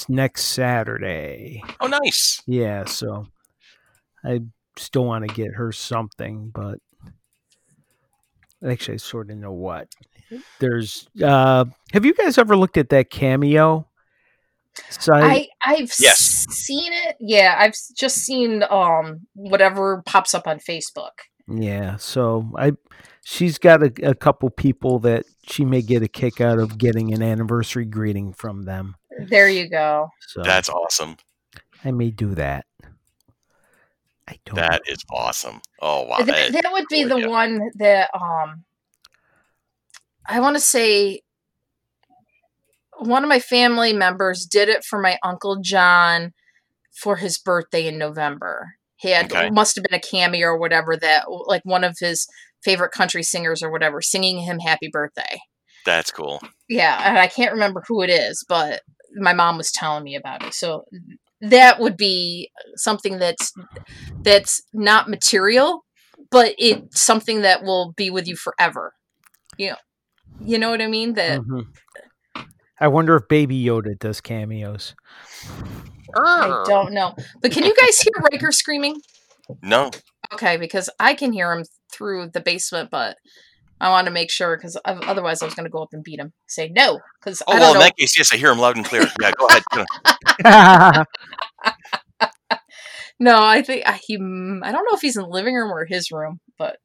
next 0.07 0.45
Saturday. 0.45 1.63
Oh, 1.79 1.87
nice. 1.87 2.41
Yeah, 2.45 2.85
so 2.85 3.27
I 4.23 4.41
still 4.77 5.05
want 5.05 5.27
to 5.27 5.33
get 5.33 5.53
her 5.53 5.71
something, 5.71 6.51
but 6.53 6.79
actually 8.65 8.95
I 8.95 8.97
sort 8.97 9.31
of 9.31 9.37
know 9.37 9.51
what. 9.51 9.87
There's 10.59 11.09
uh 11.21 11.65
have 11.91 12.05
you 12.05 12.13
guys 12.13 12.37
ever 12.37 12.55
looked 12.55 12.77
at 12.77 12.89
that 12.89 13.09
cameo 13.09 13.85
site? 14.89 15.23
I 15.23 15.47
I've 15.73 15.93
Yes. 15.99 16.45
seen 16.49 16.91
it. 16.93 17.15
Yeah, 17.19 17.55
I've 17.57 17.75
just 17.97 18.17
seen 18.17 18.63
um 18.69 19.27
whatever 19.33 20.01
pops 20.05 20.33
up 20.33 20.47
on 20.47 20.59
Facebook. 20.59 21.11
yeah, 21.47 21.97
so 21.97 22.51
I 22.57 22.73
she's 23.23 23.57
got 23.57 23.83
a, 23.83 23.91
a 24.03 24.15
couple 24.15 24.49
people 24.49 24.99
that 24.99 25.25
she 25.47 25.65
may 25.65 25.81
get 25.81 26.03
a 26.03 26.07
kick 26.07 26.39
out 26.41 26.59
of 26.59 26.77
getting 26.77 27.13
an 27.13 27.21
anniversary 27.21 27.85
greeting 27.85 28.33
from 28.33 28.63
them. 28.63 28.95
There 29.27 29.49
you 29.49 29.69
go. 29.69 30.09
So 30.27 30.41
That's 30.43 30.69
awesome. 30.69 31.17
I 31.83 31.91
may 31.91 32.11
do 32.11 32.33
that. 32.35 32.65
I 34.27 34.39
don't 34.45 34.55
That 34.55 34.83
is 34.87 35.03
awesome. 35.11 35.61
Oh, 35.81 36.03
wow. 36.03 36.17
Th- 36.17 36.27
That, 36.27 36.53
that 36.53 36.71
would 36.71 36.85
be 36.89 37.03
would, 37.03 37.11
the 37.11 37.19
yeah. 37.21 37.27
one 37.27 37.59
that 37.79 38.09
um 38.13 38.63
I 40.25 40.39
want 40.39 40.55
to 40.55 40.61
say 40.61 41.21
one 43.01 43.23
of 43.23 43.29
my 43.29 43.39
family 43.39 43.93
members 43.93 44.45
did 44.45 44.69
it 44.69 44.83
for 44.83 44.99
my 45.01 45.17
uncle 45.23 45.57
John 45.61 46.33
for 47.01 47.17
his 47.17 47.37
birthday 47.37 47.87
in 47.87 47.97
November. 47.97 48.73
He 48.97 49.09
had 49.09 49.31
Okay. 49.31 49.49
must 49.49 49.75
have 49.75 49.83
been 49.83 49.97
a 49.97 50.01
cameo 50.01 50.47
or 50.49 50.59
whatever 50.59 50.95
that 50.97 51.25
like 51.29 51.63
one 51.63 51.83
of 51.83 51.97
his 51.99 52.27
favorite 52.63 52.91
country 52.91 53.23
singers 53.23 53.63
or 53.63 53.71
whatever 53.71 54.01
singing 54.01 54.39
him 54.39 54.59
happy 54.59 54.89
birthday. 54.91 55.39
that's 55.85 56.11
cool. 56.11 56.39
Yeah, 56.69 57.01
and 57.03 57.17
I 57.17 57.27
can't 57.27 57.53
remember 57.53 57.83
who 57.87 58.01
it 58.03 58.09
is, 58.09 58.45
but 58.47 58.81
my 59.15 59.33
mom 59.33 59.57
was 59.57 59.71
telling 59.71 60.03
me 60.03 60.15
about 60.15 60.43
it. 60.45 60.53
So 60.53 60.85
that 61.41 61.79
would 61.79 61.97
be 61.97 62.51
something 62.75 63.17
that's 63.19 63.51
that's 64.23 64.61
not 64.73 65.09
material, 65.09 65.83
but 66.29 66.53
it's 66.57 67.01
something 67.01 67.41
that 67.41 67.63
will 67.63 67.93
be 67.97 68.09
with 68.09 68.27
you 68.27 68.35
forever. 68.35 68.93
You 69.57 69.71
know, 69.71 69.75
you 70.39 70.59
know 70.59 70.69
what 70.69 70.81
I 70.81 70.87
mean? 70.87 71.13
That 71.13 71.39
Mhm. 71.41 71.65
I 72.81 72.87
wonder 72.87 73.15
if 73.15 73.27
Baby 73.29 73.63
Yoda 73.63 73.97
does 73.97 74.19
cameos. 74.19 74.95
I 76.15 76.63
don't 76.67 76.93
know. 76.93 77.13
But 77.41 77.51
can 77.51 77.63
you 77.63 77.75
guys 77.75 77.99
hear 77.99 78.11
Riker 78.31 78.51
screaming? 78.51 78.99
No. 79.61 79.91
Okay, 80.33 80.57
because 80.57 80.89
I 80.99 81.13
can 81.13 81.31
hear 81.31 81.51
him 81.53 81.63
through 81.91 82.29
the 82.33 82.41
basement, 82.41 82.89
but 82.89 83.17
I 83.79 83.89
want 83.89 84.07
to 84.07 84.11
make 84.11 84.31
sure 84.31 84.57
because 84.57 84.77
otherwise 84.85 85.41
I 85.41 85.45
was 85.45 85.53
going 85.53 85.65
to 85.65 85.69
go 85.71 85.83
up 85.83 85.89
and 85.93 86.03
beat 86.03 86.19
him. 86.19 86.33
Say 86.47 86.69
no, 86.75 86.99
because 87.19 87.41
Oh, 87.47 87.53
I 87.53 87.59
well, 87.59 87.67
don't 87.67 87.73
in 87.75 87.79
know. 87.79 87.85
that 87.85 87.97
case, 87.97 88.17
yes, 88.17 88.33
I 88.33 88.37
hear 88.37 88.51
him 88.51 88.59
loud 88.59 88.75
and 88.77 88.85
clear. 88.85 89.05
Yeah, 89.21 89.31
go 89.37 89.47
ahead. 89.47 91.05
No, 93.19 93.39
I 93.43 93.61
think 93.61 93.87
uh, 93.87 93.97
he. 94.03 94.17
mm, 94.17 94.63
I 94.63 94.71
don't 94.71 94.83
know 94.83 94.95
if 94.95 95.01
he's 95.01 95.15
in 95.15 95.21
the 95.21 95.29
living 95.29 95.53
room 95.55 95.71
or 95.71 95.85
his 95.85 96.11
room, 96.11 96.39
but 96.57 96.77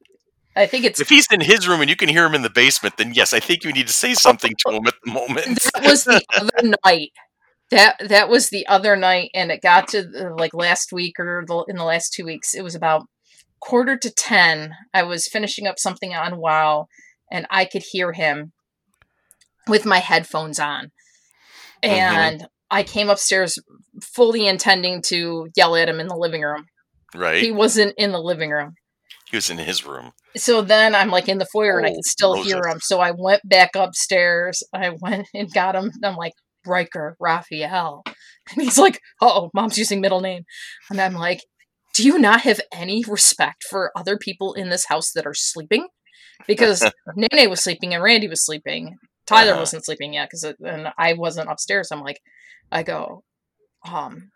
I 0.57 0.65
think 0.65 0.85
it's 0.85 0.99
If 0.99 1.09
he's 1.09 1.27
in 1.31 1.41
his 1.41 1.67
room 1.67 1.81
and 1.81 1.89
you 1.89 1.95
can 1.95 2.09
hear 2.09 2.25
him 2.25 2.33
in 2.33 2.41
the 2.41 2.49
basement, 2.49 2.97
then 2.97 3.13
yes, 3.13 3.33
I 3.33 3.39
think 3.39 3.63
you 3.63 3.71
need 3.71 3.87
to 3.87 3.93
say 3.93 4.13
something 4.13 4.51
to 4.65 4.73
him 4.73 4.87
at 4.87 4.95
the 5.05 5.11
moment. 5.11 5.59
that 5.73 5.83
was 5.83 6.03
the 6.03 6.21
other 6.35 6.73
night. 6.83 7.11
that 7.69 7.97
that 7.99 8.29
was 8.29 8.49
the 8.49 8.65
other 8.67 8.95
night, 8.95 9.29
and 9.33 9.51
it 9.51 9.61
got 9.61 9.87
to 9.89 10.03
the, 10.03 10.33
like 10.37 10.53
last 10.53 10.91
week 10.91 11.19
or 11.19 11.43
the, 11.47 11.65
in 11.67 11.75
the 11.75 11.83
last 11.83 12.11
two 12.13 12.25
weeks. 12.25 12.53
It 12.55 12.63
was 12.63 12.75
about 12.75 13.07
quarter 13.59 13.97
to 13.97 14.09
ten. 14.09 14.73
I 14.93 15.03
was 15.03 15.27
finishing 15.27 15.67
up 15.67 15.77
something 15.77 16.13
on 16.13 16.39
WoW, 16.39 16.87
and 17.31 17.45
I 17.51 17.65
could 17.65 17.83
hear 17.91 18.13
him 18.13 18.51
with 19.67 19.85
my 19.85 19.99
headphones 19.99 20.59
on, 20.59 20.91
mm-hmm. 21.83 21.87
and 21.93 22.47
I 22.71 22.83
came 22.83 23.09
upstairs 23.09 23.59
fully 24.01 24.47
intending 24.47 25.01
to 25.03 25.49
yell 25.55 25.75
at 25.75 25.89
him 25.89 25.99
in 25.99 26.07
the 26.07 26.15
living 26.15 26.41
room. 26.41 26.65
Right. 27.15 27.41
He 27.41 27.51
wasn't 27.51 27.93
in 27.97 28.11
the 28.11 28.21
living 28.21 28.49
room. 28.49 28.75
He 29.29 29.35
was 29.35 29.49
in 29.49 29.57
his 29.57 29.85
room. 29.85 30.13
So 30.37 30.61
then 30.61 30.95
I'm 30.95 31.09
like 31.09 31.27
in 31.27 31.37
the 31.37 31.45
foyer 31.51 31.77
and 31.77 31.85
I 31.85 31.89
Oh, 31.89 31.93
can 31.93 32.03
still 32.03 32.43
hear 32.43 32.61
him. 32.65 32.79
So 32.81 32.99
I 33.01 33.11
went 33.11 33.41
back 33.47 33.71
upstairs. 33.75 34.63
I 34.73 34.91
went 35.01 35.27
and 35.33 35.51
got 35.53 35.75
him. 35.75 35.91
I'm 36.03 36.15
like, 36.15 36.33
Riker, 36.65 37.15
Raphael. 37.19 38.03
And 38.51 38.61
he's 38.61 38.77
like, 38.77 39.01
oh, 39.21 39.49
mom's 39.53 39.77
using 39.77 39.99
middle 39.99 40.21
name. 40.21 40.43
And 40.89 41.01
I'm 41.01 41.13
like, 41.13 41.41
do 41.93 42.03
you 42.03 42.17
not 42.17 42.41
have 42.41 42.61
any 42.73 43.03
respect 43.05 43.63
for 43.69 43.91
other 43.95 44.17
people 44.17 44.53
in 44.53 44.69
this 44.69 44.85
house 44.87 45.11
that 45.13 45.25
are 45.25 45.33
sleeping? 45.33 45.87
Because 46.47 46.89
Nene 47.15 47.49
was 47.49 47.61
sleeping 47.63 47.93
and 47.93 48.01
Randy 48.03 48.27
was 48.29 48.45
sleeping. 48.45 48.95
Tyler 49.25 49.51
Uh-huh. 49.51 49.61
wasn't 49.61 49.83
sleeping 49.85 50.13
yet 50.13 50.29
because 50.31 50.43
and 50.63 50.87
I 50.97 51.13
wasn't 51.13 51.49
upstairs. 51.49 51.89
I'm 51.91 51.99
like, 52.01 52.21
I 52.71 52.83
go, 52.83 53.23
um, 53.89 54.29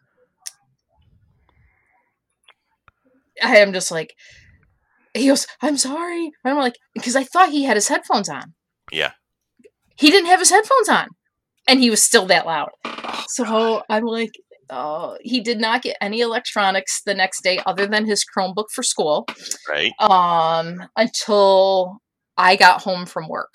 I 3.42 3.58
am 3.58 3.72
just 3.74 3.92
like, 3.92 4.14
he 5.14 5.28
goes, 5.28 5.48
I'm 5.62 5.78
sorry. 5.78 6.32
And 6.44 6.54
I'm 6.54 6.58
like, 6.58 6.76
because 6.94 7.16
I 7.16 7.24
thought 7.24 7.50
he 7.50 7.64
had 7.64 7.78
his 7.78 7.88
headphones 7.88 8.30
on. 8.30 8.54
Yeah. 8.92 9.12
He 9.98 10.10
didn't 10.10 10.30
have 10.30 10.40
his 10.40 10.50
headphones 10.50 10.90
on. 10.90 11.08
And 11.68 11.80
he 11.80 11.90
was 11.90 12.04
still 12.04 12.26
that 12.28 12.46
loud. 12.46 12.70
Oh, 12.86 13.24
So 13.28 13.84
I'm 13.90 14.06
like, 14.06 14.32
oh, 14.70 15.18
he 15.22 15.42
did 15.42 15.60
not 15.60 15.84
get 15.84 15.98
any 16.02 16.22
electronics 16.22 17.02
the 17.06 17.14
next 17.14 17.44
day 17.44 17.60
other 17.66 17.86
than 17.86 18.06
his 18.06 18.26
Chromebook 18.26 18.70
for 18.74 18.84
school 18.84 19.28
right. 19.70 19.92
um, 20.00 20.88
until 20.96 21.98
I 22.38 22.56
got 22.56 22.82
home 22.82 23.06
from 23.06 23.28
work. 23.28 23.54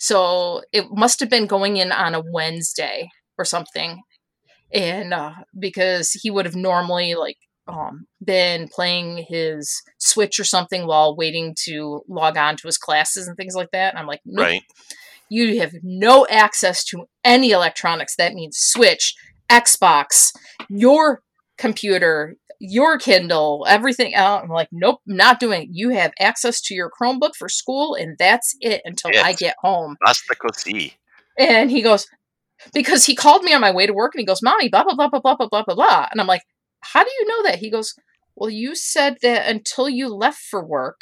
So 0.00 0.62
it 0.72 0.86
must 0.90 1.20
have 1.20 1.30
been 1.30 1.46
going 1.46 1.76
in 1.76 1.92
on 1.92 2.14
a 2.14 2.22
Wednesday 2.32 3.08
or 3.36 3.44
something. 3.44 4.00
And 4.72 5.14
uh, 5.14 5.32
because 5.58 6.12
he 6.12 6.30
would 6.30 6.46
have 6.46 6.56
normally 6.56 7.14
like 7.14 7.36
um, 7.68 8.06
been 8.24 8.66
playing 8.68 9.26
his 9.28 9.82
Switch 9.98 10.40
or 10.40 10.44
something 10.44 10.86
while 10.86 11.14
waiting 11.14 11.54
to 11.64 12.02
log 12.08 12.36
on 12.36 12.56
to 12.56 12.66
his 12.66 12.78
classes 12.78 13.28
and 13.28 13.36
things 13.36 13.54
like 13.54 13.70
that. 13.72 13.92
And 13.92 13.98
I'm 13.98 14.06
like, 14.06 14.20
nope, 14.24 14.46
Right. 14.46 14.62
you 15.28 15.60
have 15.60 15.72
no 15.82 16.26
access 16.30 16.82
to 16.86 17.06
any 17.24 17.50
electronics. 17.50 18.16
That 18.16 18.32
means 18.34 18.56
Switch, 18.58 19.14
Xbox, 19.50 20.32
your 20.68 21.22
computer, 21.58 22.36
your 22.60 22.98
Kindle, 22.98 23.64
everything 23.68 24.14
out. 24.14 24.42
I'm 24.42 24.48
like, 24.48 24.68
nope, 24.72 25.00
not 25.06 25.38
doing 25.38 25.62
it. 25.62 25.68
You 25.72 25.90
have 25.90 26.12
access 26.18 26.60
to 26.62 26.74
your 26.74 26.90
Chromebook 26.90 27.36
for 27.36 27.48
school, 27.48 27.94
and 27.94 28.16
that's 28.18 28.56
it 28.60 28.80
until 28.84 29.10
I 29.22 29.32
get 29.32 29.54
home. 29.60 29.96
Basta 30.04 30.34
così. 30.34 30.94
And 31.38 31.70
he 31.70 31.82
goes, 31.82 32.06
because 32.74 33.06
he 33.06 33.14
called 33.14 33.44
me 33.44 33.52
on 33.54 33.60
my 33.60 33.70
way 33.70 33.86
to 33.86 33.92
work 33.92 34.12
and 34.14 34.20
he 34.20 34.26
goes, 34.26 34.42
Mommy, 34.42 34.68
blah, 34.68 34.82
blah, 34.82 34.94
blah, 34.96 35.08
blah, 35.08 35.20
blah, 35.20 35.36
blah, 35.36 35.46
blah, 35.46 35.62
blah, 35.62 35.74
blah. 35.76 36.08
And 36.10 36.20
I'm 36.20 36.26
like, 36.26 36.42
How 36.80 37.04
do 37.04 37.10
you 37.18 37.26
know 37.26 37.42
that? 37.44 37.58
He 37.58 37.70
goes, 37.70 37.94
Well, 38.36 38.50
you 38.50 38.74
said 38.74 39.18
that 39.22 39.48
until 39.48 39.88
you 39.88 40.08
left 40.08 40.38
for 40.38 40.64
work. 40.64 41.00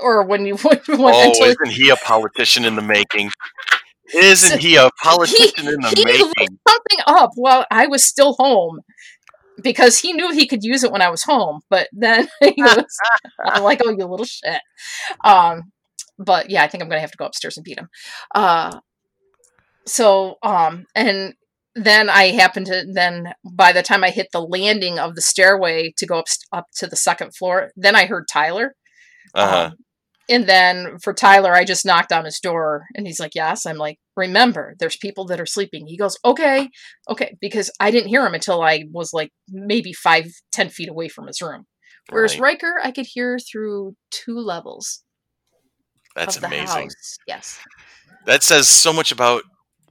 Or 0.00 0.24
when 0.24 0.46
you 0.46 0.54
went. 0.64 0.82
Oh, 0.88 1.28
until 1.28 1.46
isn't 1.46 1.70
he 1.70 1.90
a 1.90 1.96
politician 1.96 2.64
in 2.64 2.76
the 2.76 2.82
making? 2.82 3.30
Isn't 4.14 4.60
he 4.60 4.76
a 4.76 4.90
politician 5.02 5.68
in 5.68 5.80
the 5.80 5.92
he 5.96 6.04
making? 6.04 6.58
something 6.68 6.98
up 7.06 7.30
while 7.34 7.66
I 7.70 7.86
was 7.86 8.04
still 8.04 8.34
home 8.38 8.80
because 9.62 9.98
he 9.98 10.12
knew 10.12 10.32
he 10.32 10.46
could 10.46 10.62
use 10.62 10.84
it 10.84 10.92
when 10.92 11.02
I 11.02 11.10
was 11.10 11.22
home. 11.22 11.60
But 11.68 11.88
then 11.92 12.28
he 12.40 12.54
was 12.62 12.84
I'm 13.44 13.62
like, 13.62 13.80
"Oh, 13.84 13.90
you 13.90 14.06
little 14.06 14.26
shit." 14.26 14.60
Um, 15.24 15.72
but 16.18 16.50
yeah, 16.50 16.62
I 16.62 16.68
think 16.68 16.82
I'm 16.82 16.88
gonna 16.88 17.00
have 17.00 17.12
to 17.12 17.18
go 17.18 17.26
upstairs 17.26 17.56
and 17.56 17.64
beat 17.64 17.78
him. 17.78 17.88
Uh, 18.34 18.80
so 19.86 20.36
um, 20.42 20.86
and 20.94 21.34
then 21.84 22.08
I 22.10 22.26
happened 22.30 22.66
to 22.66 22.84
then 22.92 23.32
by 23.44 23.72
the 23.72 23.82
time 23.82 24.04
I 24.04 24.10
hit 24.10 24.28
the 24.32 24.40
landing 24.40 24.98
of 24.98 25.14
the 25.14 25.22
stairway 25.22 25.92
to 25.96 26.06
go 26.06 26.18
up 26.18 26.26
up 26.52 26.66
to 26.76 26.86
the 26.86 26.96
second 26.96 27.34
floor, 27.34 27.70
then 27.76 27.94
I 27.96 28.06
heard 28.06 28.26
Tyler. 28.30 28.74
Uh-huh. 29.34 29.66
Um, 29.66 29.72
and 30.30 30.46
then 30.46 30.98
for 31.02 31.14
Tyler, 31.14 31.54
I 31.54 31.64
just 31.64 31.86
knocked 31.86 32.12
on 32.12 32.26
his 32.26 32.38
door 32.38 32.84
and 32.94 33.06
he's 33.06 33.20
like, 33.20 33.34
Yes. 33.34 33.64
I'm 33.66 33.76
like, 33.78 33.98
Remember, 34.16 34.74
there's 34.78 34.96
people 34.96 35.24
that 35.26 35.40
are 35.40 35.46
sleeping. 35.46 35.86
He 35.86 35.96
goes, 35.96 36.18
Okay, 36.24 36.68
okay. 37.08 37.36
Because 37.40 37.70
I 37.80 37.90
didn't 37.90 38.08
hear 38.08 38.24
him 38.26 38.34
until 38.34 38.62
I 38.62 38.84
was 38.92 39.12
like 39.12 39.30
maybe 39.48 39.92
five, 39.92 40.26
ten 40.52 40.68
feet 40.68 40.88
away 40.88 41.08
from 41.08 41.26
his 41.26 41.40
room. 41.40 41.64
Whereas 42.10 42.34
Right. 42.34 42.54
Riker, 42.54 42.74
I 42.82 42.90
could 42.90 43.06
hear 43.06 43.38
through 43.38 43.94
two 44.10 44.38
levels 44.38 45.02
That's 46.14 46.36
amazing. 46.36 46.66
house. 46.84 47.18
Yes. 47.26 47.58
That 48.26 48.42
says 48.42 48.68
so 48.68 48.92
much 48.92 49.12
about 49.12 49.42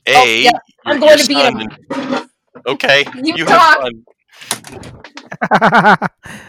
a. 0.08 0.14
Oh, 0.16 0.24
yeah, 0.26 0.52
I'm 0.86 1.00
your- 1.00 1.00
going 1.02 1.18
your 1.18 1.18
to 1.18 1.28
beat 1.28 1.38
him. 1.46 1.58
and- 2.20 2.30
okay, 2.68 3.06
You 3.16 3.36
you 3.38 3.46
talk. 3.46 3.82
have 3.82 3.92
fun. 5.52 6.10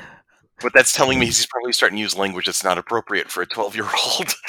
But 0.61 0.72
that's 0.74 0.92
telling 0.92 1.20
me 1.20 1.26
he's 1.26 1.46
probably 1.46 1.72
starting 1.72 1.98
to 1.98 2.00
use 2.00 2.16
language 2.16 2.46
that's 2.46 2.64
not 2.64 2.78
appropriate 2.78 3.30
for 3.30 3.42
a 3.42 3.46
twelve-year-old. 3.46 4.34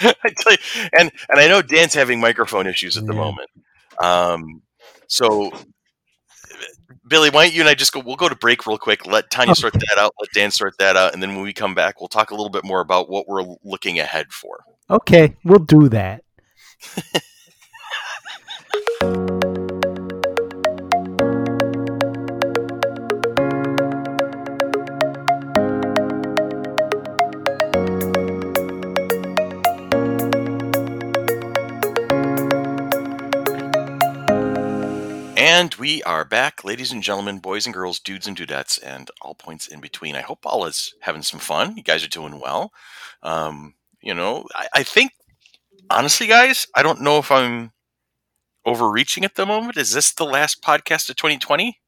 I 0.00 0.14
tell 0.36 0.52
you, 0.52 0.58
and 0.98 1.10
and 1.28 1.40
I 1.40 1.46
know 1.46 1.62
Dan's 1.62 1.94
having 1.94 2.18
microphone 2.20 2.66
issues 2.66 2.96
at 2.96 3.06
the 3.06 3.12
Yeah. 3.14 3.20
moment. 3.20 3.50
Um, 4.02 4.62
so 5.06 5.52
Billy, 7.08 7.30
why 7.30 7.44
don't 7.46 7.54
you 7.54 7.60
and 7.60 7.68
I 7.68 7.74
just 7.74 7.92
go? 7.92 8.00
We'll 8.04 8.16
go 8.16 8.28
to 8.28 8.34
break 8.36 8.66
real 8.66 8.76
quick. 8.78 9.06
Let 9.06 9.30
Tanya 9.30 9.54
sort 9.54 9.72
that 9.78 9.96
out. 9.98 10.12
Let 10.20 10.28
Dan 10.34 10.50
sort 10.50 10.74
that 10.78 10.96
out, 10.96 11.14
and 11.14 11.22
then 11.22 11.34
when 11.36 11.42
we 11.44 11.52
come 11.52 11.74
back, 11.76 12.00
we'll 12.00 12.08
talk 12.08 12.32
a 12.32 12.34
little 12.34 12.50
bit 12.50 12.64
more 12.64 12.80
about 12.80 13.08
what 13.08 13.28
we're 13.28 13.44
looking 13.64 14.00
ahead 14.00 14.32
for. 14.32 14.64
okay, 14.90 15.36
we'll 15.44 15.58
do 15.60 15.88
that. 15.90 16.24
And 35.36 35.74
we 35.74 36.04
are 36.04 36.24
back, 36.24 36.62
ladies 36.62 36.92
and 36.92 37.02
gentlemen, 37.02 37.40
boys 37.40 37.66
and 37.66 37.74
girls, 37.74 37.98
dudes 37.98 38.28
and 38.28 38.36
dudettes, 38.36 38.78
and 38.80 39.10
all 39.20 39.34
points 39.34 39.66
in 39.66 39.80
between. 39.80 40.14
I 40.14 40.20
hope 40.20 40.46
all 40.46 40.66
is 40.66 40.94
having 41.00 41.22
some 41.22 41.40
fun. 41.40 41.76
You 41.76 41.82
guys 41.82 42.04
are 42.04 42.08
doing 42.08 42.38
well. 42.38 42.72
Um, 43.24 43.74
you 44.00 44.14
know, 44.14 44.46
I, 44.54 44.68
I 44.74 44.82
think, 44.84 45.12
honestly, 45.90 46.26
guys, 46.26 46.66
I 46.74 46.82
don't 46.82 47.00
know 47.00 47.18
if 47.18 47.30
I'm 47.30 47.72
overreaching 48.64 49.24
at 49.24 49.34
the 49.34 49.46
moment. 49.46 49.76
Is 49.76 49.92
this 49.92 50.12
the 50.12 50.24
last 50.24 50.62
podcast 50.62 51.08
of 51.08 51.16
2020? 51.16 51.78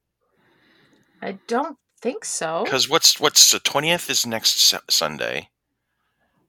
I 1.23 1.39
don't 1.47 1.77
think 2.01 2.25
so. 2.25 2.63
Because 2.65 2.89
what's 2.89 3.21
what's 3.21 3.51
the 3.53 3.61
20th 3.61 4.09
is 4.09 4.27
next 4.27 4.75
Sunday, 4.91 5.51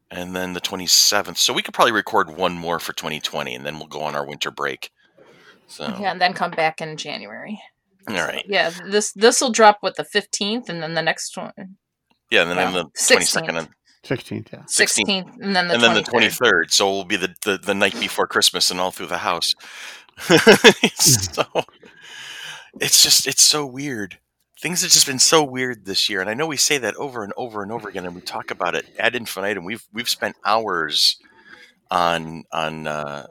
and 0.09 0.35
then 0.35 0.53
the 0.53 0.61
27th. 0.61 1.37
So 1.37 1.53
we 1.53 1.61
could 1.61 1.73
probably 1.73 1.91
record 1.91 2.29
one 2.29 2.53
more 2.53 2.79
for 2.79 2.93
2020, 2.93 3.53
and 3.53 3.65
then 3.65 3.77
we'll 3.77 3.87
go 3.87 4.01
on 4.01 4.15
our 4.15 4.25
winter 4.25 4.51
break. 4.51 4.91
So 5.67 5.83
yeah, 5.99 6.11
and 6.11 6.21
then 6.21 6.33
come 6.33 6.51
back 6.51 6.81
in 6.81 6.97
January. 6.97 7.61
All 8.07 8.15
right. 8.15 8.45
So, 8.45 8.51
yeah, 8.51 8.71
this 8.89 9.11
this 9.13 9.41
will 9.41 9.51
drop 9.51 9.79
with 9.83 9.95
the 9.95 10.03
15th, 10.03 10.69
and 10.69 10.81
then 10.81 10.93
the 10.93 11.01
next 11.01 11.37
one. 11.37 11.77
Yeah, 12.29 12.43
and 12.43 12.51
then 12.51 12.73
well, 12.73 12.83
the 12.85 12.89
16th. 12.97 13.47
22nd. 13.47 13.69
Sixteenth, 14.03 14.49
yeah. 14.51 14.63
Sixteenth, 14.65 15.29
and 15.41 15.55
then 15.55 15.67
the 15.67 15.73
and 15.75 15.81
23rd. 15.81 15.81
then 15.81 15.93
the 15.95 16.01
twenty 16.01 16.29
third. 16.29 16.71
So 16.71 16.87
it'll 16.87 17.05
be 17.05 17.17
the, 17.17 17.35
the, 17.45 17.57
the 17.57 17.73
night 17.75 17.99
before 17.99 18.25
Christmas 18.27 18.71
and 18.71 18.79
all 18.79 18.91
through 18.91 19.07
the 19.07 19.19
house. 19.19 19.53
so 20.95 21.43
it's 22.79 23.03
just 23.03 23.27
it's 23.27 23.43
so 23.43 23.65
weird. 23.65 24.17
Things 24.59 24.81
have 24.81 24.91
just 24.91 25.07
been 25.07 25.19
so 25.19 25.43
weird 25.43 25.85
this 25.85 26.09
year, 26.09 26.21
and 26.21 26.29
I 26.29 26.33
know 26.33 26.47
we 26.47 26.57
say 26.57 26.77
that 26.79 26.95
over 26.95 27.23
and 27.23 27.33
over 27.37 27.63
and 27.63 27.71
over 27.71 27.89
again, 27.89 28.05
and 28.05 28.15
we 28.15 28.21
talk 28.21 28.51
about 28.51 28.75
it 28.75 28.85
ad 28.97 29.15
infinitum. 29.15 29.65
We've 29.65 29.83
we've 29.93 30.09
spent 30.09 30.35
hours 30.45 31.17
on 31.89 32.43
on 32.51 32.87
uh, 32.87 33.27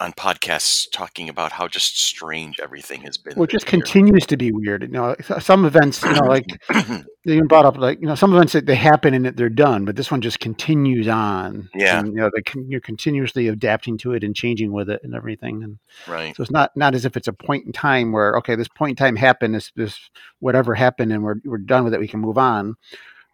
on 0.00 0.12
podcasts 0.14 0.90
talking 0.90 1.28
about 1.28 1.52
how 1.52 1.68
just 1.68 2.00
strange 2.00 2.58
everything 2.58 3.02
has 3.02 3.18
been 3.18 3.34
Well, 3.36 3.44
it 3.44 3.50
just 3.50 3.66
continues 3.66 4.24
to 4.26 4.36
be 4.36 4.50
weird. 4.50 4.82
You 4.82 4.88
know, 4.88 5.14
some 5.40 5.66
events, 5.66 6.02
you 6.02 6.12
know, 6.12 6.22
like 6.26 6.46
they 6.68 7.34
even 7.34 7.46
brought 7.46 7.66
up, 7.66 7.76
like 7.76 8.00
you 8.00 8.06
know, 8.06 8.14
some 8.14 8.34
events 8.34 8.54
that 8.54 8.64
they 8.64 8.74
happen 8.74 9.12
and 9.12 9.26
that 9.26 9.36
they're 9.36 9.50
done, 9.50 9.84
but 9.84 9.96
this 9.96 10.10
one 10.10 10.22
just 10.22 10.40
continues 10.40 11.06
on. 11.06 11.68
Yeah. 11.74 11.98
and, 11.98 12.08
you 12.08 12.14
know, 12.14 12.30
they 12.34 12.60
you're 12.66 12.80
continuously 12.80 13.48
adapting 13.48 13.98
to 13.98 14.14
it 14.14 14.24
and 14.24 14.34
changing 14.34 14.72
with 14.72 14.88
it 14.88 15.00
and 15.04 15.14
everything, 15.14 15.62
and 15.62 15.78
right 16.08 16.34
so 16.34 16.42
it's 16.42 16.50
not 16.50 16.74
not 16.76 16.94
as 16.94 17.04
if 17.04 17.16
it's 17.16 17.28
a 17.28 17.32
point 17.32 17.66
in 17.66 17.72
time 17.72 18.12
where 18.12 18.36
okay, 18.38 18.54
this 18.54 18.68
point 18.68 18.90
in 18.90 18.96
time 18.96 19.16
happened, 19.16 19.54
this 19.54 19.70
this 19.76 20.10
whatever 20.38 20.74
happened, 20.74 21.12
and 21.12 21.22
we're 21.22 21.36
we're 21.44 21.58
done 21.58 21.84
with 21.84 21.92
it, 21.92 22.00
we 22.00 22.08
can 22.08 22.20
move 22.20 22.38
on. 22.38 22.74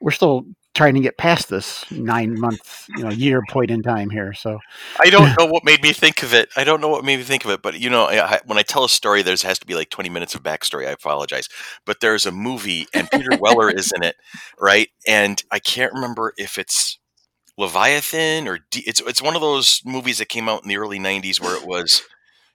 We're 0.01 0.11
still 0.11 0.47
trying 0.77 0.95
to 0.95 1.01
get 1.01 1.17
past 1.17 1.49
this 1.49 1.91
nine 1.91 2.39
month, 2.39 2.87
you 2.97 3.03
know, 3.03 3.11
year 3.11 3.43
point 3.51 3.71
in 3.71 3.83
time 3.83 4.11
here. 4.11 4.33
So 4.35 4.61
I 5.01 5.11
don't 5.11 5.35
know 5.39 5.47
what 5.47 5.65
made 5.65 5.83
me 5.83 5.93
think 5.93 6.23
of 6.23 6.35
it. 6.35 6.51
I 6.57 6.65
don't 6.65 6.81
know 6.81 6.89
what 6.89 7.05
made 7.05 7.17
me 7.17 7.25
think 7.25 7.45
of 7.45 7.51
it, 7.51 7.63
but 7.63 7.81
you 7.81 7.91
know, 7.91 8.05
I, 8.05 8.41
when 8.45 8.59
I 8.59 8.63
tell 8.63 8.85
a 8.85 8.89
story, 8.89 9.23
there's 9.23 9.43
has 9.43 9.59
to 9.59 9.67
be 9.67 9.75
like 9.75 9.91
20 9.91 10.11
minutes 10.11 10.35
of 10.35 10.43
backstory. 10.43 10.87
I 10.87 10.93
apologize, 10.93 11.49
but 11.85 12.01
there's 12.01 12.27
a 12.27 12.31
movie 12.31 12.87
and 12.95 13.11
Peter 13.11 13.37
Weller 13.41 13.71
is 13.71 13.93
in 13.97 14.03
it, 14.03 14.17
right? 14.61 14.89
And 15.07 15.43
I 15.51 15.59
can't 15.59 15.93
remember 15.93 16.35
if 16.37 16.59
it's 16.59 16.99
Leviathan 17.59 18.47
or 18.47 18.61
D- 18.71 18.85
it's 18.87 19.01
it's 19.01 19.23
one 19.23 19.35
of 19.35 19.41
those 19.41 19.81
movies 19.85 20.19
that 20.19 20.29
came 20.29 20.49
out 20.49 20.63
in 20.63 20.69
the 20.69 20.77
early 20.77 20.99
90s 20.99 21.41
where 21.41 21.57
it 21.57 21.67
was 21.67 22.03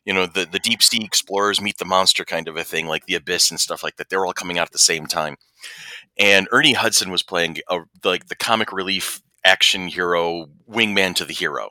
you 0.06 0.14
know 0.14 0.26
the 0.26 0.46
the 0.46 0.60
deep 0.60 0.82
sea 0.82 1.04
explorers 1.04 1.62
meet 1.62 1.78
the 1.78 1.86
monster 1.86 2.26
kind 2.26 2.48
of 2.48 2.58
a 2.58 2.64
thing 2.64 2.88
like 2.88 3.06
the 3.06 3.16
abyss 3.16 3.52
and 3.52 3.60
stuff 3.60 3.84
like 3.84 3.98
that. 3.98 4.10
They're 4.10 4.26
all 4.26 4.34
coming 4.34 4.58
out 4.58 4.68
at 4.68 4.72
the 4.72 4.80
same 4.80 5.06
time. 5.06 5.38
And 6.18 6.48
ernie 6.52 6.74
hudson 6.74 7.12
was 7.12 7.24
playing 7.24 7.58
a, 7.70 7.80
like 8.04 8.28
the 8.28 8.36
comic 8.36 8.72
relief 8.72 9.22
action 9.46 9.88
hero 9.88 10.48
wingman 10.70 11.16
to 11.16 11.26
the 11.26 11.34
hero. 11.34 11.70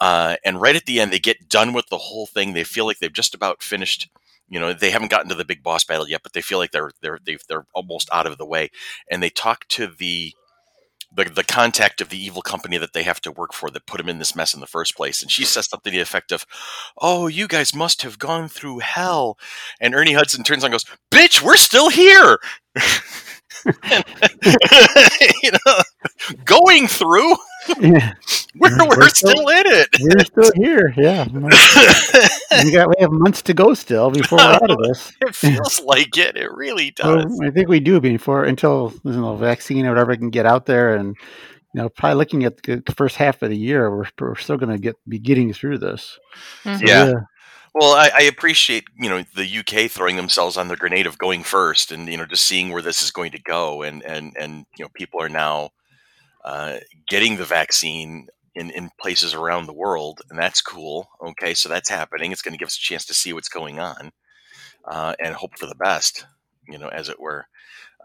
Uh, 0.00 0.36
and 0.44 0.60
right 0.60 0.76
at 0.76 0.86
the 0.86 1.00
end 1.00 1.12
they 1.12 1.18
get 1.18 1.48
done 1.48 1.72
with 1.72 1.86
the 1.88 1.98
whole 1.98 2.26
thing. 2.26 2.52
They 2.52 2.64
feel 2.64 2.86
like 2.86 2.98
they've 2.98 3.12
just 3.12 3.34
about 3.34 3.62
finished 3.62 4.08
you 4.48 4.60
know 4.60 4.72
they 4.72 4.90
haven't 4.90 5.10
gotten 5.10 5.28
to 5.28 5.34
the 5.34 5.44
big 5.44 5.62
boss 5.62 5.82
battle 5.84 6.08
yet 6.08 6.22
but 6.22 6.32
they 6.32 6.40
feel 6.40 6.58
like 6.58 6.70
they're 6.70 6.92
they're 7.02 7.18
they 7.24 7.36
are 7.50 7.66
almost 7.74 8.08
out 8.12 8.26
of 8.26 8.38
the 8.38 8.46
way. 8.46 8.70
And 9.10 9.22
they 9.22 9.30
talk 9.30 9.66
to 9.68 9.86
the 9.86 10.34
the, 11.16 11.24
the 11.24 11.44
contact 11.44 12.00
of 12.00 12.10
the 12.10 12.22
evil 12.22 12.42
company 12.42 12.78
that 12.78 12.92
they 12.92 13.02
have 13.02 13.20
to 13.22 13.32
work 13.32 13.52
for 13.52 13.70
that 13.70 13.86
put 13.86 14.00
him 14.00 14.08
in 14.08 14.18
this 14.18 14.36
mess 14.36 14.54
in 14.54 14.60
the 14.60 14.66
first 14.66 14.96
place. 14.96 15.22
And 15.22 15.30
she 15.30 15.44
says 15.44 15.68
something 15.68 15.90
to 15.90 15.96
the 15.96 16.02
effect 16.02 16.30
of, 16.30 16.46
Oh, 16.98 17.26
you 17.26 17.48
guys 17.48 17.74
must 17.74 18.02
have 18.02 18.18
gone 18.18 18.48
through 18.48 18.80
hell. 18.80 19.38
And 19.80 19.94
Ernie 19.94 20.12
Hudson 20.12 20.44
turns 20.44 20.62
on 20.62 20.68
and 20.68 20.74
goes, 20.74 20.84
Bitch, 21.10 21.42
we're 21.42 21.56
still 21.56 21.88
here. 21.88 22.38
you 25.42 25.50
know, 25.52 25.82
going 26.44 26.86
through. 26.86 27.34
yeah, 27.80 28.12
We're, 28.58 28.76
we're, 28.78 28.96
We're 28.96 29.08
still, 29.08 29.30
still- 29.32 29.48
in 29.48 29.66
it. 29.66 29.88
we're 30.00 30.24
still 30.24 30.50
here. 30.62 30.94
Yeah, 30.96 31.26
we 32.64 32.70
got 32.72 32.88
we 32.88 32.94
have 33.00 33.10
months 33.10 33.42
to 33.42 33.54
go 33.54 33.74
still 33.74 34.10
before 34.10 34.38
we're 34.38 34.44
out 34.44 34.70
of 34.70 34.78
this. 34.78 35.12
it 35.20 35.34
feels 35.34 35.80
like 35.82 36.16
it. 36.16 36.36
It 36.36 36.50
really 36.52 36.94
Well, 37.02 37.22
does. 37.22 37.40
I 37.42 37.50
think 37.50 37.68
we 37.68 37.80
do 37.80 38.00
before 38.00 38.44
until 38.44 38.94
you 39.04 39.12
know 39.12 39.36
vaccine 39.36 39.84
or 39.84 39.90
whatever 39.90 40.16
can 40.16 40.30
get 40.30 40.46
out 40.46 40.66
there, 40.66 40.94
and 40.96 41.16
you 41.74 41.82
know 41.82 41.88
probably 41.88 42.16
looking 42.16 42.44
at 42.44 42.62
the 42.62 42.94
first 42.96 43.16
half 43.16 43.42
of 43.42 43.50
the 43.50 43.56
year, 43.56 43.90
we're, 43.94 44.06
we're 44.20 44.36
still 44.36 44.56
going 44.56 44.72
to 44.72 44.78
get 44.78 44.94
be 45.08 45.18
getting 45.18 45.52
through 45.52 45.78
this. 45.78 46.18
Mhm. 46.64 46.86
Yeah. 46.86 47.12
Well, 47.76 47.92
I, 47.92 48.10
I 48.14 48.22
appreciate 48.22 48.84
you 48.98 49.10
know 49.10 49.24
the 49.34 49.44
UK 49.46 49.90
throwing 49.90 50.16
themselves 50.16 50.56
on 50.56 50.68
the 50.68 50.76
grenade 50.76 51.06
of 51.06 51.18
going 51.18 51.42
first, 51.44 51.92
and 51.92 52.08
you 52.08 52.16
know 52.16 52.24
just 52.26 52.44
seeing 52.46 52.70
where 52.70 52.82
this 52.82 53.02
is 53.02 53.10
going 53.10 53.32
to 53.32 53.42
go, 53.42 53.82
and 53.82 54.02
and 54.04 54.34
and 54.38 54.66
you 54.78 54.84
know 54.84 54.90
people 54.94 55.20
are 55.22 55.28
now 55.28 55.70
uh, 56.44 56.78
getting 57.08 57.36
the 57.36 57.44
vaccine 57.46 58.28
in 58.54 58.70
in 58.70 58.90
places 59.00 59.34
around 59.34 59.66
the 59.66 59.74
world, 59.74 60.22
and 60.30 60.38
that's 60.38 60.62
cool. 60.62 61.08
Okay, 61.22 61.54
so 61.54 61.68
that's 61.68 61.90
happening. 61.90 62.32
It's 62.32 62.42
going 62.42 62.54
to 62.54 62.58
give 62.58 62.68
us 62.68 62.78
a 62.78 62.80
chance 62.82 63.06
to 63.06 63.14
see 63.14 63.32
what's 63.34 63.50
going 63.50 63.80
on, 63.80 64.12
uh, 64.86 65.14
and 65.20 65.34
hope 65.34 65.58
for 65.58 65.66
the 65.66 65.76
best, 65.76 66.26
you 66.68 66.78
know, 66.78 66.88
as 66.88 67.08
it 67.10 67.20
were. 67.20 67.46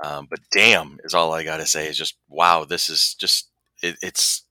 Um, 0.03 0.27
but 0.29 0.39
damn, 0.51 0.99
is 1.05 1.13
all 1.15 1.33
I 1.33 1.43
got 1.43 1.57
to 1.57 1.67
say 1.67 1.87
is 1.87 1.97
just 1.97 2.15
wow. 2.29 2.65
This 2.65 2.89
is 2.89 3.15
just 3.15 3.49
it, 3.83 3.97
it's 4.03 4.45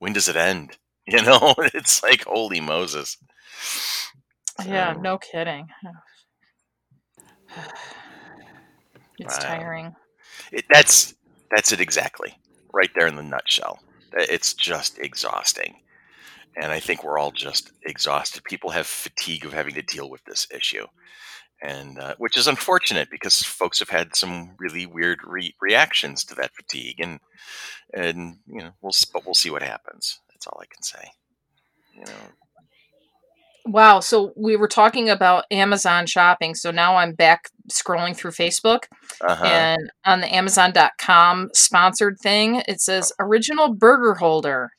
when 0.00 0.14
does 0.14 0.28
it 0.28 0.36
end? 0.36 0.78
You 1.08 1.22
know, 1.22 1.54
it's 1.58 2.02
like 2.02 2.24
holy 2.24 2.60
Moses. 2.60 3.18
Yeah, 4.66 4.94
no 5.00 5.18
kidding. 5.18 5.68
It's 9.18 9.38
Wow. 9.38 9.44
tiring. 9.44 9.94
It, 10.52 10.64
that's 10.70 11.14
that's 11.50 11.72
it 11.72 11.80
exactly, 11.80 12.34
right 12.72 12.90
there 12.94 13.06
in 13.06 13.14
the 13.14 13.22
nutshell. 13.22 13.78
It's 14.12 14.54
just 14.54 14.98
exhausting, 14.98 15.76
and 16.56 16.72
I 16.72 16.80
think 16.80 17.04
we're 17.04 17.18
all 17.18 17.30
just 17.30 17.70
exhausted. 17.84 18.42
People 18.44 18.70
have 18.70 18.86
fatigue 18.86 19.44
of 19.44 19.52
having 19.52 19.74
to 19.74 19.82
deal 19.82 20.10
with 20.10 20.24
this 20.24 20.48
issue, 20.52 20.86
and 21.62 21.98
uh, 21.98 22.14
which 22.18 22.36
is 22.36 22.48
unfortunate 22.48 23.08
because 23.10 23.40
folks 23.42 23.78
have 23.78 23.88
had 23.90 24.16
some 24.16 24.56
really 24.58 24.86
weird 24.86 25.20
re- 25.24 25.54
reactions 25.60 26.24
to 26.24 26.34
that 26.34 26.54
fatigue, 26.54 27.00
and 27.00 27.20
and 27.92 28.38
you 28.46 28.58
know 28.58 28.70
we'll 28.82 28.92
but 29.12 29.24
we'll 29.24 29.34
see 29.34 29.50
what 29.50 29.62
happens. 29.62 30.18
That's 30.30 30.46
all 30.48 30.60
I 30.60 30.66
can 30.66 30.82
say. 30.82 31.08
You 31.94 32.04
know, 32.06 32.32
Wow. 33.66 34.00
So 34.00 34.32
we 34.36 34.56
were 34.56 34.68
talking 34.68 35.08
about 35.08 35.46
Amazon 35.50 36.06
shopping. 36.06 36.54
So 36.54 36.70
now 36.70 36.96
I'm 36.96 37.14
back 37.14 37.48
scrolling 37.72 38.14
through 38.14 38.32
Facebook 38.32 38.84
uh-huh. 39.22 39.44
and 39.44 39.90
on 40.04 40.20
the 40.20 40.34
Amazon.com 40.34 41.48
sponsored 41.54 42.18
thing, 42.22 42.62
it 42.68 42.80
says 42.80 43.12
original 43.18 43.74
burger 43.74 44.14
holder. 44.14 44.70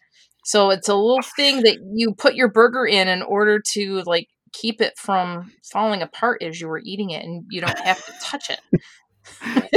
So 0.43 0.69
it's 0.69 0.87
a 0.87 0.93
little 0.93 1.23
thing 1.35 1.63
that 1.63 1.79
you 1.95 2.13
put 2.13 2.35
your 2.35 2.47
burger 2.47 2.85
in 2.85 3.07
in 3.07 3.23
order 3.23 3.59
to 3.73 4.03
like 4.05 4.27
keep 4.53 4.79
it 4.81 4.93
from 4.97 5.51
falling 5.63 6.03
apart 6.03 6.43
as 6.43 6.61
you 6.61 6.67
were 6.67 6.81
eating 6.83 7.09
it 7.09 7.23
and 7.23 7.43
you 7.49 7.61
don't 7.61 7.79
have 7.79 8.05
to 8.05 8.13
touch 8.21 8.51
it. 8.51 8.59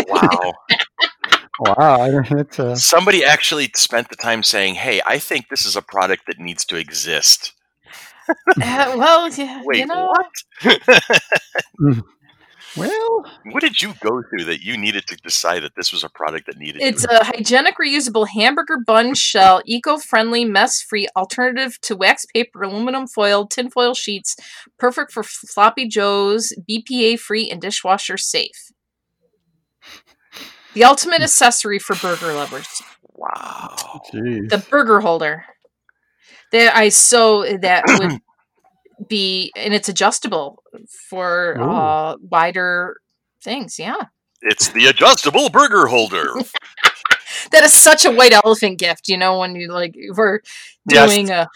wow. 0.09 0.53
Wow, 1.61 2.03
I 2.03 2.11
don't, 2.13 2.29
that's 2.29 2.61
uh, 2.61 2.77
Somebody 2.77 3.25
actually 3.25 3.69
spent 3.75 4.11
the 4.11 4.15
time 4.15 4.45
saying, 4.45 4.77
"Hey, 4.77 5.01
I 5.05 5.19
think 5.19 5.49
this 5.49 5.67
is 5.67 5.75
a 5.75 5.83
product 5.83 6.27
that 6.29 6.39
needs 6.39 6.65
to 6.67 6.77
exist." 6.77 7.53
Uh, 8.29 8.35
well, 8.97 9.29
yeah, 9.31 9.63
Wait, 9.65 9.79
you 9.79 9.87
know, 9.87 10.13
what? 10.13 12.03
well, 12.77 13.25
what 13.51 13.61
did 13.61 13.81
you 13.81 13.95
go 14.01 14.23
through 14.23 14.45
that 14.45 14.63
you 14.63 14.77
needed 14.77 15.07
to 15.07 15.17
decide 15.17 15.63
that 15.63 15.75
this 15.77 15.93
was 15.93 16.05
a 16.05 16.09
product 16.09 16.47
that 16.47 16.59
needed? 16.59 16.83
It's 16.83 17.03
to 17.03 17.21
a 17.21 17.25
hygienic, 17.25 17.77
reusable 17.79 18.29
hamburger 18.29 18.79
bun 18.87 19.15
shell, 19.15 19.63
eco-friendly, 19.65 20.45
mess-free 20.45 21.09
alternative 21.17 21.81
to 21.83 21.97
wax 21.97 22.27
paper, 22.27 22.63
aluminum 22.63 23.07
foil, 23.07 23.47
tinfoil 23.47 23.95
sheets, 23.95 24.37
perfect 24.79 25.13
for 25.13 25.23
floppy 25.23 25.89
joes, 25.89 26.53
BPA-free, 26.69 27.51
and 27.51 27.61
dishwasher 27.61 28.17
safe. 28.17 28.73
The 30.75 30.85
ultimate 30.85 31.23
accessory 31.23 31.79
for 31.79 31.97
burger 31.97 32.35
lovers. 32.35 32.83
wow. 33.15 34.03
geez. 34.13 34.49
The 34.49 34.65
burger 34.71 35.01
holder. 35.01 35.45
There, 36.53 36.71
I 36.75 36.89
so 36.89 37.45
that 37.59 37.87
would 37.91 38.21
be, 39.09 39.53
and 39.57 39.75
it's 39.75 39.89
adjustable 39.89 40.63
for 41.09 41.59
Ooh. 41.61 41.71
uh, 41.71 42.17
wider 42.31 42.97
things. 43.43 43.79
Yeah, 43.79 44.03
It's 44.43 44.69
the 44.71 44.87
adjustable 44.87 45.51
burger 45.51 45.87
holder. 45.87 46.35
that 47.53 47.63
is 47.65 47.73
such 47.73 48.05
a 48.05 48.11
white 48.13 48.33
elephant 48.33 48.79
gift. 48.79 49.09
You 49.09 49.17
know, 49.17 49.39
when 49.39 49.55
you 49.57 49.71
like 49.73 49.95
were 50.15 50.43
Yes. 50.89 51.11
doing 51.11 51.31
uh, 51.31 51.47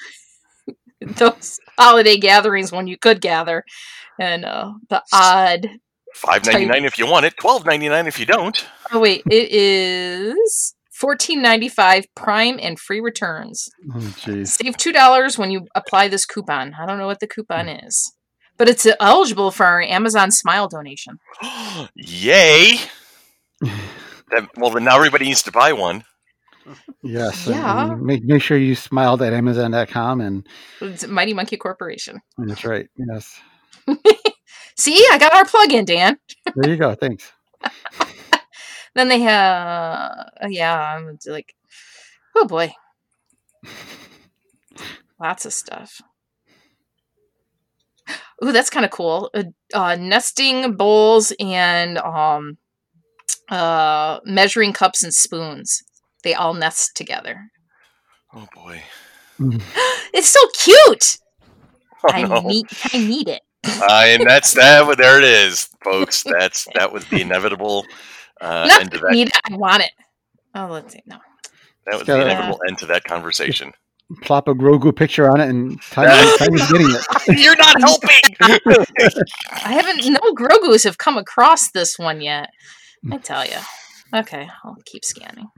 those 1.16 1.58
holiday 1.78 2.16
gatherings 2.16 2.72
when 2.72 2.86
you 2.86 2.96
could 2.96 3.20
gather, 3.20 3.64
and 4.18 4.44
uh, 4.44 4.72
the 4.88 5.02
odd. 5.12 5.68
Five 6.14 6.44
ninety 6.44 6.66
nine 6.66 6.84
if 6.84 6.98
you 6.98 7.06
want 7.06 7.24
it. 7.24 7.36
Twelve 7.38 7.64
ninety 7.64 7.88
nine 7.88 8.06
if 8.06 8.18
you 8.18 8.26
don't. 8.26 8.64
Oh 8.92 9.00
wait, 9.00 9.24
it 9.30 9.50
is 9.50 10.74
fourteen 11.02 11.42
ninety 11.42 11.68
five 11.68 12.06
prime 12.14 12.58
and 12.62 12.78
free 12.78 13.00
returns. 13.00 13.68
Oh. 13.92 14.44
Save 14.44 14.76
two 14.76 14.92
dollars 14.92 15.36
when 15.36 15.50
you 15.50 15.66
apply 15.74 16.06
this 16.06 16.24
coupon. 16.24 16.74
I 16.80 16.86
don't 16.86 16.98
know 16.98 17.06
what 17.06 17.18
the 17.18 17.26
coupon 17.26 17.68
is, 17.68 18.14
but 18.56 18.68
it's 18.68 18.86
uh, 18.86 18.94
eligible 19.00 19.50
for 19.50 19.66
our 19.66 19.82
Amazon 19.82 20.30
Smile 20.30 20.68
donation. 20.68 21.18
Yay! 21.96 22.78
That, 24.30 24.48
well, 24.56 24.70
then 24.70 24.84
now 24.84 24.96
everybody 24.96 25.26
needs 25.26 25.42
to 25.42 25.52
buy 25.52 25.74
one. 25.74 26.04
Yes. 27.02 27.46
Yeah. 27.46 27.94
make, 28.00 28.24
make 28.24 28.40
sure 28.40 28.56
you 28.56 28.74
smiled 28.74 29.20
at 29.20 29.34
Amazon.com 29.34 30.22
and, 30.22 30.46
It's 30.80 31.06
Mighty 31.06 31.34
Monkey 31.34 31.58
Corporation. 31.58 32.18
that's 32.38 32.64
right. 32.64 32.86
Yes. 32.96 33.38
See, 34.78 35.06
I 35.12 35.18
got 35.18 35.34
our 35.34 35.44
plug-in, 35.44 35.84
Dan. 35.84 36.16
There 36.56 36.70
you 36.70 36.78
go. 36.78 36.94
Thanks. 36.94 37.30
Then 38.94 39.08
they 39.08 39.20
have, 39.20 40.30
uh, 40.42 40.48
yeah, 40.48 40.96
I'm 40.96 41.18
like, 41.26 41.54
oh 42.36 42.46
boy, 42.46 42.74
lots 45.20 45.46
of 45.46 45.52
stuff. 45.52 46.00
Ooh, 48.44 48.52
that's 48.52 48.70
kind 48.70 48.84
of 48.84 48.90
cool. 48.90 49.30
Uh, 49.34 49.44
uh, 49.72 49.96
nesting 49.98 50.74
bowls 50.74 51.32
and 51.38 51.96
um, 51.98 52.58
uh, 53.48 54.18
measuring 54.24 54.72
cups 54.72 55.02
and 55.02 55.14
spoons. 55.14 55.82
They 56.24 56.34
all 56.34 56.54
nest 56.54 56.96
together. 56.96 57.50
Oh 58.34 58.46
boy. 58.54 58.82
It's 60.14 60.28
so 60.28 60.40
cute. 60.62 61.18
Oh 62.04 62.08
I 62.12 62.22
no. 62.22 62.40
need, 62.40 62.66
I 62.92 62.98
need 62.98 63.28
it. 63.28 63.42
Uh, 63.64 64.02
and 64.06 64.28
that's 64.28 64.54
that. 64.54 64.96
There 64.98 65.18
it 65.18 65.24
is, 65.24 65.68
folks. 65.84 66.24
That's 66.38 66.66
that 66.74 66.92
was 66.92 67.04
the 67.04 67.20
inevitable 67.20 67.84
uh, 68.42 68.66
Not 68.66 68.80
end 68.82 68.90
to 68.92 68.98
I 68.98 69.00
that. 69.02 69.10
need 69.12 69.28
it. 69.28 69.36
I 69.50 69.56
want 69.56 69.82
it. 69.82 69.90
Oh, 70.54 70.66
let's 70.70 70.92
see. 70.92 71.00
No. 71.06 71.16
That 71.86 71.98
was 71.98 72.06
the 72.06 72.16
Yeah. 72.16 72.22
inevitable 72.24 72.60
end 72.68 72.78
to 72.78 72.86
that 72.86 73.04
conversation. 73.04 73.72
Plop 74.22 74.46
a 74.48 74.54
Grogu 74.54 74.94
picture 74.94 75.30
on 75.30 75.40
it 75.40 75.48
and 75.48 75.80
time, 75.90 76.06
time 76.38 76.54
is 76.54 76.70
getting 76.70 76.88
it. 76.90 77.04
You're 77.40 77.56
not 77.56 77.80
helping. 77.80 78.36
I 79.50 79.72
haven't. 79.72 80.04
No 80.06 80.20
Grogu's 80.34 80.82
have 80.84 80.98
come 80.98 81.16
across 81.16 81.70
this 81.70 81.98
one 81.98 82.20
yet. 82.20 82.50
I 83.10 83.16
tell 83.18 83.44
you. 83.46 83.56
Okay, 84.14 84.46
I'll 84.64 84.76
keep 84.84 85.04
scanning. 85.04 85.48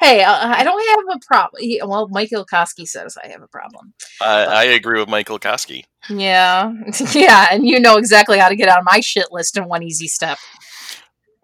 Hey, 0.00 0.22
uh, 0.22 0.48
I 0.48 0.64
don't 0.64 0.88
have 0.88 1.16
a 1.16 1.26
problem. 1.26 1.62
Well, 1.88 2.08
Michael 2.08 2.46
Koski 2.46 2.86
says 2.86 3.16
I 3.22 3.28
have 3.28 3.42
a 3.42 3.48
problem. 3.48 3.94
I, 4.20 4.44
I 4.44 4.64
agree 4.64 5.00
with 5.00 5.08
Michael 5.08 5.38
Koski. 5.38 5.84
Yeah, 6.08 6.72
yeah, 7.12 7.48
and 7.50 7.66
you 7.66 7.80
know 7.80 7.96
exactly 7.96 8.38
how 8.38 8.48
to 8.48 8.56
get 8.56 8.68
on 8.68 8.84
my 8.84 9.00
shit 9.00 9.26
list 9.30 9.56
in 9.56 9.68
one 9.68 9.82
easy 9.82 10.08
step. 10.08 10.38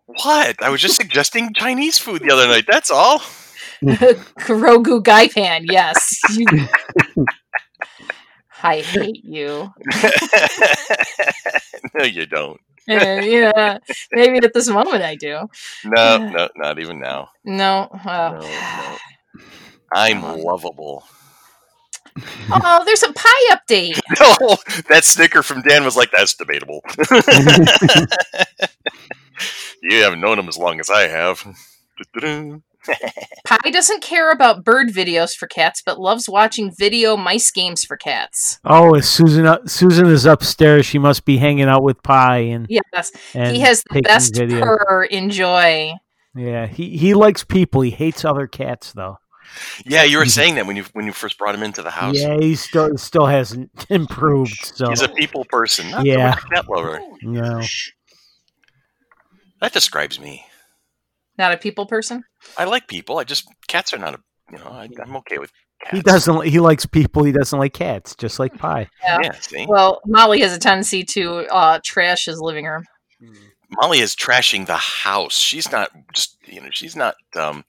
What? 0.06 0.62
I 0.62 0.68
was 0.70 0.80
just 0.80 0.96
suggesting 0.96 1.52
Chinese 1.54 1.98
food 1.98 2.22
the 2.22 2.30
other 2.32 2.46
night. 2.46 2.64
That's 2.68 2.90
all. 2.90 3.18
Grogu 3.82 5.02
Gaipan, 5.02 5.66
yes. 5.70 6.20
You- 6.36 7.26
I 8.62 8.80
hate 8.80 9.22
you. 9.24 9.70
no, 11.94 12.04
you 12.04 12.24
don't. 12.24 12.58
Yeah, 12.86 13.78
maybe 14.12 14.38
at 14.44 14.52
this 14.52 14.68
moment 14.68 15.02
I 15.02 15.14
do. 15.16 15.48
No, 15.84 16.18
no, 16.36 16.48
not 16.56 16.78
even 16.78 17.00
now. 17.00 17.30
No. 17.44 17.88
No, 18.04 18.10
Uh, 18.10 18.40
no. 18.42 18.96
I'm 19.92 20.22
lovable. 20.22 21.04
oh, 22.50 22.82
there's 22.84 23.02
a 23.02 23.12
pie 23.12 23.48
update. 23.56 24.00
No, 24.20 24.56
that 24.88 25.04
snicker 25.04 25.42
from 25.42 25.62
Dan 25.62 25.84
was 25.84 25.96
like, 25.96 26.10
that's 26.12 26.34
debatable. 26.34 26.80
you 29.82 30.02
haven't 30.02 30.20
known 30.20 30.38
him 30.38 30.48
as 30.48 30.58
long 30.58 30.78
as 30.80 30.90
I 30.90 31.08
have. 31.08 31.44
Pie 33.46 33.70
doesn't 33.70 34.02
care 34.02 34.30
about 34.30 34.64
bird 34.64 34.88
videos 34.88 35.32
for 35.34 35.46
cats, 35.46 35.82
but 35.84 35.98
loves 36.00 36.28
watching 36.28 36.70
video 36.78 37.16
mice 37.16 37.50
games 37.50 37.84
for 37.84 37.96
cats. 37.96 38.58
Oh, 38.64 38.94
is 38.94 39.08
Susan 39.08 39.46
up, 39.46 39.68
Susan 39.68 40.06
is 40.06 40.24
upstairs. 40.26 40.86
She 40.86 40.98
must 40.98 41.24
be 41.24 41.36
hanging 41.38 41.64
out 41.68 41.82
with 41.82 42.02
Pie 42.02 42.38
and, 42.38 42.66
Yes, 42.68 43.12
and 43.34 43.54
he 43.54 43.60
has 43.62 43.82
the 43.90 44.02
best 44.02 44.34
video. 44.36 44.60
purr. 44.60 45.04
Enjoy. 45.04 45.92
Yeah, 46.36 46.66
he 46.66 46.96
he 46.96 47.14
likes 47.14 47.44
people. 47.44 47.80
He 47.82 47.90
hates 47.90 48.24
other 48.24 48.46
cats 48.46 48.92
though. 48.92 49.18
yeah, 49.84 50.02
you 50.02 50.18
were 50.18 50.26
saying 50.26 50.56
that 50.56 50.66
when 50.66 50.74
you 50.76 50.84
when 50.94 51.06
you 51.06 51.12
first 51.12 51.38
brought 51.38 51.54
him 51.54 51.62
into 51.62 51.80
the 51.82 51.90
house. 51.90 52.16
Yeah, 52.18 52.36
he 52.40 52.54
still 52.56 52.96
still 52.98 53.26
hasn't 53.26 53.70
improved. 53.90 54.58
So 54.74 54.88
He's 54.88 55.02
a 55.02 55.08
people 55.08 55.44
person, 55.44 55.90
not 55.90 56.04
Yeah. 56.04 56.32
a 56.34 56.54
cat 56.54 56.68
lover. 56.68 57.00
no. 57.22 57.62
That 59.60 59.72
describes 59.72 60.18
me. 60.20 60.44
Not 61.38 61.52
a 61.52 61.56
people 61.56 61.86
person. 61.86 62.24
I 62.56 62.64
like 62.64 62.86
people. 62.88 63.18
I 63.18 63.24
just 63.24 63.46
cats 63.68 63.92
are 63.92 63.98
not 63.98 64.14
a 64.14 64.20
you 64.50 64.58
know. 64.58 64.66
I, 64.66 64.88
I'm 65.02 65.16
okay 65.16 65.38
with 65.38 65.50
cats. 65.82 65.96
He 65.96 66.02
doesn't. 66.02 66.46
He 66.46 66.60
likes 66.60 66.86
people. 66.86 67.24
He 67.24 67.32
doesn't 67.32 67.58
like 67.58 67.72
cats. 67.72 68.14
Just 68.14 68.38
like 68.38 68.56
Pie. 68.56 68.88
Yeah. 69.02 69.18
Yeah, 69.22 69.32
see, 69.32 69.66
Well, 69.68 70.00
Molly 70.06 70.40
has 70.40 70.56
a 70.56 70.58
tendency 70.58 71.04
to 71.04 71.46
uh, 71.50 71.80
trash 71.84 72.26
his 72.26 72.40
living 72.40 72.66
room. 72.66 72.84
Molly 73.70 73.98
is 73.98 74.14
trashing 74.14 74.66
the 74.66 74.76
house. 74.76 75.36
She's 75.36 75.70
not 75.72 75.90
just 76.12 76.36
you 76.46 76.60
know. 76.60 76.68
She's 76.70 76.94
not 76.94 77.16
um, 77.36 77.64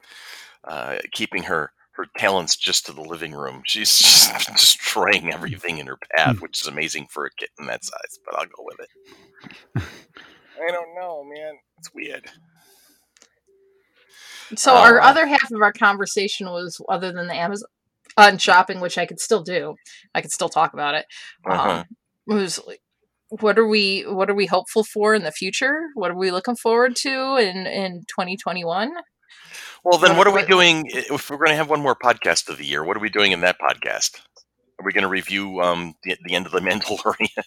uh, 0.64 0.98
keeping 1.12 1.44
her 1.44 1.72
her 1.94 2.06
talents 2.18 2.58
just 2.58 2.86
to 2.86 2.92
the 2.92 3.02
living 3.02 3.32
room. 3.32 3.62
She's 3.66 4.00
just 4.00 4.48
destroying 4.52 5.34
everything 5.34 5.78
in 5.78 5.88
her 5.88 5.98
path, 6.16 6.42
which 6.42 6.62
is 6.62 6.68
amazing 6.68 7.08
for 7.10 7.26
a 7.26 7.30
kitten 7.32 7.68
that 7.68 7.84
size. 7.84 8.20
But 8.26 8.36
I'll 8.36 8.46
go 8.46 8.64
with 8.64 8.80
it. 8.80 9.84
I 10.62 10.72
don't 10.72 10.96
know, 10.96 11.24
man. 11.24 11.56
It's 11.80 11.94
weird. 11.94 12.30
So 14.56 14.76
our 14.76 15.00
Uh, 15.00 15.10
other 15.10 15.26
half 15.28 15.52
of 15.52 15.62
our 15.62 15.74
conversation 15.74 16.48
was 16.48 16.82
other 16.90 17.12
than 17.12 17.28
the 17.28 17.36
Amazon 17.36 17.68
on 18.18 18.38
shopping, 18.38 18.80
which 18.80 18.98
I 18.98 19.06
could 19.06 19.20
still 19.20 19.44
do. 19.44 19.76
I 20.14 20.22
could 20.22 20.32
still 20.32 20.50
talk 20.50 20.74
about 20.74 20.96
it. 20.96 21.06
Uh-huh. 21.50 21.70
Um, 21.70 21.86
was 22.28 22.60
like, 22.66 22.82
what 23.30 23.58
are 23.60 23.68
we 23.68 24.04
what 24.04 24.30
are 24.30 24.36
we 24.36 24.46
hopeful 24.46 24.84
for 24.84 25.14
in 25.16 25.24
the 25.24 25.32
future? 25.32 25.88
What 25.96 26.12
are 26.12 26.18
we 26.18 26.32
looking 26.32 26.56
forward 26.56 26.96
to 26.98 27.36
in 27.38 27.66
in 27.68 28.06
2021? 28.08 28.94
Well, 29.84 29.98
then, 30.00 30.12
What- 30.12 30.18
what 30.20 30.28
are 30.28 30.34
we 30.36 30.46
doing 30.46 30.86
if 30.92 31.30
we're 31.30 31.38
going 31.38 31.50
to 31.50 31.56
have 31.56 31.70
one 31.70 31.82
more 31.82 31.96
podcast 31.96 32.50
of 32.50 32.58
the 32.58 32.66
year? 32.66 32.84
What 32.84 32.98
are 32.98 33.02
we 33.02 33.10
doing 33.10 33.32
in 33.32 33.42
that 33.42 33.58
podcast? 33.60 34.20
Are 34.80 34.86
we 34.86 34.92
going 34.92 35.04
to 35.04 35.08
review 35.10 35.62
um, 35.62 35.94
the, 36.04 36.18
the 36.26 36.36
end 36.36 36.46
of 36.46 36.52
the 36.52 36.60
Mandalorian? 36.68 37.44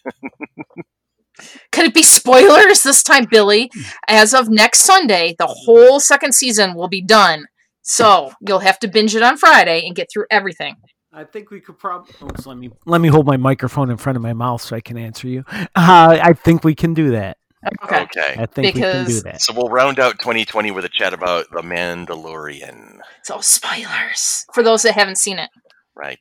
Could 1.73 1.87
it 1.87 1.95
be 1.95 2.03
spoilers 2.03 2.83
this 2.83 3.03
time, 3.03 3.27
Billy? 3.31 3.71
As 4.09 4.35
of 4.35 4.49
next 4.49 4.81
Sunday, 4.81 5.35
the 5.39 5.47
whole 5.47 6.01
second 6.01 6.35
season 6.35 6.75
will 6.75 6.89
be 6.89 7.03
done. 7.03 7.47
So 7.83 8.33
you'll 8.47 8.59
have 8.59 8.79
to 8.81 8.89
binge 8.89 9.15
it 9.15 9.23
on 9.23 9.37
Friday 9.37 9.87
and 9.87 9.97
get 9.97 10.09
through 10.13 10.27
everything. 10.31 10.77
I 11.13 11.25
think 11.25 11.51
we 11.51 11.61
could 11.61 11.79
probably 11.79 12.15
let 12.45 12.59
me 12.59 12.71
let 12.85 13.01
me 13.01 13.09
hold 13.09 13.27
my 13.27 13.39
microphone 13.39 13.91
in 13.91 13.97
front 13.97 14.17
of 14.17 14.23
my 14.23 14.35
mouth 14.35 14.61
so 14.61 14.77
I 14.77 14.81
can 14.81 14.99
answer 14.99 15.27
you. 15.27 15.45
Uh, 15.51 15.67
I 15.75 16.35
think 16.35 16.65
we 16.65 16.75
can 16.75 16.93
do 16.93 17.13
that. 17.13 17.39
Okay. 17.85 18.03
Okay. 18.03 18.35
I 18.39 18.47
think 18.47 18.75
we 18.75 18.81
can 18.83 19.07
do 19.07 19.21
that. 19.23 19.41
So 19.41 19.53
we'll 19.55 19.69
round 19.69 19.99
out 19.99 20.19
2020 20.21 20.71
with 20.71 20.85
a 20.85 20.89
chat 20.89 21.13
about 21.13 21.47
the 21.51 21.63
Mandalorian. 21.63 22.99
So 23.25 23.41
spoilers 23.41 24.45
for 24.53 24.63
those 24.63 24.83
that 24.83 24.93
haven't 24.93 25.19
seen 25.19 25.39
it. 25.39 25.51
Right. 25.97 26.21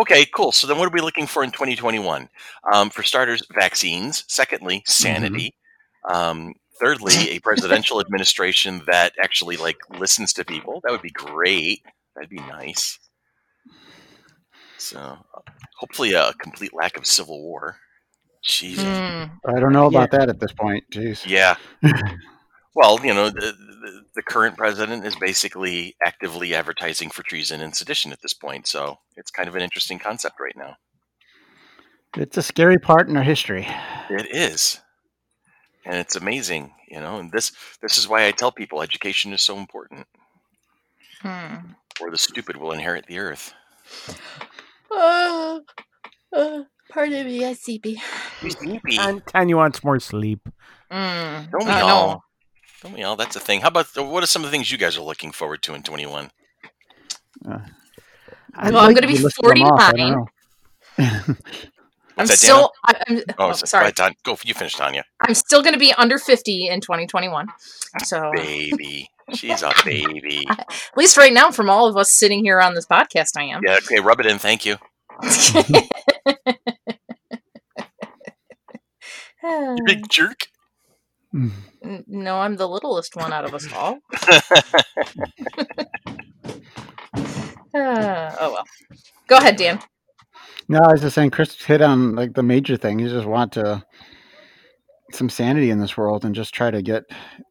Okay, 0.00 0.26
cool. 0.26 0.52
So 0.52 0.66
then 0.66 0.78
what 0.78 0.86
are 0.86 0.92
we 0.92 1.00
looking 1.00 1.26
for 1.26 1.42
in 1.42 1.50
2021? 1.50 2.28
Um, 2.72 2.90
for 2.90 3.02
starters, 3.02 3.42
vaccines. 3.52 4.24
Secondly, 4.28 4.82
sanity. 4.86 5.54
Um, 6.08 6.54
thirdly, 6.80 7.30
a 7.30 7.40
presidential 7.40 8.00
administration 8.00 8.82
that 8.86 9.12
actually 9.20 9.56
like 9.56 9.78
listens 9.98 10.32
to 10.34 10.44
people. 10.44 10.80
That 10.84 10.92
would 10.92 11.02
be 11.02 11.10
great. 11.10 11.82
That'd 12.14 12.30
be 12.30 12.36
nice. 12.36 12.98
So 14.78 15.18
hopefully 15.78 16.12
a 16.12 16.32
complete 16.34 16.72
lack 16.72 16.96
of 16.96 17.04
civil 17.04 17.42
war. 17.42 17.76
Jesus. 18.44 18.84
Hmm. 18.84 19.24
I 19.46 19.58
don't 19.58 19.72
know 19.72 19.86
about 19.86 20.12
that 20.12 20.28
at 20.28 20.38
this 20.38 20.52
point. 20.52 20.84
Jeez. 20.92 21.26
Yeah. 21.26 21.56
well, 22.78 23.04
you 23.04 23.12
know, 23.12 23.28
the, 23.28 23.40
the, 23.40 24.04
the 24.14 24.22
current 24.22 24.56
president 24.56 25.04
is 25.04 25.16
basically 25.16 25.96
actively 26.06 26.54
advertising 26.54 27.10
for 27.10 27.24
treason 27.24 27.60
and 27.60 27.74
sedition 27.74 28.12
at 28.12 28.22
this 28.22 28.32
point. 28.32 28.68
So 28.68 28.98
it's 29.16 29.32
kind 29.32 29.48
of 29.48 29.56
an 29.56 29.62
interesting 29.62 29.98
concept 29.98 30.36
right 30.38 30.56
now. 30.56 30.76
It's 32.16 32.36
a 32.36 32.42
scary 32.42 32.78
part 32.78 33.08
in 33.08 33.16
our 33.16 33.24
history. 33.24 33.66
It 34.08 34.28
is, 34.30 34.80
and 35.84 35.96
it's 35.96 36.14
amazing, 36.14 36.72
you 36.88 37.00
know. 37.00 37.18
And 37.18 37.32
this 37.32 37.50
this 37.82 37.98
is 37.98 38.06
why 38.08 38.28
I 38.28 38.30
tell 38.30 38.52
people 38.52 38.80
education 38.80 39.32
is 39.32 39.42
so 39.42 39.58
important, 39.58 40.06
Hmm. 41.20 41.72
or 42.00 42.12
the 42.12 42.16
stupid 42.16 42.56
will 42.56 42.70
inherit 42.70 43.06
the 43.08 43.18
earth. 43.18 43.54
Uh, 44.90 45.58
uh, 46.32 46.62
pardon 46.88 47.26
me, 47.26 47.44
I'm 47.44 47.54
sleepy. 47.56 48.00
And 49.00 49.26
Tanya 49.26 49.56
wants 49.56 49.82
more 49.82 49.98
sleep. 49.98 50.48
Mm. 50.90 51.50
Don't 51.50 51.66
we 51.66 51.72
I 51.72 51.80
all? 51.80 52.22
Know. 52.82 52.88
Don't 52.88 52.98
we 52.98 53.02
all? 53.04 53.16
That's 53.16 53.36
a 53.36 53.40
thing. 53.40 53.60
How 53.60 53.68
about 53.68 53.86
what 53.96 54.22
are 54.22 54.26
some 54.26 54.42
of 54.44 54.50
the 54.50 54.52
things 54.52 54.70
you 54.72 54.78
guys 54.78 54.96
are 54.96 55.02
looking 55.02 55.32
forward 55.32 55.62
to 55.62 55.74
in 55.74 55.82
twenty 55.82 56.06
one? 56.06 56.30
Uh, 57.48 57.58
I'd 58.54 58.72
Well, 58.72 58.84
I'm 58.84 58.94
gonna 58.94 59.06
be 59.06 59.14
You 59.14 59.24
listed 59.24 59.44
them 59.44 59.62
off, 59.62 59.80
I 59.80 59.92
don't 59.92 60.28
49. 60.96 61.36
I'm 62.18 62.26
that, 62.26 62.36
still. 62.38 62.72
I, 62.84 63.00
I'm, 63.08 63.18
Oh, 63.38 63.50
oh, 63.50 63.52
sorry. 63.52 63.92
Go, 63.92 64.02
ahead, 64.04 64.16
go. 64.24 64.36
You 64.44 64.52
finish, 64.52 64.74
Tanya. 64.74 65.04
I'm 65.20 65.34
still 65.34 65.62
going 65.62 65.74
to 65.74 65.78
be 65.78 65.92
under 65.92 66.18
50 66.18 66.66
in 66.66 66.80
2021. 66.80 67.46
So 68.02 68.32
Baby, 68.34 69.08
she's 69.34 69.62
a 69.62 69.72
baby. 69.84 70.44
at 70.50 70.68
least 70.96 71.16
right 71.16 71.32
now, 71.32 71.52
from 71.52 71.70
all 71.70 71.86
of 71.86 71.96
us 71.96 72.10
sitting 72.10 72.42
here 72.42 72.60
on 72.60 72.74
this 72.74 72.86
podcast, 72.86 73.36
I 73.36 73.44
am. 73.44 73.60
Yeah. 73.64 73.76
Okay. 73.76 74.00
Rub 74.00 74.18
it 74.18 74.26
in. 74.26 74.38
Thank 74.38 74.66
you. 74.66 74.78
You 79.42 79.76
big 79.86 80.08
jerk. 80.08 80.48
Mm. 81.38 82.04
No, 82.08 82.40
I'm 82.40 82.56
the 82.56 82.68
littlest 82.68 83.14
one 83.14 83.32
out 83.32 83.44
of 83.44 83.54
us 83.54 83.72
all. 83.72 83.98
Uh, 84.12 84.40
oh 87.74 88.52
well. 88.52 88.64
Go 89.28 89.36
ahead, 89.36 89.56
Dan. 89.56 89.80
No, 90.68 90.80
I 90.80 90.92
was 90.92 91.00
just 91.00 91.14
saying, 91.14 91.30
Chris 91.30 91.62
hit 91.62 91.80
on 91.80 92.14
like 92.14 92.34
the 92.34 92.42
major 92.42 92.76
thing. 92.76 92.98
You 92.98 93.08
just 93.08 93.26
want 93.26 93.52
to 93.52 93.84
some 95.12 95.30
sanity 95.30 95.70
in 95.70 95.80
this 95.80 95.96
world 95.96 96.24
and 96.24 96.34
just 96.34 96.52
try 96.52 96.70
to 96.70 96.82
get, 96.82 97.04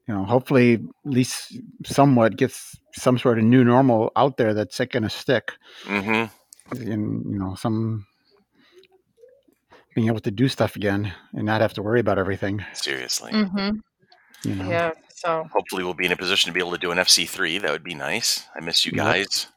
you 0.08 0.14
know, 0.14 0.24
hopefully 0.26 0.76
at 0.76 0.82
least 1.12 1.58
somewhat 1.84 2.38
gets 2.38 2.78
some 2.94 3.18
sort 3.18 3.40
of 3.40 3.46
new 3.46 3.64
normal 3.64 4.12
out 4.16 4.38
there 4.38 4.54
that's 4.54 4.78
going 4.78 5.04
to 5.04 5.10
stick, 5.10 5.54
mm-hmm. 5.86 6.82
and 6.92 7.26
you 7.26 7.40
know, 7.40 7.56
some 7.56 8.06
being 9.98 10.10
able 10.10 10.20
to 10.20 10.30
do 10.30 10.48
stuff 10.48 10.76
again 10.76 11.12
and 11.34 11.44
not 11.44 11.60
have 11.60 11.74
to 11.74 11.82
worry 11.82 12.00
about 12.00 12.20
everything. 12.20 12.64
Seriously. 12.74 13.32
Mm-hmm. 13.32 13.78
You 14.48 14.56
know, 14.56 14.70
Yeah. 14.70 14.92
So 15.16 15.44
Hopefully, 15.52 15.84
we'll 15.84 15.96
be 15.96 16.06
in 16.06 16.12
a 16.12 16.16
position 16.16 16.50
to 16.50 16.54
be 16.54 16.60
able 16.60 16.74
to 16.74 16.78
do 16.78 16.92
an 16.92 17.00
FC 17.00 17.28
three. 17.28 17.58
That 17.58 17.72
would 17.72 17.84
be 17.84 17.96
nice. 17.96 18.46
I 18.56 18.64
miss 18.64 18.86
you 18.86 18.92
Yep. 18.94 19.04
guys. 19.04 19.48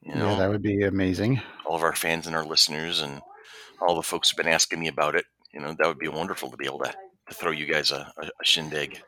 You 0.00 0.14
know, 0.14 0.30
yeah, 0.30 0.38
that 0.38 0.48
would 0.48 0.62
be 0.62 0.84
amazing. 0.84 1.40
all 1.66 1.74
of 1.74 1.82
our 1.82 1.96
fans 1.96 2.28
and 2.28 2.36
our 2.36 2.44
listeners, 2.46 3.00
and 3.00 3.20
all 3.80 3.96
the 3.96 4.02
folks 4.04 4.30
who've 4.30 4.36
been 4.36 4.46
asking 4.54 4.78
me 4.78 4.86
about 4.86 5.16
it. 5.16 5.24
You 5.52 5.58
know, 5.60 5.74
that 5.76 5.88
would 5.88 5.98
be 5.98 6.06
wonderful 6.06 6.48
to 6.52 6.56
be 6.56 6.66
able 6.66 6.78
to, 6.84 6.94
to 7.28 7.34
throw 7.34 7.50
you 7.50 7.66
guys 7.66 7.90
a, 7.90 8.12
a, 8.22 8.26
a 8.26 8.44
shindig. 8.44 9.02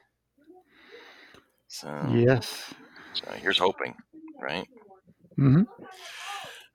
So, 1.68 1.88
Yes. 2.12 2.74
so 3.12 3.30
here's 3.40 3.58
hoping, 3.58 3.94
right? 4.42 4.66
hmm 5.36 5.62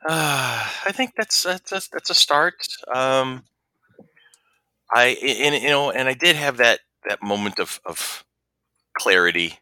Uh, 0.07 0.69
I 0.85 0.91
think 0.91 1.13
that's 1.15 1.43
that's 1.43 1.71
a, 1.71 1.81
that's 1.91 2.09
a 2.09 2.13
start. 2.15 2.55
Um, 2.93 3.43
I 4.93 5.05
and 5.21 5.55
you 5.61 5.69
know, 5.69 5.91
and 5.91 6.07
I 6.07 6.13
did 6.13 6.35
have 6.35 6.57
that 6.57 6.81
that 7.07 7.21
moment 7.23 7.59
of 7.59 7.79
of 7.85 8.23
clarity 8.97 9.59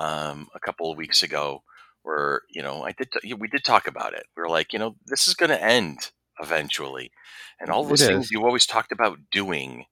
um, 0.00 0.48
a 0.54 0.60
couple 0.60 0.90
of 0.90 0.98
weeks 0.98 1.22
ago, 1.22 1.62
where 2.02 2.42
you 2.50 2.62
know 2.62 2.84
I 2.84 2.92
did 2.92 3.08
t- 3.12 3.34
we 3.34 3.48
did 3.48 3.64
talk 3.64 3.86
about 3.88 4.14
it. 4.14 4.26
We 4.36 4.42
were 4.42 4.48
like, 4.50 4.72
you 4.72 4.78
know, 4.78 4.96
this 5.06 5.28
is 5.28 5.34
going 5.34 5.50
to 5.50 5.62
end 5.62 6.10
eventually, 6.40 7.12
and 7.60 7.70
all 7.70 7.84
those 7.84 8.02
It 8.02 8.10
things 8.10 8.26
is. 8.26 8.32
you 8.32 8.44
always 8.44 8.66
talked 8.66 8.92
about 8.92 9.18
doing, 9.32 9.86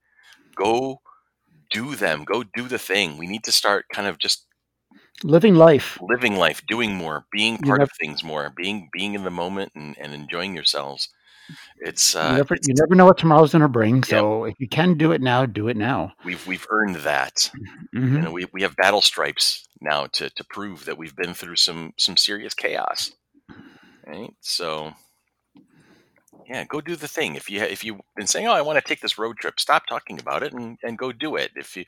go 0.56 1.00
do 1.70 1.94
them. 1.96 2.24
Go 2.24 2.44
do 2.44 2.68
the 2.68 2.78
thing. 2.78 3.18
We 3.18 3.26
need 3.26 3.44
to 3.44 3.52
start 3.52 3.86
kind 3.92 4.08
of 4.08 4.18
just 4.18 4.46
Living 5.24 5.54
life. 5.56 6.00
living 6.00 6.36
life, 6.36 6.62
doing 6.66 6.94
more, 6.94 7.26
being 7.32 7.58
part 7.58 7.80
never, 7.80 7.82
of 7.82 7.90
things 8.00 8.22
more, 8.22 8.50
being 8.56 8.88
being 8.92 9.14
in 9.14 9.24
the 9.24 9.30
moment 9.30 9.72
and, 9.74 9.96
and 9.98 10.12
enjoying 10.12 10.54
yourselves. 10.54 11.08
It's 11.78 12.14
you 12.20 12.32
uh, 12.32 12.36
never, 12.36 12.56
it's 12.56 12.68
you 12.68 12.74
never 12.74 12.94
know 12.94 13.06
what 13.06 13.18
tomorrow's 13.18 13.52
going 13.52 13.62
to 13.62 13.68
bring. 13.68 14.02
yep. 14.06 14.26
So 14.26 14.44
if 14.44 14.54
you 14.58 14.68
can 14.68 14.96
do 14.96 15.12
it 15.12 15.20
now, 15.20 15.46
do 15.46 15.68
it 15.68 15.76
now. 15.76 16.12
We've 16.24 16.44
we've 16.46 16.66
earned 16.70 16.96
that. 16.96 17.50
You 18.10 18.20
hmm 18.20 18.22
know, 18.22 18.32
we 18.32 18.46
we 18.52 18.62
have 18.62 18.76
battle 18.76 19.02
stripes 19.02 19.66
now 19.80 20.06
to 20.14 20.30
to 20.30 20.44
prove 20.50 20.84
that 20.86 20.98
we've 20.98 21.16
been 21.16 21.34
through 21.34 21.56
some 21.56 21.92
some 21.98 22.16
serious 22.16 22.54
chaos. 22.54 23.12
Right. 24.06 24.34
So 24.40 24.92
yeah, 26.46 26.64
go 26.64 26.80
do 26.80 26.96
the 26.96 27.08
thing. 27.08 27.36
If 27.36 27.48
you 27.48 27.60
ha- 27.60 27.66
if 27.70 27.84
you've 27.84 28.00
been 28.16 28.26
saying, 28.26 28.46
"Oh, 28.48 28.52
I 28.52 28.62
want 28.62 28.76
to 28.78 28.86
take 28.88 29.00
this 29.00 29.18
road 29.18 29.38
trip," 29.38 29.60
stop 29.60 29.86
talking 29.86 30.18
about 30.18 30.42
it 30.42 30.52
and, 30.52 30.76
and 30.82 30.98
go 30.98 31.12
do 31.12 31.36
it. 31.36 31.52
If 31.56 31.76
you 31.76 31.84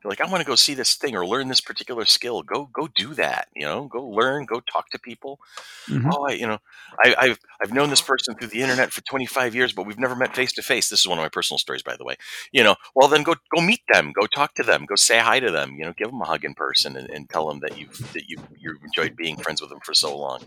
feel 0.00 0.08
like 0.10 0.20
I 0.20 0.26
want 0.30 0.40
to 0.42 0.46
go 0.46 0.54
see 0.54 0.74
this 0.74 0.94
thing 0.94 1.16
or 1.16 1.26
learn 1.26 1.48
this 1.48 1.60
particular 1.60 2.04
skill, 2.04 2.42
go 2.42 2.66
go 2.72 2.88
do 2.94 3.14
that. 3.14 3.48
You 3.56 3.66
know, 3.66 3.86
go 3.86 4.04
learn, 4.06 4.46
go 4.46 4.60
talk 4.72 4.90
to 4.90 4.98
people. 5.00 5.40
hmm 5.88 6.10
Oh, 6.12 6.26
I, 6.28 6.32
you 6.34 6.46
know, 6.46 6.58
I, 7.04 7.14
I've 7.18 7.38
I've 7.62 7.72
known 7.72 7.90
this 7.90 8.02
person 8.02 8.34
through 8.36 8.48
the 8.48 8.62
internet 8.62 8.92
for 8.92 9.02
25 9.02 9.54
years, 9.54 9.72
but 9.72 9.86
we've 9.86 9.98
never 9.98 10.16
met 10.16 10.34
face 10.34 10.52
to 10.54 10.62
face. 10.62 10.88
This 10.88 11.00
is 11.00 11.08
one 11.08 11.18
of 11.18 11.22
my 11.24 11.28
personal 11.30 11.58
stories, 11.58 11.82
by 11.82 11.96
the 11.96 12.04
way. 12.04 12.16
You 12.52 12.64
know, 12.64 12.76
well 12.94 13.08
then 13.08 13.22
go 13.24 13.34
go 13.56 13.62
meet 13.62 13.82
them, 13.92 14.12
go 14.12 14.26
talk 14.26 14.54
to 14.56 14.62
them, 14.64 14.86
go 14.86 14.96
say 14.96 15.18
hi 15.18 15.40
to 15.40 15.50
them. 15.50 15.76
You 15.78 15.86
know, 15.86 15.94
give 15.96 16.10
them 16.10 16.22
a 16.22 16.26
hug 16.26 16.44
in 16.44 16.54
person 16.54 16.96
and, 16.96 17.08
and 17.10 17.28
tell 17.30 17.48
them 17.48 17.60
that 17.60 17.76
you've 17.76 18.02
that 18.14 18.24
you 18.28 18.38
you've 18.56 18.82
enjoyed 18.84 19.16
being 19.16 19.38
friends 19.38 19.60
with 19.60 19.70
them 19.70 19.80
for 19.84 19.94
so 19.94 20.16
long. 20.16 20.42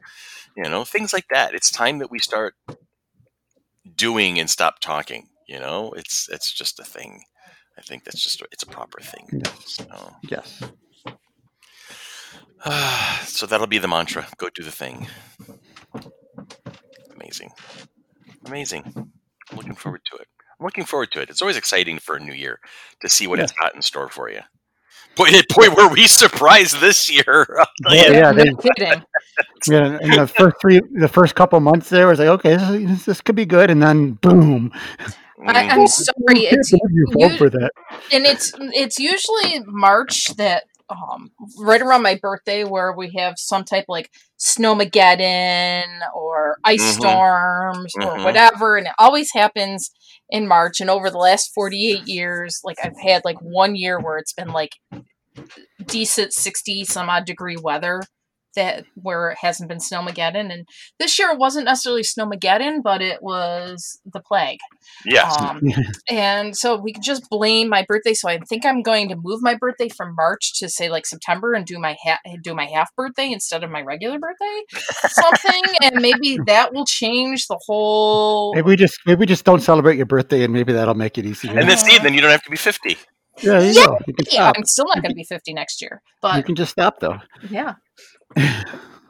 You 0.55 0.69
know, 0.69 0.85
things 0.85 1.13
like 1.13 1.27
that. 1.31 1.53
It's 1.55 1.71
time 1.71 1.99
that 1.99 2.11
we 2.11 2.19
start 2.19 2.55
doing 3.95 4.39
and 4.39 4.49
stop 4.49 4.79
talking. 4.79 5.27
You 5.47 5.59
know, 5.59 5.91
it's 5.93 6.27
it's 6.29 6.51
just 6.51 6.79
a 6.79 6.83
thing. 6.83 7.23
I 7.77 7.81
think 7.81 8.03
that's 8.03 8.21
just 8.21 8.41
it's 8.51 8.63
a 8.63 8.67
proper 8.67 8.99
thing. 9.01 9.27
Yes. 9.31 9.63
So, 9.65 10.11
Yes. 10.29 10.61
so 13.25 13.45
that'll 13.45 13.67
be 13.67 13.77
the 13.77 13.87
mantra. 13.87 14.27
Go 14.37 14.49
do 14.53 14.63
the 14.63 14.71
thing. 14.71 15.07
Amazing. 17.15 17.51
Amazing. 18.45 18.83
I'm 18.95 19.57
looking 19.57 19.75
forward 19.75 20.01
to 20.11 20.17
it. 20.17 20.27
I'm 20.59 20.65
looking 20.65 20.85
forward 20.85 21.11
to 21.11 21.21
it. 21.21 21.29
It's 21.29 21.41
always 21.41 21.57
exciting 21.57 21.99
for 21.99 22.15
a 22.15 22.19
new 22.19 22.33
year 22.33 22.59
to 23.01 23.09
see 23.09 23.27
what 23.27 23.39
Yes. 23.39 23.51
it's 23.51 23.59
got 23.59 23.75
in 23.75 23.81
store 23.81 24.09
for 24.09 24.29
you. 24.29 24.41
Boy, 25.15 25.29
boy, 25.55 25.69
were 25.69 25.87
we 25.89 26.07
surprised 26.07 26.79
this 26.79 27.09
year! 27.09 27.47
I'll 27.59 27.65
tell 27.83 27.91
Boy, 27.91 27.95
you. 27.95 28.13
yeah. 28.13 28.31
no 28.31 28.55
kidding. 28.77 29.03
Yeah. 29.67 29.97
In 30.01 30.11
the 30.11 30.27
first 30.27 30.55
three, 30.61 30.81
the 30.93 31.07
first 31.07 31.35
couple 31.35 31.59
months 31.59 31.89
there 31.89 32.07
was 32.07 32.19
like, 32.19 32.27
okay, 32.29 32.55
this, 32.57 33.05
this 33.05 33.21
could 33.21 33.35
be 33.35 33.45
good, 33.45 33.69
and 33.69 33.81
then 33.81 34.13
boom. 34.13 34.71
I, 35.47 35.63
Mm, 35.63 35.71
I'm 35.71 35.87
sorry. 35.87 36.39
It's 36.51 36.71
you 36.71 37.07
fall 37.13 37.29
you, 37.29 37.37
for 37.37 37.49
that. 37.49 37.71
and 38.11 38.25
it's 38.25 38.53
it's 38.73 38.99
usually 38.99 39.63
March 39.65 40.27
that 40.37 40.63
um 40.89 41.31
right 41.59 41.81
around 41.81 42.01
my 42.01 42.15
birthday 42.21 42.63
where 42.63 42.91
we 42.91 43.11
have 43.17 43.35
some 43.37 43.63
type 43.63 43.83
of 43.83 43.89
like 43.89 44.09
snowmageddon 44.39 45.85
or 46.13 46.57
ice 46.65 46.81
Mhm. 46.81 46.93
storms 46.95 47.93
or 47.95 48.17
Mhm. 48.17 48.23
whatever, 48.25 48.77
and 48.77 48.87
it 48.87 48.93
always 48.99 49.31
happens 49.31 49.91
in 50.29 50.47
March. 50.47 50.81
And 50.81 50.89
over 50.89 51.09
the 51.09 51.17
last 51.17 51.53
48 51.53 52.07
years, 52.07 52.59
like 52.63 52.77
I've 52.83 52.99
had 53.01 53.23
like 53.25 53.37
one 53.41 53.75
year 53.75 53.99
where 53.99 54.17
it's 54.17 54.33
been 54.33 54.49
like 54.49 54.71
decent 55.85 56.33
60 56.33 56.83
some 56.83 57.09
odd 57.09 57.25
degree 57.25 57.57
weather 57.57 58.01
that 58.55 58.85
where 58.95 59.29
it 59.31 59.37
hasn't 59.41 59.69
been 59.69 59.77
snowmageddon 59.77 60.51
and 60.51 60.65
this 60.99 61.17
year 61.19 61.29
it 61.31 61.37
wasn't 61.37 61.65
necessarily 61.65 62.01
snowmageddon 62.01 62.81
but 62.83 63.01
it 63.01 63.21
was 63.21 63.99
the 64.11 64.19
plague 64.19 64.59
yes. 65.05 65.39
um, 65.41 65.61
and 66.09 66.55
so 66.57 66.75
we 66.79 66.93
can 66.93 67.03
just 67.03 67.29
blame 67.29 67.69
my 67.69 67.85
birthday. 67.87 68.13
So 68.13 68.27
I 68.29 68.39
think 68.49 68.65
I'm 68.65 68.81
going 68.81 69.09
to 69.09 69.15
move 69.15 69.39
my 69.41 69.55
birthday 69.55 69.89
from 69.89 70.15
March 70.15 70.53
to 70.59 70.69
say 70.69 70.89
like 70.89 71.05
September 71.05 71.53
and 71.53 71.65
do 71.65 71.79
my 71.79 71.95
ha- 72.03 72.19
do 72.43 72.53
my 72.53 72.65
half 72.65 72.93
birthday 72.95 73.31
instead 73.31 73.63
of 73.63 73.69
my 73.71 73.81
regular 73.81 74.19
birthday, 74.19 74.61
something, 75.07 75.61
and 75.81 75.95
maybe 76.01 76.39
that 76.47 76.73
will 76.73 76.85
change 76.85 77.47
the 77.47 77.59
whole. 77.65 78.53
Maybe 78.55 78.65
we 78.67 78.75
just 78.75 78.99
maybe 79.05 79.19
we 79.19 79.25
just 79.25 79.45
don't 79.45 79.61
celebrate 79.61 79.97
your 79.97 80.05
birthday, 80.05 80.43
and 80.43 80.53
maybe 80.53 80.73
that'll 80.73 80.95
make 80.95 81.17
it 81.17 81.25
easier. 81.25 81.57
and 81.57 81.69
then 81.69 81.77
see, 81.77 81.97
then 81.99 82.13
you 82.13 82.21
don't 82.21 82.31
have 82.31 82.43
to 82.43 82.49
be 82.51 82.57
50. 82.57 82.97
yeah, 83.41 83.59
you 83.61 83.71
Yeah, 83.73 83.85
go. 83.85 83.97
You 84.07 84.13
can 84.13 84.25
Yeah. 84.31 84.51
I'm 84.55 84.65
still 84.65 84.85
not 84.85 85.01
going 85.01 85.11
to 85.11 85.15
be 85.15 85.23
50 85.23 85.53
next 85.53 85.81
year, 85.81 86.01
but 86.21 86.37
You 86.37 86.43
can 86.43 86.55
just 86.55 86.71
stop 86.71 86.99
though. 86.99 87.19
yeah. 87.49 87.73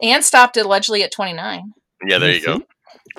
And 0.01 0.23
stopped 0.23 0.55
allegedly 0.57 1.03
at 1.03 1.11
29. 1.11 1.73
Yeah, 2.07 2.17
there 2.19 2.31
you 2.31 2.45
go. 2.45 2.61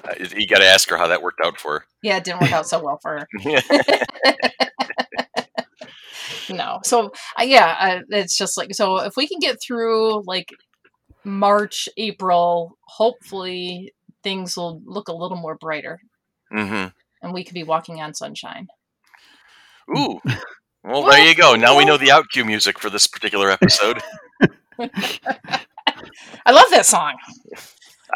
Uh, 0.03 0.15
you 0.35 0.47
got 0.47 0.59
to 0.61 0.67
ask 0.67 0.89
her 0.89 0.97
how 0.97 1.09
that 1.09 1.23
worked 1.23 1.41
out 1.45 1.59
for 1.61 1.81
her. 1.81 1.85
Yeah, 2.03 2.17
it 2.17 2.25
didn't 2.25 2.41
work 2.41 2.53
out 2.53 2.67
so 2.67 2.83
well 2.83 2.99
for 3.03 3.19
her. 3.19 3.29
her. 3.45 4.41
no 6.51 6.81
so 6.83 7.13
uh, 7.39 7.45
yeah 7.45 7.77
uh, 7.79 8.01
it's 8.09 8.37
just 8.37 8.57
like 8.57 8.75
so 8.75 8.97
if 8.99 9.17
we 9.17 9.29
can 9.29 9.39
get 9.39 9.57
through 9.63 10.21
like 10.27 10.49
march 11.25 11.89
april 11.97 12.77
hopefully 12.89 13.93
things 14.25 14.57
will 14.57 14.83
look 14.85 15.09
a 15.09 15.15
little 15.15 15.37
more 15.37 15.57
brighter 15.57 16.01
Mm-hmm. 16.53 16.89
and 17.23 17.33
we 17.33 17.45
could 17.45 17.55
be 17.55 17.63
walking 17.63 18.01
on 18.01 18.15
sunshine 18.15 18.67
Ooh. 19.97 20.21
Well, 20.83 21.03
there 21.03 21.29
you 21.29 21.35
go. 21.35 21.57
Now 21.57 21.77
we 21.77 21.85
know 21.85 21.99
the 21.99 22.11
out 22.11 22.31
cue 22.33 22.43
music 22.43 22.79
for 22.79 22.89
this 22.89 23.07
particular 23.07 23.51
episode. 23.51 24.01
I 26.47 26.53
love 26.53 26.67
that 26.71 26.87
song 26.87 27.15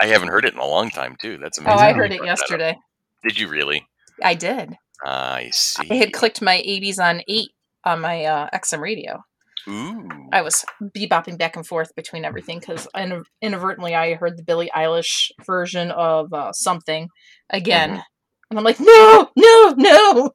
I 0.00 0.06
haven't 0.06 0.28
heard 0.28 0.44
it 0.44 0.54
in 0.54 0.58
a 0.58 0.66
long 0.66 0.90
time, 0.90 1.14
too. 1.20 1.38
That's 1.40 1.58
amazing. 1.58 1.78
oh 1.78 1.82
i 1.82 1.92
heard 1.92 2.12
it 2.12 2.24
yesterday 2.24 2.76
Did 3.22 3.38
you 3.38 3.48
really? 3.48 3.86
i 4.22 4.34
did 4.34 4.74
I 5.04 5.50
see. 5.52 5.88
i 5.90 5.94
had 5.94 6.12
clicked 6.12 6.40
my 6.42 6.56
80s 6.66 6.98
on 6.98 7.22
8 7.28 7.48
on 7.84 8.00
my 8.00 8.24
uh, 8.24 8.48
xm 8.54 8.80
radio 8.80 9.22
Ooh. 9.68 10.08
i 10.32 10.40
was 10.42 10.64
bebopping 10.96 11.38
back 11.38 11.56
and 11.56 11.66
forth 11.66 11.94
between 11.96 12.24
everything 12.24 12.60
because 12.60 12.86
inadvertently 13.42 13.94
i 13.94 14.14
heard 14.14 14.36
the 14.36 14.42
billie 14.44 14.70
eilish 14.74 15.30
version 15.46 15.90
of 15.90 16.32
uh, 16.32 16.52
something 16.52 17.08
again 17.50 17.90
Mhm. 17.96 18.02
And 18.54 18.58
I'm 18.60 18.64
like, 18.64 18.78
no, 18.78 19.28
no, 19.36 19.74
no. 19.76 20.30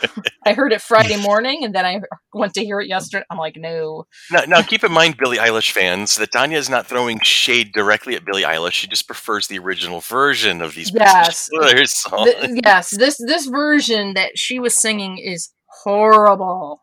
I 0.46 0.54
heard 0.54 0.72
it 0.72 0.80
Friday 0.80 1.20
morning, 1.20 1.64
and 1.64 1.74
then 1.74 1.84
I 1.84 2.00
went 2.32 2.54
to 2.54 2.64
hear 2.64 2.80
it 2.80 2.88
yesterday. 2.88 3.24
I'm 3.30 3.36
like, 3.36 3.56
no. 3.56 4.04
Now, 4.30 4.44
now, 4.46 4.62
keep 4.62 4.84
in 4.84 4.92
mind, 4.92 5.16
Billie 5.18 5.36
Eilish 5.38 5.72
fans, 5.72 6.16
that 6.16 6.32
Tanya 6.32 6.56
is 6.56 6.70
not 6.70 6.86
throwing 6.86 7.20
shade 7.20 7.72
directly 7.74 8.14
at 8.14 8.24
Billie 8.24 8.44
Eilish. 8.44 8.72
She 8.72 8.86
just 8.86 9.06
prefers 9.06 9.48
the 9.48 9.58
original 9.58 10.00
version 10.00 10.62
of 10.62 10.74
these 10.74 10.90
Yes. 10.94 11.48
particular 11.52 11.84
songs. 11.86 12.32
Th- 12.34 12.60
yes, 12.64 12.96
this 12.96 13.18
this 13.18 13.46
version 13.46 14.14
that 14.14 14.38
she 14.38 14.58
was 14.58 14.74
singing 14.74 15.18
is 15.18 15.50
horrible. 15.82 16.82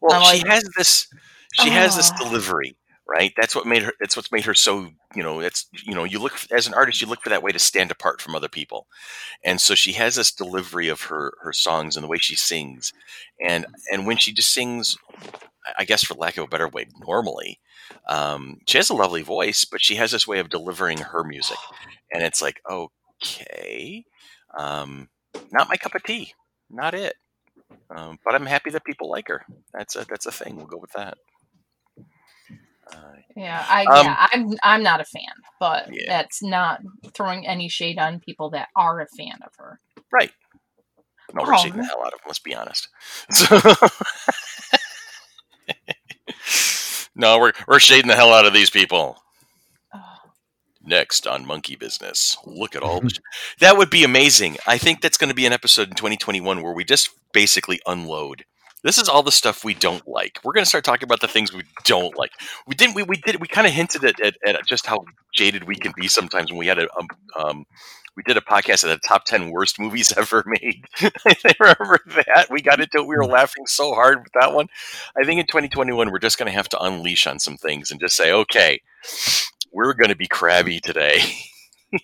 Well, 0.00 0.22
she 0.26 0.46
has 0.46 0.62
this. 0.76 1.08
She 1.54 1.70
has 1.70 1.96
this 1.96 2.12
Ah. 2.14 2.22
delivery, 2.22 2.76
right? 3.08 3.32
That's 3.36 3.54
what 3.54 3.66
made 3.66 3.82
her. 3.82 3.92
That's 4.00 4.16
what's 4.16 4.32
made 4.32 4.44
her 4.44 4.54
so. 4.54 4.90
You 5.14 5.22
know, 5.22 5.40
it's 5.40 5.66
you 5.84 5.94
know, 5.94 6.04
you 6.04 6.18
look 6.20 6.34
as 6.52 6.66
an 6.66 6.74
artist, 6.74 7.00
you 7.00 7.08
look 7.08 7.22
for 7.22 7.30
that 7.30 7.42
way 7.42 7.52
to 7.52 7.58
stand 7.58 7.90
apart 7.90 8.20
from 8.20 8.34
other 8.34 8.48
people, 8.48 8.86
and 9.44 9.60
so 9.60 9.74
she 9.74 9.92
has 9.94 10.16
this 10.16 10.32
delivery 10.32 10.88
of 10.88 11.02
her 11.02 11.34
her 11.42 11.52
songs 11.52 11.96
and 11.96 12.04
the 12.04 12.08
way 12.08 12.18
she 12.18 12.36
sings, 12.36 12.92
and 13.44 13.66
and 13.92 14.06
when 14.06 14.18
she 14.18 14.32
just 14.32 14.52
sings, 14.52 14.96
I- 15.78 15.84
guess 15.84 16.04
for 16.04 16.14
lack 16.14 16.36
of 16.36 16.44
a 16.44 16.48
better 16.48 16.68
way, 16.68 16.86
normally, 17.06 17.60
um, 18.08 18.58
she 18.66 18.78
has 18.78 18.90
a 18.90 18.94
lovely 18.94 19.22
voice, 19.22 19.64
but 19.64 19.80
she 19.82 19.96
has 19.96 20.12
this 20.12 20.26
way 20.26 20.38
of 20.40 20.48
delivering 20.50 20.98
her 20.98 21.24
music, 21.24 21.58
and 22.12 22.22
it's 22.22 22.42
like, 22.42 22.60
okay, 22.70 24.04
um, 24.58 25.08
not 25.52 25.68
my 25.68 25.76
cup 25.76 25.94
of 25.94 26.02
tea, 26.04 26.32
not 26.70 26.94
it. 26.94 27.14
Um, 27.94 28.18
but 28.24 28.34
I'm 28.34 28.46
happy 28.46 28.70
that 28.70 28.84
people 28.84 29.10
like 29.10 29.28
her. 29.28 29.44
That's 29.72 29.96
a 29.96 30.06
that's 30.08 30.26
a 30.26 30.32
thing. 30.32 30.56
We'll 30.56 30.66
go 30.66 30.78
with 30.78 30.92
that. 30.92 31.18
Yeah, 33.36 33.64
I 33.68 33.84
Um, 33.84 34.06
yeah, 34.06 34.26
I'm 34.32 34.54
I'm 34.62 34.82
not 34.82 35.00
a 35.00 35.04
fan, 35.04 35.22
but 35.60 35.88
Yeah. 35.92 36.04
that's 36.08 36.42
not 36.42 36.80
throwing 37.14 37.46
any 37.46 37.68
shade 37.68 37.98
on 37.98 38.18
people 38.20 38.50
that 38.50 38.68
are 38.74 39.00
a 39.00 39.06
fan 39.16 39.38
of 39.46 39.52
her. 39.58 39.80
right. 40.12 40.32
No, 41.34 41.42
we're 41.44 41.54
Oh. 41.54 41.58
shading 41.58 41.78
the 41.80 41.84
hell 41.86 42.00
out 42.00 42.12
of 42.14 42.20
them. 42.20 42.26
Let's 42.26 42.38
be 42.38 42.54
honest. 42.54 42.88
So- 43.30 43.60
no, 47.14 47.38
we're 47.38 47.52
we're 47.66 47.78
shading 47.78 48.08
the 48.08 48.16
hell 48.16 48.32
out 48.32 48.46
of 48.46 48.52
these 48.52 48.70
people. 48.70 49.22
Oh, 49.94 50.00
Next 50.82 51.26
on 51.26 51.46
Monkey 51.46 51.76
Business, 51.76 52.36
look 52.44 52.74
at 52.74 52.82
all 52.82 53.00
this. 53.02 53.20
That 53.60 53.76
would 53.76 53.90
be 53.90 54.04
amazing. 54.04 54.56
I 54.66 54.78
think 54.78 55.00
that's 55.00 55.18
going 55.18 55.28
to 55.28 55.34
be 55.34 55.46
an 55.46 55.52
episode 55.52 55.88
in 55.88 55.94
2021 55.94 56.62
where 56.62 56.72
we 56.72 56.84
just 56.84 57.10
basically 57.32 57.80
unload. 57.86 58.44
This 58.84 58.98
is 58.98 59.08
all 59.08 59.22
the 59.22 59.32
stuff 59.32 59.64
we 59.64 59.74
don't 59.74 60.06
like. 60.06 60.38
We're 60.44 60.52
going 60.52 60.64
to 60.64 60.68
start 60.68 60.84
talking 60.84 61.04
about 61.04 61.20
the 61.20 61.28
things 61.28 61.52
we 61.52 61.64
don't 61.84 62.16
like. 62.16 62.30
We 62.66 62.74
didn't. 62.74 62.94
We, 62.94 63.02
we 63.02 63.16
did. 63.16 63.40
We 63.40 63.48
kind 63.48 63.66
of 63.66 63.72
hinted 63.72 64.04
at, 64.04 64.20
at, 64.20 64.36
at 64.46 64.66
just 64.66 64.86
how 64.86 65.04
jaded 65.34 65.64
we 65.64 65.74
can 65.74 65.92
be 65.96 66.06
sometimes 66.08 66.50
when 66.50 66.58
we 66.58 66.66
had 66.68 66.78
a 66.78 66.88
um, 66.96 67.08
um, 67.36 67.66
we 68.18 68.22
did 68.24 68.36
a 68.36 68.40
podcast 68.40 68.82
of 68.82 68.90
the 68.90 68.98
top 69.06 69.24
10 69.26 69.50
worst 69.50 69.78
movies 69.78 70.12
ever 70.16 70.42
made. 70.44 70.84
I 71.00 71.54
remember 71.60 72.00
that. 72.16 72.48
We 72.50 72.60
got 72.60 72.80
into 72.80 72.98
it. 72.98 73.06
We 73.06 73.16
were 73.16 73.26
laughing 73.26 73.66
so 73.66 73.94
hard 73.94 74.24
with 74.24 74.32
that 74.40 74.52
one. 74.52 74.66
I 75.16 75.24
think 75.24 75.40
in 75.40 75.46
2021, 75.46 76.10
we're 76.10 76.18
just 76.18 76.36
going 76.36 76.50
to 76.50 76.56
have 76.56 76.68
to 76.70 76.82
unleash 76.82 77.28
on 77.28 77.38
some 77.38 77.56
things 77.56 77.92
and 77.92 78.00
just 78.00 78.16
say, 78.16 78.32
okay, 78.32 78.80
we're 79.72 79.94
going 79.94 80.08
to 80.08 80.16
be 80.16 80.26
crabby 80.26 80.80
today. 80.80 81.20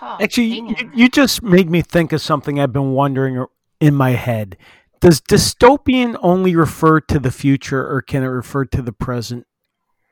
Actually, 0.00 0.46
you, 0.46 0.90
you 0.94 1.08
just 1.10 1.42
made 1.42 1.68
me 1.68 1.82
think 1.82 2.14
of 2.14 2.22
something 2.22 2.58
I've 2.58 2.72
been 2.72 2.92
wondering 2.92 3.44
in 3.80 3.94
my 3.94 4.10
head. 4.10 4.56
Does 5.00 5.20
dystopian 5.20 6.18
only 6.22 6.56
refer 6.56 7.00
to 7.00 7.18
the 7.18 7.30
future, 7.30 7.86
or 7.88 8.02
can 8.02 8.22
it 8.22 8.26
refer 8.26 8.64
to 8.66 8.82
the 8.82 8.92
present 8.92 9.46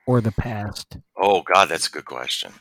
or 0.06 0.20
the 0.20 0.32
past? 0.32 0.98
Oh, 1.16 1.42
God, 1.42 1.68
that's 1.68 1.88
a 1.88 1.90
good 1.90 2.04
question. 2.04 2.52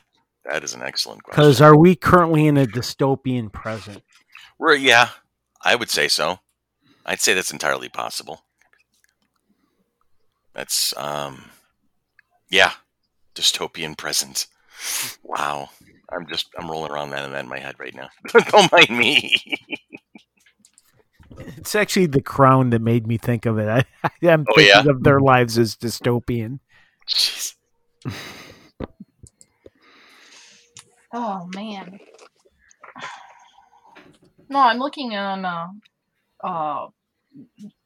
That 0.44 0.64
is 0.64 0.74
an 0.74 0.82
excellent 0.82 1.22
question. 1.22 1.42
Because 1.42 1.60
are 1.60 1.76
we 1.76 1.94
currently 1.94 2.46
in 2.46 2.56
a 2.56 2.66
dystopian 2.66 3.52
present? 3.52 4.02
We're, 4.58 4.74
yeah, 4.74 5.10
I 5.62 5.76
would 5.76 5.90
say 5.90 6.08
so. 6.08 6.40
I'd 7.04 7.20
say 7.20 7.34
that's 7.34 7.52
entirely 7.52 7.88
possible. 7.88 8.42
That's, 10.52 10.96
um, 10.96 11.50
yeah, 12.50 12.72
dystopian 13.34 13.96
present. 13.96 14.46
Wow. 15.22 15.70
I'm 16.12 16.26
just, 16.28 16.48
I'm 16.58 16.70
rolling 16.70 16.92
around 16.92 17.10
that 17.10 17.28
in 17.38 17.48
my 17.48 17.58
head 17.58 17.76
right 17.78 17.94
now. 17.94 18.08
Don't 18.50 18.72
mind 18.72 18.90
me. 18.90 19.36
It's 21.38 21.74
actually 21.74 22.06
the 22.06 22.20
crown 22.22 22.70
that 22.70 22.80
made 22.80 23.06
me 23.06 23.18
think 23.18 23.46
of 23.46 23.58
it. 23.58 23.68
I, 24.04 24.08
I'm 24.26 24.44
Oh, 24.48 24.54
thinking 24.54 24.84
yeah? 24.84 24.90
of 24.90 25.02
their 25.02 25.20
lives 25.20 25.58
as 25.58 25.76
dystopian. 25.76 26.60
Jeez. 27.08 27.54
Oh 31.12 31.48
man. 31.54 31.98
No, 34.48 34.60
I'm 34.60 34.78
looking 34.78 35.14
on 35.14 35.44
uh, 35.44 35.66
uh, 36.42 36.86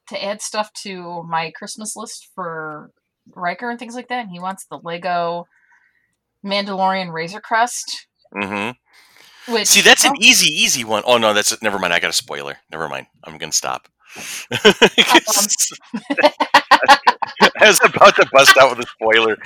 to 0.08 0.24
add 0.24 0.42
stuff 0.42 0.72
to 0.82 1.22
my 1.22 1.50
Christmas 1.52 1.96
list 1.96 2.28
for 2.34 2.90
Riker 3.34 3.70
and 3.70 3.78
things 3.78 3.94
like 3.94 4.08
that. 4.08 4.20
And 4.24 4.30
he 4.30 4.40
wants 4.40 4.66
the 4.66 4.78
Lego 4.82 5.46
Mandalorian 6.44 7.12
Razor 7.12 7.40
Crest. 7.40 8.06
Mm-hmm. 8.34 8.72
Which 9.48 9.68
See, 9.68 9.80
that's 9.80 10.04
an 10.04 10.14
easy, 10.20 10.48
easy 10.52 10.84
one. 10.84 11.02
Oh 11.06 11.18
no, 11.18 11.32
that's 11.34 11.60
never 11.62 11.78
mind. 11.78 11.92
I 11.92 12.00
got 12.00 12.10
a 12.10 12.14
spoiler. 12.14 12.56
Never 12.70 12.88
mind. 12.88 13.06
I'm 13.24 13.38
gonna 13.38 13.52
stop. 13.52 13.88
I 17.60 17.66
was 17.66 17.80
about 17.82 18.16
to 18.16 18.26
bust 18.32 18.56
out 18.58 18.76
with 18.76 18.86
a 18.86 18.88
spoiler. 18.90 19.36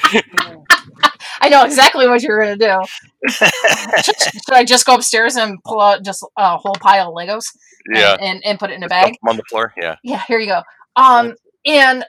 I 1.41 1.49
know 1.49 1.65
exactly 1.65 2.09
what 2.09 2.23
you're 2.23 2.41
gonna 2.41 2.57
do. 2.57 2.81
should, 4.03 4.17
should 4.17 4.53
I 4.53 4.65
just 4.65 4.87
go 4.87 4.95
upstairs 4.95 5.37
and 5.37 5.63
pull 5.65 5.81
out 5.81 6.05
just 6.05 6.25
a 6.37 6.57
whole 6.57 6.75
pile 6.81 7.09
of 7.11 7.15
Legos 7.15 7.45
and, 7.87 7.97
Yeah, 7.97 8.17
and, 8.21 8.45
and 8.45 8.59
put 8.59 8.71
it 8.71 8.75
in 8.75 8.83
a 8.83 8.89
bag? 8.89 9.17
on 9.29 9.37
the 9.37 9.43
floor. 9.51 9.73
Yeah. 9.77 9.97
Yeah, 10.03 10.23
here 10.27 10.39
you 10.39 10.47
go. 10.47 10.63
Um, 10.97 11.35
and 11.67 12.05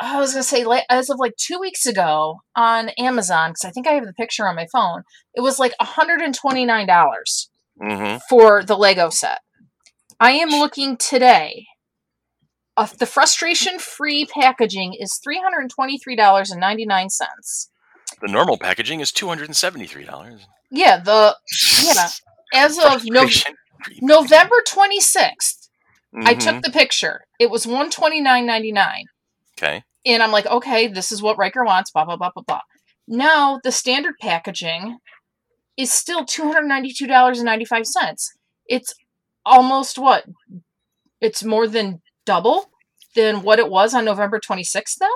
I 0.00 0.18
was 0.20 0.32
gonna 0.32 0.42
say, 0.44 0.64
as 0.88 1.10
of 1.10 1.18
like 1.18 1.34
two 1.36 1.58
weeks 1.58 1.84
ago 1.86 2.36
on 2.54 2.90
Amazon, 2.90 3.50
because 3.50 3.64
I 3.64 3.70
think 3.70 3.86
I 3.88 3.92
have 3.92 4.06
the 4.06 4.12
picture 4.12 4.46
on 4.46 4.54
my 4.56 4.66
phone, 4.72 5.02
it 5.34 5.40
was 5.40 5.58
like 5.58 5.74
hundred 5.80 6.20
and 6.20 6.34
twenty 6.34 6.64
nine 6.64 6.86
dollars 6.86 7.50
Mm-hmm. 7.82 8.18
for 8.28 8.64
the 8.64 8.76
Lego 8.76 9.08
set. 9.08 9.38
I 10.18 10.32
am 10.32 10.48
looking 10.50 10.96
today. 10.96 11.66
Uh, 12.76 12.86
the 12.98 13.06
frustration 13.06 13.78
free 13.78 14.24
packaging 14.26 14.94
is 14.98 15.20
three 15.22 15.40
hundred 15.40 15.68
twenty 15.70 15.98
three 15.98 16.16
dollars 16.16 16.50
and 16.50 16.60
ninety 16.60 16.86
nine 16.86 17.08
cents. 17.10 17.70
The 18.20 18.32
normal 18.32 18.58
packaging 18.58 19.00
is 19.00 19.12
two 19.12 19.28
hundred 19.28 19.54
seventy-three 19.54 20.04
dollars. 20.04 20.46
Yeah, 20.70 20.98
the 20.98 21.36
yeah. 21.82 22.08
As 22.54 22.78
of 22.78 23.04
no, 23.04 23.28
November 24.00 24.56
twenty 24.66 25.00
sixth, 25.00 25.68
I 26.16 26.34
Mm-hmm. 26.34 26.38
took 26.40 26.62
the 26.62 26.70
picture. 26.70 27.22
It 27.38 27.50
was 27.50 27.66
one 27.66 27.90
twenty 27.90 28.20
nine 28.20 28.46
ninety 28.46 28.72
nine. 28.72 29.04
Okay. 29.58 29.82
and 30.06 30.22
I'm 30.22 30.30
like, 30.32 30.46
okay, 30.46 30.86
this 30.88 31.10
is 31.12 31.20
what 31.20 31.36
Riker 31.38 31.64
wants, 31.64 31.90
blah 31.90 32.04
blah 32.04 32.16
blah 32.16 32.30
blah 32.34 32.44
blah. 32.46 32.60
Now 33.08 33.58
the 33.64 33.72
standard 33.72 34.14
packaging 34.20 34.98
is 35.76 35.92
still 35.92 36.24
two 36.24 36.44
hundred 36.44 36.66
ninety 36.68 36.92
two 36.92 37.06
dollars 37.06 37.38
and 37.38 37.46
ninety 37.46 37.64
five 37.64 37.86
cents. 37.86 38.32
It's 38.66 38.94
almost 39.44 39.98
what? 39.98 40.24
It's 41.20 41.42
more 41.42 41.66
than 41.66 42.00
double 42.26 42.70
than 43.14 43.42
what 43.42 43.58
it 43.58 43.68
was 43.70 43.94
on 43.94 44.04
November 44.04 44.38
twenty 44.38 44.64
sixth. 44.64 44.98
Now, 45.00 45.08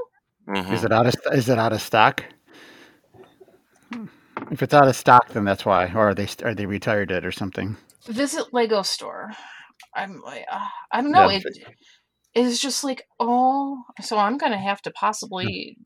Mhm. 0.49 0.73
Is 0.73 0.85
it 0.85 0.91
out 0.93 1.07
of 1.07 1.15
is 1.33 1.49
it 1.49 1.59
out 1.59 1.73
of 1.73 1.81
stock? 1.81 2.25
If 4.51 4.63
it's 4.63 4.75
out 4.75 4.89
of 4.89 4.97
stock, 4.97 5.29
then 5.29 5.45
that's 5.45 5.65
why. 5.65 5.87
Or 5.95 6.09
are 6.11 6.15
they 6.15 6.27
are 6.43 6.55
they 6.55 6.67
retired 6.67 7.11
it 7.11 7.25
or 7.25 7.33
something? 7.33 7.77
visit 8.09 8.53
Lego 8.53 8.83
store. 8.83 9.31
I'm 9.95 10.21
like, 10.23 10.45
uh, 10.51 10.67
I 10.91 11.01
don't 11.01 11.13
know. 11.13 11.29
Yeah. 11.29 11.37
It 11.37 11.45
is 12.35 12.61
just 12.61 12.85
like, 12.85 13.05
oh, 13.21 13.83
so 14.01 14.17
I'm 14.19 14.39
gonna 14.39 14.59
have 14.59 14.81
to 14.83 14.91
possibly 14.93 15.77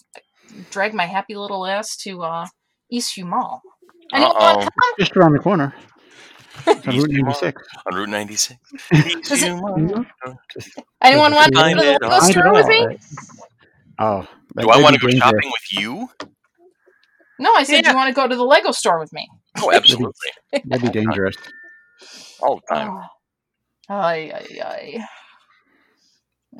drag 0.71 0.95
my 0.95 1.07
happy 1.07 1.35
little 1.37 1.67
ass 1.67 1.97
to 1.99 2.23
uh, 2.23 2.47
Eastview 2.93 3.25
Mall. 3.27 3.61
Anyone 4.15 4.35
want 4.37 4.61
to 4.63 4.67
Uh-oh. 4.69 4.95
Just 4.99 5.17
around 5.17 5.33
the 5.33 5.39
corner. 5.41 5.75
On 6.67 6.77
Route 6.87 7.11
96. 7.11 7.63
On 7.91 7.95
Route 7.99 8.09
96. 8.09 8.59
Does 9.29 9.43
it- 9.43 9.51
Mhm. 9.53 10.07
Anyone 11.03 11.35
want 11.35 11.47
to 11.47 11.53
go 11.53 11.61
Find 11.61 11.79
to 11.79 11.85
the 12.01 12.17
it 12.17 12.23
store 12.23 12.53
with 12.53 12.67
me? 12.69 12.99
Oh, 13.99 14.27
Do 14.59 14.69
I 14.71 14.81
want 14.81 14.95
to 14.95 15.01
go 15.01 15.09
dangerous. 15.09 15.19
shopping 15.33 15.51
with 15.53 15.73
you? 15.73 16.09
No, 17.39 17.53
I 17.55 17.65
said 17.65 17.85
Yeah. 17.85 17.91
you 17.91 17.97
want 17.97 18.09
to 18.09 18.15
go 18.15 18.27
to 18.27 18.35
the 18.37 18.45
Lego 18.45 18.71
store 18.73 18.99
with 18.99 19.13
me. 19.13 19.29
Oh, 19.59 19.71
absolutely. 19.73 20.31
That'd 20.65 20.83
be 20.83 20.89
dangerous. 20.89 21.37
All 22.41 22.57
the 22.69 22.75
time. 22.75 22.91
Oh. 22.93 23.03
Ay, 23.95 24.33
ay, 24.35 24.61
ay. 24.65 25.05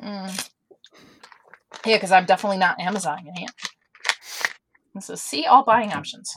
Mm. 0.01 0.49
Yeah, 1.85 1.95
because 1.95 2.11
I'm 2.11 2.25
definitely 2.25 2.57
not 2.57 2.79
Amazon 2.79 3.19
it. 3.25 3.51
This 4.95 5.09
is 5.09 5.21
see 5.21 5.45
all 5.45 5.63
buying 5.63 5.93
options. 5.93 6.35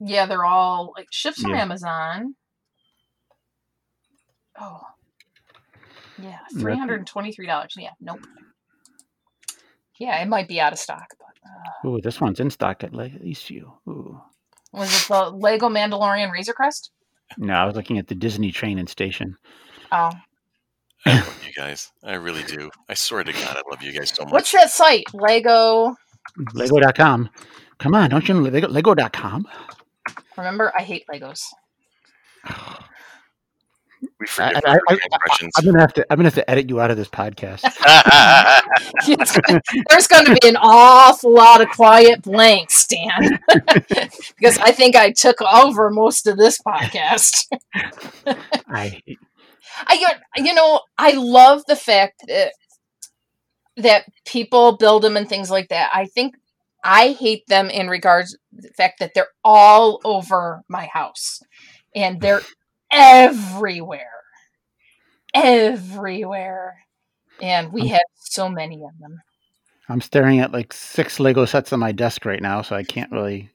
Yeah, 0.00 0.26
they're 0.26 0.44
all 0.44 0.92
like 0.96 1.08
ships 1.10 1.40
from 1.40 1.52
Yeah. 1.52 1.62
Amazon. 1.62 2.34
Oh. 4.60 4.80
Yeah, 6.18 6.38
three 6.58 6.76
hundred 6.76 7.00
and 7.00 7.06
twenty-three 7.06 7.46
dollars. 7.46 7.74
Yeah, 7.76 7.90
nope. 8.00 8.20
Yeah, 9.98 10.20
it 10.22 10.28
might 10.28 10.48
be 10.48 10.60
out 10.60 10.72
of 10.72 10.78
stock, 10.78 11.06
but 11.18 11.88
uh, 11.88 11.88
Ooh, 11.88 12.00
this 12.00 12.20
one's 12.20 12.40
in 12.40 12.50
stock 12.50 12.84
at 12.84 12.92
Le- 12.94 13.08
Eastview. 13.08 13.64
Ooh. 13.88 14.20
was 14.72 14.94
it 14.94 15.08
the 15.08 15.30
Lego 15.30 15.68
Mandalorian 15.68 16.30
Razor 16.30 16.52
Crest? 16.52 16.90
No, 17.38 17.54
I 17.54 17.66
was 17.66 17.74
looking 17.76 17.98
at 17.98 18.06
the 18.08 18.14
Disney 18.14 18.52
train 18.52 18.78
and 18.78 18.88
station. 18.88 19.36
Oh, 19.92 20.10
I 21.06 21.14
love 21.14 21.44
you 21.46 21.52
guys. 21.52 21.92
I 22.04 22.14
really 22.14 22.42
do. 22.44 22.70
I 22.88 22.94
swear 22.94 23.24
to 23.24 23.32
God, 23.32 23.56
I 23.56 23.62
love 23.70 23.82
you 23.82 23.92
guys 23.92 24.10
so 24.10 24.24
much. 24.24 24.32
what's 24.32 24.52
that 24.52 24.70
site? 24.70 25.04
Lego. 25.14 25.96
Lego.com. 26.54 27.30
Come 27.78 27.94
on, 27.94 28.10
don't 28.10 28.26
you 28.28 28.34
know 28.34 28.40
Lego, 28.40 28.68
Lego.com? 28.68 29.46
Remember, 30.36 30.72
I 30.76 30.82
hate 30.82 31.04
Legos. 31.12 31.42
We 34.20 34.26
I, 34.38 34.50
forgive 34.52 34.62
I, 34.66 34.72
you 34.74 34.80
for 34.86 34.92
I, 34.92 34.92
your 34.92 35.00
impressions. 35.10 35.52
I'm 35.56 35.64
gonna 35.64 35.80
have 35.80 35.94
to. 35.94 36.06
I'm 36.10 36.16
gonna 36.16 36.26
have 36.26 36.34
to 36.34 36.50
edit 36.50 36.68
you 36.68 36.80
out 36.80 36.90
of 36.90 36.96
this 36.96 37.08
podcast. 37.08 37.62
There's 39.88 40.06
going 40.06 40.26
to 40.26 40.38
be 40.40 40.48
an 40.48 40.56
awful 40.56 41.34
lot 41.34 41.60
of 41.60 41.68
quiet 41.68 42.22
blanks, 42.22 42.86
Dan, 42.86 43.40
because 44.38 44.58
I 44.58 44.72
think 44.72 44.96
I 44.96 45.12
took 45.12 45.40
over 45.42 45.90
most 45.90 46.26
of 46.26 46.36
this 46.36 46.58
podcast. 46.58 47.46
I 48.68 49.00
I, 49.78 50.16
you 50.36 50.54
know, 50.54 50.80
I 50.98 51.12
love 51.12 51.62
the 51.66 51.76
fact 51.76 52.22
that 52.28 52.52
that 53.76 54.04
people 54.24 54.76
build 54.76 55.02
them 55.02 55.16
and 55.16 55.28
things 55.28 55.50
like 55.50 55.68
that. 55.68 55.90
I 55.92 56.06
think 56.06 56.34
I 56.82 57.08
hate 57.08 57.46
them 57.46 57.68
in 57.68 57.88
regards 57.88 58.32
to 58.32 58.38
the 58.52 58.68
fact 58.70 59.00
that 59.00 59.12
they're 59.14 59.28
all 59.44 60.00
over 60.04 60.62
my 60.68 60.86
house 60.86 61.42
and 61.94 62.20
they're 62.20 62.42
everywhere, 62.90 64.22
everywhere, 65.34 66.84
and 67.42 67.72
we 67.72 67.88
have 67.88 68.00
so 68.14 68.48
many 68.48 68.76
of 68.76 68.98
them. 68.98 69.20
I'm 69.88 70.00
staring 70.00 70.40
at 70.40 70.52
like 70.52 70.72
six 70.72 71.20
Lego 71.20 71.44
sets 71.44 71.72
on 71.72 71.80
my 71.80 71.92
desk 71.92 72.24
right 72.24 72.42
now, 72.42 72.62
so 72.62 72.74
I 72.74 72.82
can't 72.82 73.12
really 73.12 73.50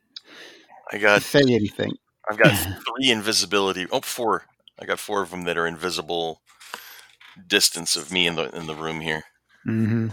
I 0.92 0.98
got 0.98 1.22
say 1.22 1.42
anything. 1.42 1.94
I've 2.30 2.38
got 2.38 2.54
three 2.98 3.12
invisibility. 3.12 3.88
Oh, 3.92 4.02
four. 4.02 4.46
I 4.82 4.86
got 4.86 5.00
four 5.00 5.22
of 5.22 5.30
them 5.30 5.44
that 5.44 5.58
are 5.58 5.68
invisible 5.68 6.42
distance 7.48 7.96
of 7.96 8.12
me 8.12 8.28
in 8.28 8.36
the 8.36 8.50
in 8.56 8.68
the 8.68 8.76
room 8.76 9.00
here. 9.02 9.24
hmm 9.64 10.08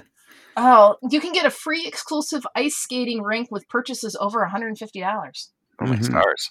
Oh, 0.61 0.97
you 1.09 1.21
can 1.21 1.33
get 1.33 1.47
a 1.47 1.51
free 1.51 1.87
exclusive 1.87 2.45
ice 2.57 2.75
skating 2.75 3.23
rink 3.23 3.49
with 3.51 3.69
purchases 3.69 4.17
over 4.21 4.41
$150. 4.45 5.53
Oh 5.81 5.87
my 5.87 5.97
Mhm. 5.97 6.05
stars! 6.05 6.51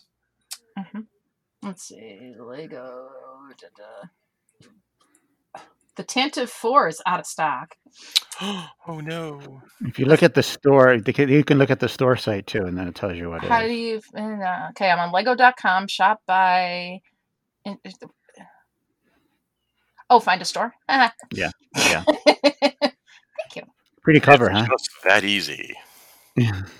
Let's 1.61 1.83
see, 1.89 2.33
Lego. 2.39 3.09
da-da. 3.59 4.09
The 5.95 6.03
Tantive 6.03 6.49
4 6.49 6.87
is 6.87 7.01
out 7.05 7.19
of 7.19 7.25
stock. 7.25 7.75
oh 8.41 8.99
no. 9.01 9.61
If 9.81 9.99
you 9.99 10.05
look 10.05 10.23
at 10.23 10.35
the 10.35 10.43
store, 10.43 10.93
you 10.93 11.43
can 11.43 11.57
look 11.57 11.71
at 11.71 11.79
the 11.79 11.89
store 11.89 12.15
site 12.15 12.47
too, 12.47 12.63
and 12.63 12.77
then 12.77 12.87
it 12.87 12.95
tells 12.95 13.17
you 13.17 13.29
what 13.29 13.43
it 13.43 13.49
How 13.49 13.61
do 13.61 13.73
you. 13.73 13.99
Uh, 14.15 14.69
okay, 14.69 14.89
I'm 14.89 14.99
on 14.99 15.11
lego.com, 15.11 15.87
shop 15.87 16.21
by. 16.27 17.01
In- 17.67 17.79
is 17.83 17.97
the- 17.97 18.09
Oh, 20.09 20.19
find 20.21 20.41
a 20.41 20.45
store. 20.45 20.73
Ah. 20.87 21.13
Yeah, 21.33 21.51
yeah. 21.75 22.03
Thank 22.05 22.95
you. 23.55 23.63
Pretty 24.03 24.21
clever, 24.21 24.49
It's 24.49 24.59
huh? 24.59 24.67
Just 24.71 24.89
that 25.03 25.23
easy. 25.25 25.75
Yeah. 26.37 26.61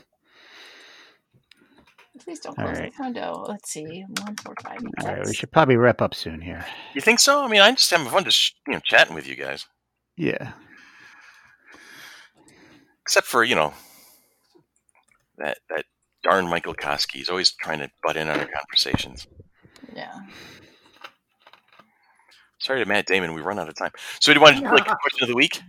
Please 2.24 2.40
don't 2.40 2.58
All 2.60 2.66
close 2.66 2.80
right. 2.80 2.94
the 2.98 3.04
window. 3.04 3.46
Let's 3.48 3.70
see. 3.72 4.04
One, 4.22 4.36
four, 4.38 4.54
five, 4.64 4.80
All 5.02 5.08
right, 5.08 5.26
we 5.26 5.34
should 5.34 5.52
probably 5.52 5.76
wrap 5.78 6.02
up 6.02 6.14
soon 6.16 6.42
here. 6.42 6.66
You 6.94 7.02
think 7.02 7.20
so? 7.20 7.44
I 7.44 7.48
mean, 7.48 7.62
I'm 7.62 7.76
just 7.76 7.90
having 7.92 8.08
fun 8.08 8.24
just 8.26 8.54
you 8.66 8.74
know 8.74 8.80
chatting 8.84 9.14
with 9.16 9.28
you 9.28 9.36
guys. 9.36 9.66
Yeah. 10.18 10.52
Except 13.04 13.28
for 13.28 13.44
you 13.44 13.56
know 13.56 13.74
that 15.38 15.60
that 15.70 15.86
darn 16.24 16.48
Michael 16.48 16.74
Koski. 16.76 17.14
He's 17.18 17.30
always 17.30 17.52
trying 17.52 17.80
to 17.80 17.90
butt 18.04 18.18
in 18.18 18.28
on 18.30 18.40
our 18.40 18.48
conversations. 18.48 19.28
Yeah. 19.96 20.14
Sorry 22.68 22.84
to 22.84 22.86
Matt 22.86 23.06
Damon. 23.06 23.34
We 23.34 23.40
run 23.40 23.60
out 23.60 23.70
of 23.70 23.76
time. 23.76 23.92
So 24.20 24.34
do 24.34 24.40
you 24.40 24.44
want 24.44 24.58
to 24.58 24.64
like 24.70 24.86
question 25.02 25.24
of 25.24 25.30
the 25.30 25.36
week? 25.36 25.62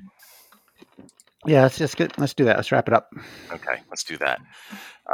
Yeah, 1.47 1.63
let's 1.63 1.79
just 1.79 1.97
get 1.97 2.19
let's 2.19 2.35
do 2.35 2.45
that. 2.47 2.57
Let's 2.57 2.73
wrap 2.73 2.89
it 2.89 2.93
up. 2.93 3.13
Okay, 3.53 3.81
let's 3.89 4.03
do 4.03 4.17
that. 4.17 4.41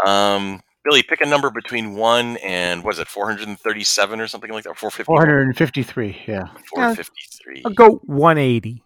Um, 0.06 0.62
Billy, 0.82 1.02
pick 1.02 1.20
a 1.20 1.26
number 1.26 1.50
between 1.50 1.94
one 1.94 2.38
and 2.38 2.82
what 2.82 2.94
is 2.94 3.00
it, 3.00 3.08
437 3.08 4.18
or 4.18 4.26
something 4.26 4.50
like 4.50 4.64
that? 4.64 4.78
450? 4.78 5.04
Four 5.04 5.18
hundred 5.18 5.42
and 5.42 5.58
fifty-three. 5.58 6.22
Yeah. 6.26 6.48
453. 6.74 7.64
I'll 7.66 7.72
go 7.72 8.00
180. 8.04 8.82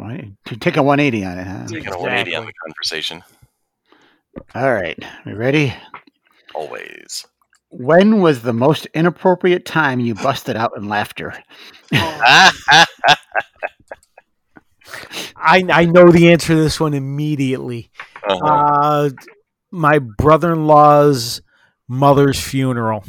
All 0.00 0.06
right. 0.06 0.32
You 0.50 0.56
take 0.56 0.76
a 0.76 0.82
one 0.82 0.98
eighty 0.98 1.24
on 1.24 1.38
it, 1.38 1.46
huh? 1.46 1.68
Taking 1.68 1.92
a 1.92 1.98
180 1.98 2.34
on 2.34 2.46
the 2.46 2.52
conversation. 2.66 3.22
All 4.56 4.72
right. 4.72 4.98
We 5.24 5.34
ready? 5.34 5.72
Always. 6.52 7.28
When 7.70 8.20
was 8.20 8.42
the 8.42 8.52
most 8.52 8.86
inappropriate 8.94 9.64
time 9.66 10.00
you 10.00 10.14
busted 10.14 10.56
out 10.56 10.72
in 10.76 10.88
laughter? 10.88 11.34
I 11.92 12.86
I 15.36 15.84
know 15.84 16.10
the 16.10 16.32
answer 16.32 16.54
to 16.54 16.62
this 16.62 16.80
one 16.80 16.94
immediately. 16.94 17.90
Uh-huh. 18.28 18.46
Uh, 18.46 19.10
my 19.70 19.98
brother-in-law's 19.98 21.42
mother's 21.88 22.40
funeral. 22.40 23.04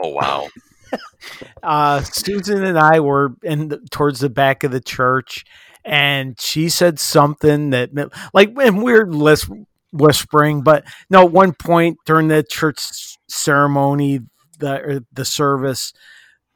oh, 0.00 0.08
wow. 0.08 0.48
uh, 1.62 2.02
Susan 2.02 2.64
and 2.64 2.78
I 2.78 3.00
were 3.00 3.34
in 3.42 3.68
the, 3.68 3.78
towards 3.90 4.20
the 4.20 4.30
back 4.30 4.64
of 4.64 4.70
the 4.70 4.80
church, 4.80 5.44
and 5.84 6.38
she 6.40 6.68
said 6.68 6.98
something 7.00 7.70
that 7.70 7.90
like 8.32 8.50
and 8.60 8.78
we 8.78 8.92
we're 8.92 9.06
lis- 9.06 9.50
whispering, 9.92 10.62
but 10.62 10.84
no. 11.10 11.24
At 11.24 11.32
one 11.32 11.52
point 11.52 11.98
during 12.06 12.28
the 12.28 12.42
church 12.42 13.16
ceremony, 13.28 14.20
the 14.58 14.80
or 14.80 15.00
the 15.12 15.24
service, 15.24 15.92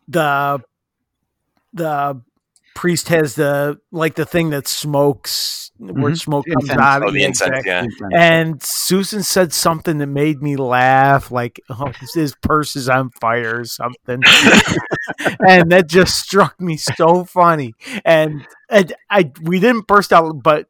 the 0.08 0.60
the 1.72 2.20
priest 2.74 3.08
has 3.08 3.34
the 3.34 3.78
like 3.90 4.14
the 4.14 4.24
thing 4.24 4.50
that 4.50 4.66
smokes 4.66 5.70
where 5.78 6.12
Mhm. 6.12 6.18
smoke 6.18 6.46
comes 6.52 6.70
Incense. 6.70 6.80
out. 6.80 7.02
Oh, 7.04 7.10
the 7.10 7.20
Yeah, 7.20 7.26
incense, 7.26 7.62
yeah. 7.66 7.86
And 8.12 8.62
Susan 8.62 9.22
said 9.22 9.52
something 9.52 9.98
that 9.98 10.06
made 10.06 10.42
me 10.42 10.56
laugh, 10.56 11.30
like 11.30 11.60
oh, 11.70 11.92
his 12.14 12.34
purse 12.42 12.76
is 12.76 12.88
on 12.88 13.10
fire 13.20 13.60
or 13.60 13.64
something, 13.64 14.22
and 15.48 15.70
that 15.72 15.88
just 15.88 16.18
struck 16.18 16.60
me 16.60 16.76
so 16.76 17.24
funny. 17.24 17.74
And, 18.04 18.46
and 18.70 18.92
I 19.10 19.30
we 19.42 19.58
didn't 19.60 19.86
burst 19.86 20.12
out, 20.12 20.42
but 20.42 20.66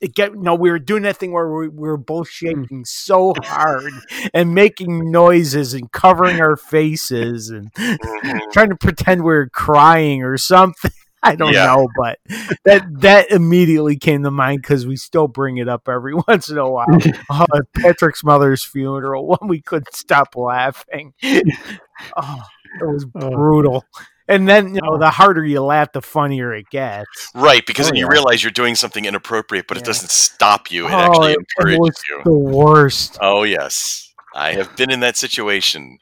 it 0.00 0.14
get 0.14 0.34
no, 0.34 0.54
we 0.54 0.70
were 0.70 0.78
doing 0.78 1.02
that 1.04 1.16
thing 1.16 1.32
where 1.32 1.50
we, 1.52 1.68
we 1.68 1.88
were 1.88 1.96
both 1.96 2.28
shaking 2.28 2.84
so 2.84 3.32
hard 3.42 3.92
and 4.34 4.54
making 4.54 5.10
noises 5.10 5.72
and 5.74 5.90
covering 5.92 6.40
our 6.40 6.56
faces 6.56 7.48
and 7.50 7.72
Mhm. 7.74 8.52
trying 8.52 8.68
to 8.70 8.76
pretend 8.76 9.22
we 9.22 9.32
were 9.32 9.48
crying 9.48 10.22
or 10.22 10.36
something. 10.36 10.90
I 11.22 11.34
don't 11.34 11.52
Yeah. 11.54 11.66
know, 11.66 11.88
but 11.96 12.18
that 12.64 12.84
that 13.00 13.30
immediately 13.32 13.96
came 13.96 14.22
to 14.22 14.30
mind 14.30 14.62
because 14.62 14.86
we 14.86 14.96
still 14.96 15.26
bring 15.28 15.56
it 15.56 15.68
up 15.68 15.88
every 15.88 16.14
once 16.28 16.50
in 16.50 16.58
a 16.58 16.70
while. 16.70 16.86
oh, 17.30 17.46
Patrick's 17.74 18.22
mother's 18.22 18.62
funeral 18.62 19.26
when 19.26 19.48
we 19.48 19.60
couldn't 19.60 19.94
stop 19.94 20.36
laughing. 20.36 21.14
oh, 21.24 22.42
it 22.80 22.84
was 22.84 23.06
Oh. 23.16 23.82
Brutal. 24.26 24.34
And 24.34 24.48
then 24.48 24.74
you 24.74 24.80
know, 24.82 24.98
the 24.98 25.10
harder 25.10 25.44
you 25.44 25.62
laugh, 25.62 25.92
the 25.92 26.02
funnier 26.02 26.52
it 26.54 26.68
gets. 26.70 27.06
Right, 27.34 27.64
because 27.66 27.86
Oh, 27.86 27.90
then 27.90 27.96
you 27.96 28.06
yeah. 28.06 28.12
realize 28.12 28.42
you're 28.42 28.50
doing 28.52 28.74
something 28.74 29.04
inappropriate, 29.04 29.66
but 29.68 29.76
it 29.76 29.84
doesn't 29.84 30.10
stop 30.10 30.70
you. 30.70 30.86
It 30.88 30.92
Oh, 30.92 30.96
actually 30.98 31.32
it- 31.32 31.38
it 31.40 31.46
encourages 31.58 31.78
was 31.80 32.02
you. 32.10 32.20
The 32.24 32.32
worst. 32.32 33.18
Oh, 33.20 33.42
yes. 33.44 34.02
I 34.34 34.52
have 34.52 34.76
been 34.76 34.90
in 34.90 35.00
that 35.00 35.16
situation. 35.16 35.98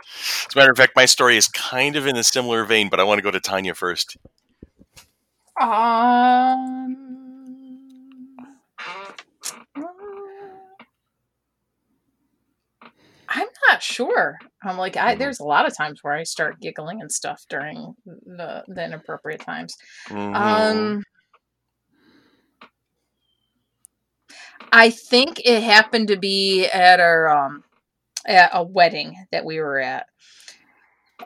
As 0.48 0.56
a 0.56 0.58
matter 0.58 0.72
of 0.72 0.76
fact, 0.76 0.96
my 0.96 1.04
story 1.04 1.36
is 1.36 1.46
kind 1.46 1.94
of 1.94 2.06
in 2.06 2.16
a 2.16 2.24
similar 2.24 2.64
vein, 2.64 2.88
but 2.88 2.98
I 2.98 3.04
want 3.04 3.18
to 3.18 3.22
go 3.22 3.30
to 3.30 3.38
Tanya 3.40 3.74
first. 3.74 4.16
Um. 5.60 6.96
I'm 13.28 13.46
not 13.70 13.82
sure. 13.82 14.38
I'm 14.62 14.76
like, 14.78 14.96
I 14.96 15.14
there's 15.14 15.40
a 15.40 15.44
lot 15.44 15.66
of 15.66 15.76
times 15.76 16.00
where 16.02 16.14
I 16.14 16.22
start 16.24 16.60
giggling 16.60 17.00
and 17.00 17.10
stuff 17.10 17.42
during 17.48 17.94
the 18.04 18.64
the 18.68 18.84
inappropriate 18.84 19.40
times. 19.40 19.76
Mhm. 20.08 20.34
Um, 20.34 21.02
I 24.72 24.90
think 24.90 25.40
it 25.44 25.62
happened 25.62 26.08
to 26.08 26.16
be 26.16 26.66
at 26.66 27.00
our 27.00 27.28
um 27.28 27.64
at 28.26 28.50
a 28.52 28.62
wedding 28.62 29.26
that 29.32 29.44
we 29.44 29.58
were 29.60 29.78
at. 29.80 30.06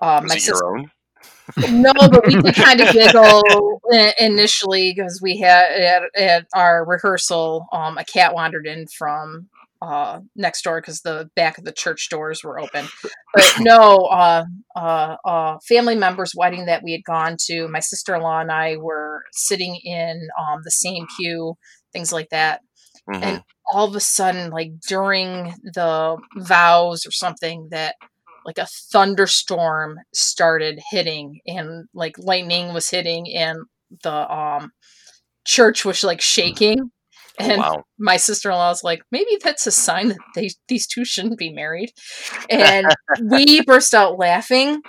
Um, 0.00 0.24
Was 0.24 0.30
my 0.30 0.36
it 0.36 0.40
sister. 0.40 0.64
your 0.64 0.76
own? 0.78 0.90
No, 1.68 1.92
but 1.94 2.26
we 2.26 2.36
did 2.36 2.54
kind 2.54 2.80
of 2.80 2.88
giggle 2.92 3.42
initially 4.18 4.92
because 4.94 5.20
we 5.22 5.38
had 5.38 5.70
at, 5.72 6.02
at 6.16 6.46
our 6.54 6.84
rehearsal, 6.84 7.66
um, 7.72 7.98
a 7.98 8.04
cat 8.04 8.34
wandered 8.34 8.66
in 8.66 8.86
from 8.96 9.48
uh, 9.80 10.20
next 10.36 10.62
door 10.62 10.80
because 10.80 11.00
the 11.00 11.30
back 11.36 11.58
of 11.58 11.64
the 11.64 11.72
church 11.72 12.08
doors 12.10 12.42
were 12.42 12.58
open. 12.58 12.86
But 13.34 13.54
no, 13.60 13.96
uh, 14.06 14.44
uh, 14.74 15.16
uh, 15.24 15.58
family 15.68 15.94
member's 15.94 16.32
wedding 16.34 16.66
that 16.66 16.82
we 16.82 16.92
had 16.92 17.04
gone 17.04 17.36
to, 17.46 17.68
my 17.68 17.80
sister 17.80 18.14
in 18.14 18.22
law 18.22 18.40
and 18.40 18.50
I 18.50 18.76
were 18.76 19.22
sitting 19.32 19.76
in 19.84 20.28
um, 20.40 20.60
the 20.64 20.70
same 20.70 21.06
pew, 21.18 21.54
things 21.92 22.12
like 22.12 22.28
that 22.30 22.60
Mhm. 23.08 23.22
and 23.22 23.42
all 23.72 23.86
of 23.88 23.94
a 23.96 24.00
sudden 24.00 24.50
like 24.50 24.70
during 24.88 25.54
the 25.62 26.16
vows 26.36 27.06
or 27.06 27.10
something 27.10 27.68
that 27.70 27.96
like 28.44 28.58
a 28.58 28.66
thunderstorm 28.92 29.98
started 30.12 30.80
hitting 30.90 31.40
and 31.46 31.86
like 31.94 32.16
lightning 32.18 32.72
was 32.72 32.90
hitting 32.90 33.26
and 33.34 33.58
the 34.02 34.32
um 34.32 34.70
church 35.44 35.84
was 35.84 36.04
like 36.04 36.20
shaking 36.20 36.78
Oh, 36.80 36.90
and 37.38 37.60
wow. 37.60 37.84
my 37.98 38.16
sister-in-law 38.16 38.70
was 38.70 38.84
like 38.84 39.00
maybe 39.10 39.38
that's 39.42 39.66
a 39.66 39.72
sign 39.72 40.08
that 40.08 40.18
they 40.34 40.50
these 40.68 40.86
two 40.86 41.04
shouldn't 41.04 41.38
be 41.38 41.52
married 41.52 41.92
and 42.50 42.86
we 43.30 43.62
burst 43.62 43.94
out 43.94 44.18
laughing 44.18 44.80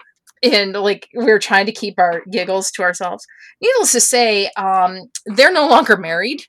and 0.42 0.74
like 0.74 1.08
we 1.16 1.26
were 1.26 1.40
trying 1.40 1.66
to 1.66 1.72
keep 1.72 2.00
our 2.00 2.22
giggles 2.32 2.72
to 2.72 2.82
ourselves 2.82 3.26
needless 3.62 3.92
to 3.92 4.02
say 4.02 4.50
um 4.58 5.10
they're 5.26 5.52
no 5.52 5.68
longer 5.68 5.98
married 5.98 6.44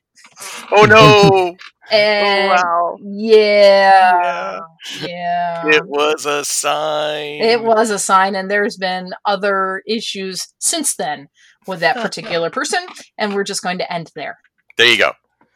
Oh, 0.71 0.85
no. 0.85 1.55
and 1.91 2.49
wow. 2.49 2.97
yeah, 3.01 4.59
yeah. 5.01 5.67
It 5.67 5.85
was 5.85 6.25
a 6.25 6.45
sign. 6.45 7.41
It 7.41 7.63
was 7.63 7.89
a 7.89 7.99
sign, 7.99 8.35
and 8.35 8.49
there's 8.49 8.77
been 8.77 9.11
other 9.25 9.81
issues 9.87 10.47
since 10.59 10.95
then 10.95 11.27
with 11.67 11.79
that 11.81 11.95
particular 12.01 12.49
person, 12.49 12.85
and 13.17 13.33
we're 13.33 13.43
just 13.43 13.63
going 13.63 13.77
to 13.79 13.93
end 13.93 14.11
there. 14.15 14.37
There 14.77 14.87
you 14.87 14.97
go. 14.97 15.13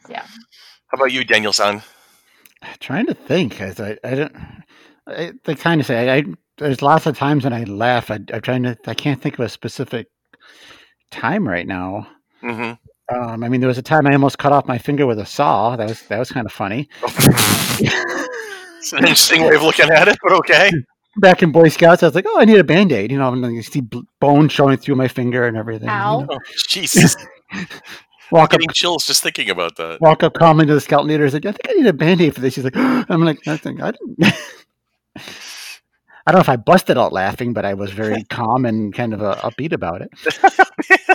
Yeah. 0.09 0.25
How 0.87 0.95
about 0.95 1.11
you, 1.11 1.23
Daniel 1.23 1.53
San? 1.53 1.81
trying 2.79 3.05
to 3.07 3.13
think 3.13 3.61
as 3.61 3.79
I, 3.79 3.97
I 4.03 4.15
don't 4.15 4.35
I, 5.07 5.33
they 5.43 5.55
kind 5.55 5.79
of 5.79 5.87
say 5.87 6.09
I, 6.09 6.23
there's 6.57 6.81
lots 6.81 7.05
of 7.05 7.17
times 7.17 7.43
when 7.43 7.53
I 7.53 7.63
laugh 7.63 8.11
I, 8.11 8.19
I'm 8.33 8.41
trying 8.41 8.63
to 8.63 8.77
I 8.87 8.93
can't 8.93 9.21
think 9.21 9.35
of 9.35 9.41
a 9.41 9.49
specific 9.49 10.07
time 11.11 11.47
right 11.47 11.67
now 11.67 12.07
hmm 12.41 12.73
um, 13.13 13.43
I 13.43 13.49
mean 13.49 13.61
there 13.61 13.67
was 13.67 13.77
a 13.77 13.83
time 13.83 14.07
I 14.07 14.13
almost 14.13 14.39
cut 14.39 14.51
off 14.51 14.65
my 14.65 14.77
finger 14.79 15.05
with 15.05 15.19
a 15.19 15.25
saw 15.25 15.75
that 15.75 15.87
was 15.87 16.01
that 16.03 16.19
was 16.19 16.31
kind 16.31 16.45
of 16.45 16.51
funny 16.51 16.89
It's 18.79 18.93
an 18.93 18.99
interesting 18.99 19.43
way 19.43 19.55
of 19.55 19.63
looking 19.63 19.89
at 19.89 20.07
it, 20.07 20.15
but 20.21 20.31
okay. 20.33 20.71
back 21.17 21.41
in 21.41 21.51
Boy 21.51 21.69
Scouts 21.69 22.03
I 22.03 22.07
was 22.07 22.15
like 22.15 22.25
oh 22.27 22.39
I 22.39 22.45
need 22.45 22.57
a 22.57 22.63
band-aid 22.63 23.11
you 23.11 23.17
know 23.17 23.31
and 23.31 23.43
then 23.43 23.53
you 23.53 23.61
see 23.61 23.81
bone 24.19 24.49
showing 24.49 24.77
through 24.77 24.95
my 24.95 25.07
finger 25.07 25.47
and 25.47 25.55
everything 25.55 25.87
you 25.87 25.93
know. 25.93 26.27
Oh, 26.29 26.39
Jesus. 26.67 27.15
walk 28.31 28.53
up 28.53 28.59
Getting 28.59 28.69
chills 28.73 29.05
just 29.05 29.23
thinking 29.23 29.49
about 29.49 29.75
that. 29.77 29.99
walk 30.01 30.23
up 30.23 30.33
calmly 30.33 30.65
to 30.65 30.73
the 30.73 30.81
scout 30.81 31.05
leader 31.05 31.23
and 31.23 31.31
said 31.31 31.45
I 31.45 31.51
think 31.51 31.69
I 31.69 31.73
need 31.73 31.87
a 31.87 31.93
band-aid 31.93 32.35
for 32.35 32.41
this 32.41 32.53
she's 32.53 32.63
like 32.63 32.75
I'm 32.77 33.23
like 33.23 33.47
I 33.47 33.57
think 33.57 33.81
I 33.81 33.91
didn't 33.91 34.33
I 36.27 36.31
don't 36.31 36.39
know 36.39 36.41
if 36.41 36.49
I 36.49 36.55
busted 36.55 36.97
out 36.97 37.13
laughing, 37.13 37.53
but 37.53 37.65
I 37.65 37.75
was 37.75 37.91
very 37.91 38.23
calm 38.29 38.65
and 38.65 38.91
kind 38.93 39.13
of 39.13 39.21
uh, 39.21 39.35
upbeat 39.43 39.73
about 39.73 40.01
it. 40.01 40.09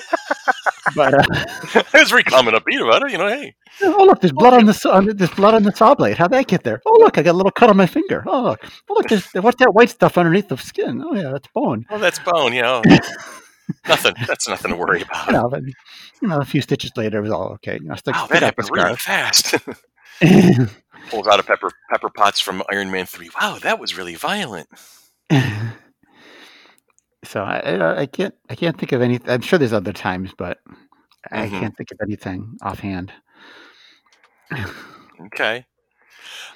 but 0.94 1.14
uh, 1.14 1.82
I 1.92 1.98
was 2.00 2.10
very 2.10 2.22
calm 2.22 2.46
and 2.46 2.56
upbeat 2.56 2.80
about 2.80 3.02
it. 3.02 3.10
You 3.10 3.18
know, 3.18 3.26
hey, 3.26 3.56
oh 3.82 4.04
look, 4.04 4.20
there's 4.20 4.30
blood 4.32 4.54
on 4.54 4.66
the 4.66 4.72
saw, 4.72 5.00
there's 5.00 5.30
blood 5.32 5.54
on 5.54 5.64
the 5.64 5.72
saw 5.72 5.96
blade. 5.96 6.16
How'd 6.16 6.30
that 6.30 6.46
get 6.46 6.62
there? 6.62 6.80
Oh 6.86 6.96
look, 7.00 7.18
I 7.18 7.22
got 7.22 7.32
a 7.32 7.36
little 7.36 7.50
cut 7.50 7.70
on 7.70 7.76
my 7.76 7.86
finger. 7.86 8.22
Oh 8.24 8.40
look, 8.42 8.60
oh, 8.88 8.94
look, 8.94 9.08
there's, 9.08 9.26
what's 9.32 9.58
that 9.58 9.74
white 9.74 9.90
stuff 9.90 10.16
underneath 10.16 10.48
the 10.48 10.56
skin? 10.56 11.02
Oh 11.04 11.14
yeah, 11.14 11.30
that's 11.32 11.48
bone. 11.48 11.86
Oh, 11.90 11.98
that's 11.98 12.20
bone. 12.20 12.54
Know, 12.54 12.80
nothing. 13.88 14.14
That's 14.26 14.48
nothing 14.48 14.70
to 14.72 14.76
worry 14.76 15.02
about. 15.10 15.26
You 15.26 15.32
know, 15.34 15.48
but, 15.48 15.62
you 15.64 16.28
know, 16.28 16.38
a 16.38 16.44
few 16.44 16.60
stitches 16.60 16.92
later, 16.96 17.18
it 17.18 17.22
was 17.22 17.30
all 17.30 17.48
okay. 17.54 17.74
You 17.80 17.88
know, 17.88 17.94
stick, 17.96 18.14
Wow, 18.14 18.26
that 18.30 18.42
happened 18.42 18.68
really 18.72 18.96
fast. 18.96 19.54
Pulls 21.10 21.26
out 21.26 21.40
a 21.40 21.42
pepper 21.42 21.70
Pepper 21.90 22.10
Potts 22.10 22.40
from 22.40 22.62
Iron 22.70 22.90
Man 22.90 23.06
Three. 23.06 23.30
Wow, 23.40 23.58
that 23.62 23.78
was 23.78 23.96
really 23.96 24.14
violent. 24.14 24.68
so 27.24 27.42
I, 27.42 28.00
I, 28.02 28.06
can't, 28.06 28.34
I 28.48 28.54
can't 28.54 28.78
think 28.78 28.92
of 28.92 29.02
any. 29.02 29.18
I'm 29.26 29.40
sure 29.40 29.58
there's 29.58 29.72
other 29.72 29.92
times, 29.92 30.32
but 30.36 30.58
I 31.30 31.46
Mhm. 31.48 31.60
can't 31.60 31.76
think 31.76 31.90
of 31.92 31.98
anything 32.02 32.56
offhand. 32.62 33.12
Okay. 35.26 35.66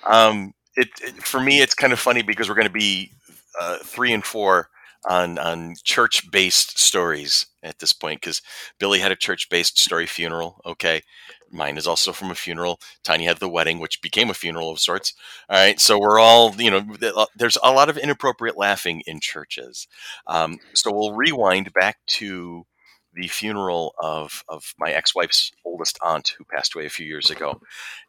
Um, 0.04 0.54
it, 0.74 0.88
it 1.02 1.22
for 1.22 1.38
me, 1.38 1.60
it's 1.60 1.74
kind 1.74 1.92
of 1.92 1.98
funny 2.00 2.22
because 2.22 2.48
we're 2.48 2.54
going 2.54 2.66
to 2.66 2.72
be 2.72 3.12
uh, 3.60 3.76
three 3.84 4.12
and 4.14 4.24
four 4.24 4.70
on 5.08 5.38
on 5.38 5.74
church 5.84 6.30
based 6.30 6.78
stories 6.78 7.46
at 7.62 7.78
this 7.78 7.92
point 7.92 8.20
because 8.20 8.42
Billy 8.78 8.98
had 9.00 9.12
a 9.12 9.16
church 9.16 9.48
based 9.50 9.78
story 9.78 10.06
funeral. 10.06 10.60
Okay, 10.66 11.02
mine 11.50 11.76
is 11.76 11.86
also 11.86 12.12
from 12.12 12.30
a 12.30 12.34
funeral. 12.34 12.80
Tanya 13.02 13.28
had 13.28 13.38
the 13.38 13.48
wedding, 13.48 13.78
which 13.78 14.02
became 14.02 14.30
a 14.30 14.34
funeral 14.34 14.70
of 14.70 14.80
sorts. 14.80 15.14
All 15.48 15.56
right, 15.56 15.80
so 15.80 15.98
we're 15.98 16.18
all 16.18 16.54
you 16.58 16.70
know. 16.70 16.84
uh, 17.16 17.26
There's 17.36 17.58
a 17.62 17.72
lot 17.72 17.88
of 17.88 17.98
inappropriate 17.98 18.56
laughing 18.56 19.02
in 19.06 19.20
churches. 19.20 19.86
Um, 20.26 20.58
so 20.74 20.92
we'll 20.92 21.14
rewind 21.14 21.72
back 21.72 21.98
to 22.06 22.66
the 23.12 23.28
funeral 23.28 23.94
of 24.02 24.42
of 24.48 24.74
my 24.78 24.90
ex 24.92 25.14
wife's 25.14 25.52
oldest 25.64 25.98
aunt 26.02 26.34
who 26.36 26.44
passed 26.44 26.74
away 26.74 26.86
a 26.86 26.90
few 26.90 27.06
years 27.06 27.30
ago 27.30 27.60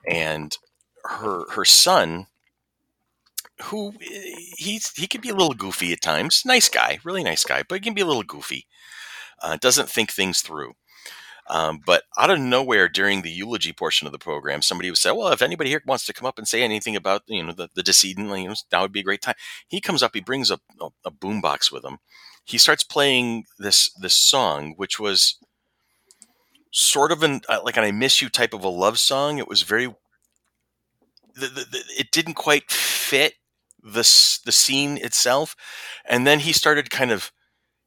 and 0.10 0.58
her 1.04 1.50
her 1.52 1.66
son 1.66 2.28
who 3.64 3.94
eh, 4.02 4.36
he's 4.58 4.92
he 4.96 5.08
can 5.08 5.22
be 5.22 5.30
a 5.30 5.36
little 5.36 5.54
goofy 5.54 5.94
at 5.94 6.02
times. 6.02 6.44
Nice 6.46 6.70
guy 6.70 7.00
really 7.04 7.24
nice 7.24 7.44
guy 7.44 7.64
but 7.68 7.76
he 7.76 7.82
can 7.82 7.94
be 7.94 8.02
a 8.02 8.06
little 8.06 8.24
goofy. 8.24 8.68
Uh, 9.42 9.58
doesn't 9.58 9.90
think 9.90 10.12
things 10.12 10.42
through. 10.42 10.74
Um, 11.48 11.82
but 11.86 12.04
out 12.18 12.32
of 12.32 12.40
nowhere 12.40 12.90
during 12.90 13.22
the 13.22 13.30
eulogy 13.30 13.72
portion 13.72 14.08
of 14.08 14.12
the 14.14 14.20
program 14.20 14.62
somebody 14.62 14.90
would 14.90 14.98
say 14.98 15.12
well 15.12 15.32
if 15.32 15.42
anybody 15.42 15.70
here 15.70 15.82
wants 15.86 16.06
to 16.06 16.14
come 16.14 16.26
up 16.26 16.38
and 16.40 16.48
say 16.48 16.64
anything 16.64 16.96
about 16.96 17.22
you 17.28 17.44
know 17.44 17.54
the, 17.54 17.70
the 17.76 17.84
decedent 17.84 18.30
you 18.30 18.48
know, 18.48 18.56
that 18.72 18.82
would 18.82 18.92
be 18.92 19.02
a 19.02 19.04
great 19.04 19.22
time. 19.22 19.36
He 19.68 19.80
comes 19.82 20.02
up 20.04 20.12
he 20.14 20.22
brings 20.22 20.52
a, 20.52 20.60
a, 20.82 20.90
a 21.06 21.12
boom 21.12 21.42
box 21.42 21.72
with 21.72 21.86
him. 21.86 22.00
He 22.46 22.58
starts 22.58 22.84
playing 22.84 23.46
this 23.60 23.92
this 23.94 24.16
song 24.16 24.74
which 24.78 25.00
was 25.00 25.38
sort 26.72 27.12
of 27.12 27.24
an 27.24 27.42
uh, 27.48 27.60
like 27.64 27.78
an 27.78 27.86
I 27.86 27.92
miss 27.92 28.22
you 28.22 28.30
type 28.30 28.54
of 28.54 28.64
a 28.64 28.70
love 28.70 29.00
song. 29.00 29.38
It 29.38 29.48
was 29.48 29.62
very 29.62 29.88
the, 31.36 31.48
the, 31.48 31.66
the, 31.72 31.84
it 31.98 32.12
didn't 32.12 32.36
quite 32.36 32.70
fit 32.70 33.34
the 33.86 34.04
the 34.46 34.52
scene 34.52 34.98
itself, 34.98 35.56
and 36.06 36.28
then 36.28 36.40
he 36.40 36.54
started 36.54 36.90
kind 36.90 37.12
of 37.12 37.32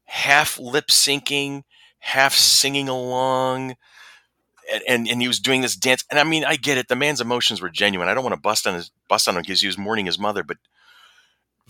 half 0.07 0.59
lip 0.59 0.89
syncing, 0.89 1.65
half 2.01 2.35
singing 2.35 2.89
along. 2.89 3.77
And, 4.71 4.83
and, 4.87 5.09
and 5.09 5.23
he 5.23 5.29
was 5.29 5.41
doing 5.41 5.63
this 5.63 5.77
dance, 5.77 6.05
and 6.11 6.21
I 6.21 6.25
mean, 6.25 6.45
I 6.45 6.57
get 6.57 6.77
it. 6.77 6.89
The 6.89 6.97
man's 6.97 7.23
emotions 7.23 7.63
were 7.63 7.71
genuine. 7.71 8.09
I 8.09 8.15
don't 8.15 8.23
want 8.23 8.35
to 8.35 8.41
bust 8.41 8.67
on 8.67 8.75
his 8.75 8.91
bust 9.09 9.27
on 9.27 9.35
him 9.35 9.43
because 9.43 9.63
he 9.63 9.67
was 9.67 9.79
mourning 9.79 10.05
his 10.05 10.19
mother, 10.19 10.43
but 10.43 10.59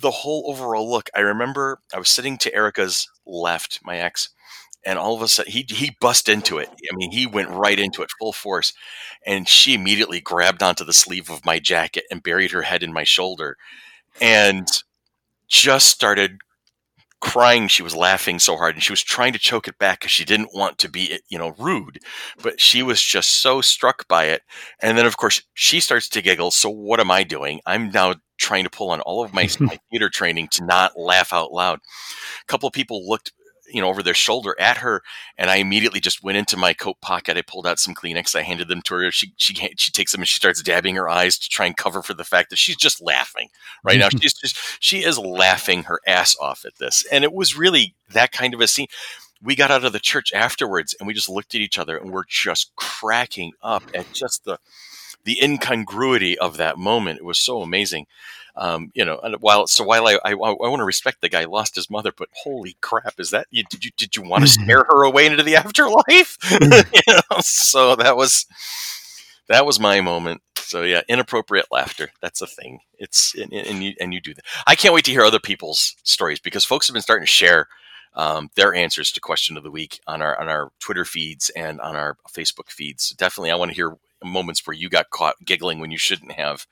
the 0.00 0.10
whole 0.10 0.44
overall 0.48 0.90
look. 0.90 1.10
I 1.14 1.20
remember 1.20 1.80
I 1.94 1.98
was 1.98 2.08
sitting 2.08 2.38
to 2.38 2.54
Erica's 2.54 3.08
left, 3.26 3.80
my 3.84 3.98
ex, 3.98 4.30
and 4.84 4.98
all 4.98 5.14
of 5.14 5.22
a 5.22 5.28
sudden 5.28 5.52
he 5.52 5.66
he 5.68 5.96
bust 6.00 6.28
into 6.28 6.58
it. 6.58 6.68
I 6.70 6.96
mean, 6.96 7.12
he 7.12 7.26
went 7.26 7.50
right 7.50 7.78
into 7.78 8.02
it 8.02 8.10
full 8.18 8.32
force, 8.32 8.72
and 9.26 9.48
she 9.48 9.74
immediately 9.74 10.20
grabbed 10.20 10.62
onto 10.62 10.84
the 10.84 10.92
sleeve 10.92 11.30
of 11.30 11.44
my 11.44 11.58
jacket 11.58 12.04
and 12.10 12.22
buried 12.22 12.52
her 12.52 12.62
head 12.62 12.82
in 12.82 12.92
my 12.92 13.04
shoulder, 13.04 13.56
and 14.20 14.66
just 15.48 15.88
started 15.88 16.38
crying. 17.20 17.68
She 17.68 17.82
was 17.82 17.96
laughing 17.96 18.38
so 18.38 18.56
hard 18.56 18.74
and 18.74 18.82
she 18.82 18.92
was 18.92 19.02
trying 19.02 19.32
to 19.32 19.38
choke 19.38 19.66
it 19.66 19.78
back 19.78 20.00
because 20.00 20.12
she 20.12 20.24
didn't 20.24 20.54
want 20.54 20.78
to 20.78 20.88
be 20.88 21.18
you 21.28 21.38
know 21.38 21.54
rude 21.58 21.98
but 22.42 22.60
she 22.60 22.82
was 22.82 23.02
just 23.02 23.40
so 23.42 23.60
struck 23.60 24.06
by 24.06 24.26
it. 24.26 24.42
And 24.80 24.96
then 24.96 25.06
of 25.06 25.16
course 25.16 25.42
she 25.54 25.80
starts 25.80 26.08
to 26.10 26.22
giggle 26.22 26.50
so 26.50 26.70
what 26.70 27.00
am 27.00 27.10
i 27.10 27.24
doing? 27.24 27.60
I'm 27.66 27.90
now 27.90 28.14
trying 28.38 28.64
to 28.64 28.70
pull 28.70 28.90
on 28.90 29.00
all 29.00 29.24
of 29.24 29.34
my, 29.34 29.48
my 29.60 29.78
theater 29.90 30.08
training 30.08 30.48
to 30.52 30.64
not 30.64 30.98
laugh 30.98 31.32
out 31.32 31.52
loud. 31.52 31.80
A 31.80 32.46
couple 32.46 32.68
of 32.68 32.72
people 32.72 33.06
looked 33.08 33.32
you 33.72 33.80
know 33.80 33.88
over 33.88 34.02
their 34.02 34.14
shoulder 34.14 34.54
at 34.58 34.78
her 34.78 35.02
and 35.36 35.50
i 35.50 35.56
immediately 35.56 36.00
just 36.00 36.22
went 36.22 36.38
into 36.38 36.56
my 36.56 36.72
coat 36.72 37.00
pocket. 37.00 37.36
I 37.36 37.42
pulled 37.42 37.66
out 37.66 37.78
some 37.78 37.94
kleenex. 37.94 38.34
I 38.34 38.42
handed 38.42 38.68
them 38.68 38.82
to 38.82 38.94
her. 38.94 39.10
She 39.10 39.32
she 39.36 39.54
she 39.76 39.90
takes 39.90 40.12
them 40.12 40.20
and 40.20 40.28
she 40.28 40.36
starts 40.36 40.62
dabbing 40.62 40.96
her 40.96 41.08
eyes 41.08 41.38
to 41.38 41.48
try 41.48 41.66
and 41.66 41.76
cover 41.76 42.02
for 42.02 42.14
the 42.14 42.24
fact 42.24 42.50
that 42.50 42.58
she's 42.58 42.76
just 42.76 43.02
laughing. 43.02 43.48
Right 43.82 43.98
now 43.98 44.08
she's 44.20 44.34
just 44.34 44.58
she 44.80 45.04
is 45.04 45.18
laughing 45.18 45.84
her 45.84 46.00
ass 46.06 46.36
off 46.40 46.64
at 46.64 46.76
this. 46.76 47.04
And 47.10 47.24
it 47.24 47.32
was 47.32 47.56
really 47.56 47.94
that 48.12 48.32
kind 48.32 48.54
of 48.54 48.60
a 48.60 48.68
scene. 48.68 48.86
We 49.40 49.54
got 49.54 49.70
out 49.70 49.84
of 49.84 49.92
the 49.92 50.00
church 50.00 50.32
afterwards 50.32 50.94
and 50.98 51.06
we 51.06 51.14
just 51.14 51.28
looked 51.28 51.54
at 51.54 51.60
each 51.60 51.78
other 51.78 51.96
and 51.96 52.12
we're 52.12 52.24
just 52.28 52.74
cracking 52.76 53.52
up 53.62 53.84
at 53.94 54.12
just 54.12 54.44
the 54.44 54.58
the 55.24 55.42
incongruity 55.42 56.38
of 56.38 56.56
that 56.56 56.78
moment. 56.78 57.18
It 57.18 57.24
was 57.24 57.38
so 57.38 57.62
amazing 57.62 58.06
um, 58.58 58.90
you 58.94 59.04
know 59.04 59.18
and 59.22 59.36
while 59.40 59.66
so 59.66 59.84
while 59.84 60.06
I, 60.06 60.18
I, 60.24 60.32
I 60.32 60.34
want 60.34 60.80
to 60.80 60.84
respect 60.84 61.20
the 61.20 61.28
guy 61.28 61.44
lost 61.44 61.76
his 61.76 61.88
mother 61.88 62.12
but 62.16 62.28
holy 62.32 62.76
crap 62.80 63.14
is 63.18 63.30
that 63.30 63.46
you, 63.50 63.62
did 63.70 63.84
you 63.84 63.92
did 63.96 64.16
you 64.16 64.22
want 64.22 64.42
to 64.42 64.50
scare 64.50 64.84
her 64.88 65.04
away 65.04 65.26
into 65.26 65.42
the 65.42 65.56
afterlife? 65.64 66.36
You 66.50 67.14
know 67.14 67.38
so 67.40 67.96
that 67.96 68.16
was 68.16 68.46
that 69.48 69.64
was 69.64 69.80
my 69.80 70.00
moment. 70.00 70.42
So 70.56 70.82
yeah 70.82 71.02
inappropriate 71.08 71.66
laughter 71.70 72.10
that's 72.20 72.42
a 72.42 72.46
thing. 72.46 72.80
It's 72.98 73.34
and, 73.34 73.52
and 73.52 73.82
you 73.82 73.94
and 74.00 74.12
you 74.12 74.20
do 74.20 74.34
that. 74.34 74.44
I 74.66 74.74
can't 74.74 74.94
wait 74.94 75.04
to 75.06 75.12
hear 75.12 75.22
other 75.22 75.40
people's 75.40 75.94
stories 76.02 76.40
because 76.40 76.64
folks 76.64 76.88
have 76.88 76.94
been 76.94 77.02
starting 77.02 77.26
to 77.26 77.30
share 77.32 77.68
um, 78.14 78.50
their 78.56 78.74
answers 78.74 79.12
to 79.12 79.20
question 79.20 79.56
of 79.56 79.62
the 79.62 79.70
week 79.70 80.00
on 80.08 80.20
our 80.20 80.38
on 80.40 80.48
our 80.48 80.72
twitter 80.80 81.04
feeds 81.04 81.50
and 81.50 81.80
on 81.80 81.94
our 81.94 82.16
facebook 82.28 82.70
feeds. 82.70 83.04
So 83.04 83.14
definitely 83.16 83.52
i 83.52 83.54
want 83.54 83.70
to 83.70 83.76
hear 83.76 83.96
moments 84.24 84.66
where 84.66 84.74
you 84.74 84.88
got 84.88 85.10
caught 85.10 85.36
giggling 85.44 85.80
when 85.80 85.90
you 85.90 85.98
shouldn't 85.98 86.32
have. 86.32 86.66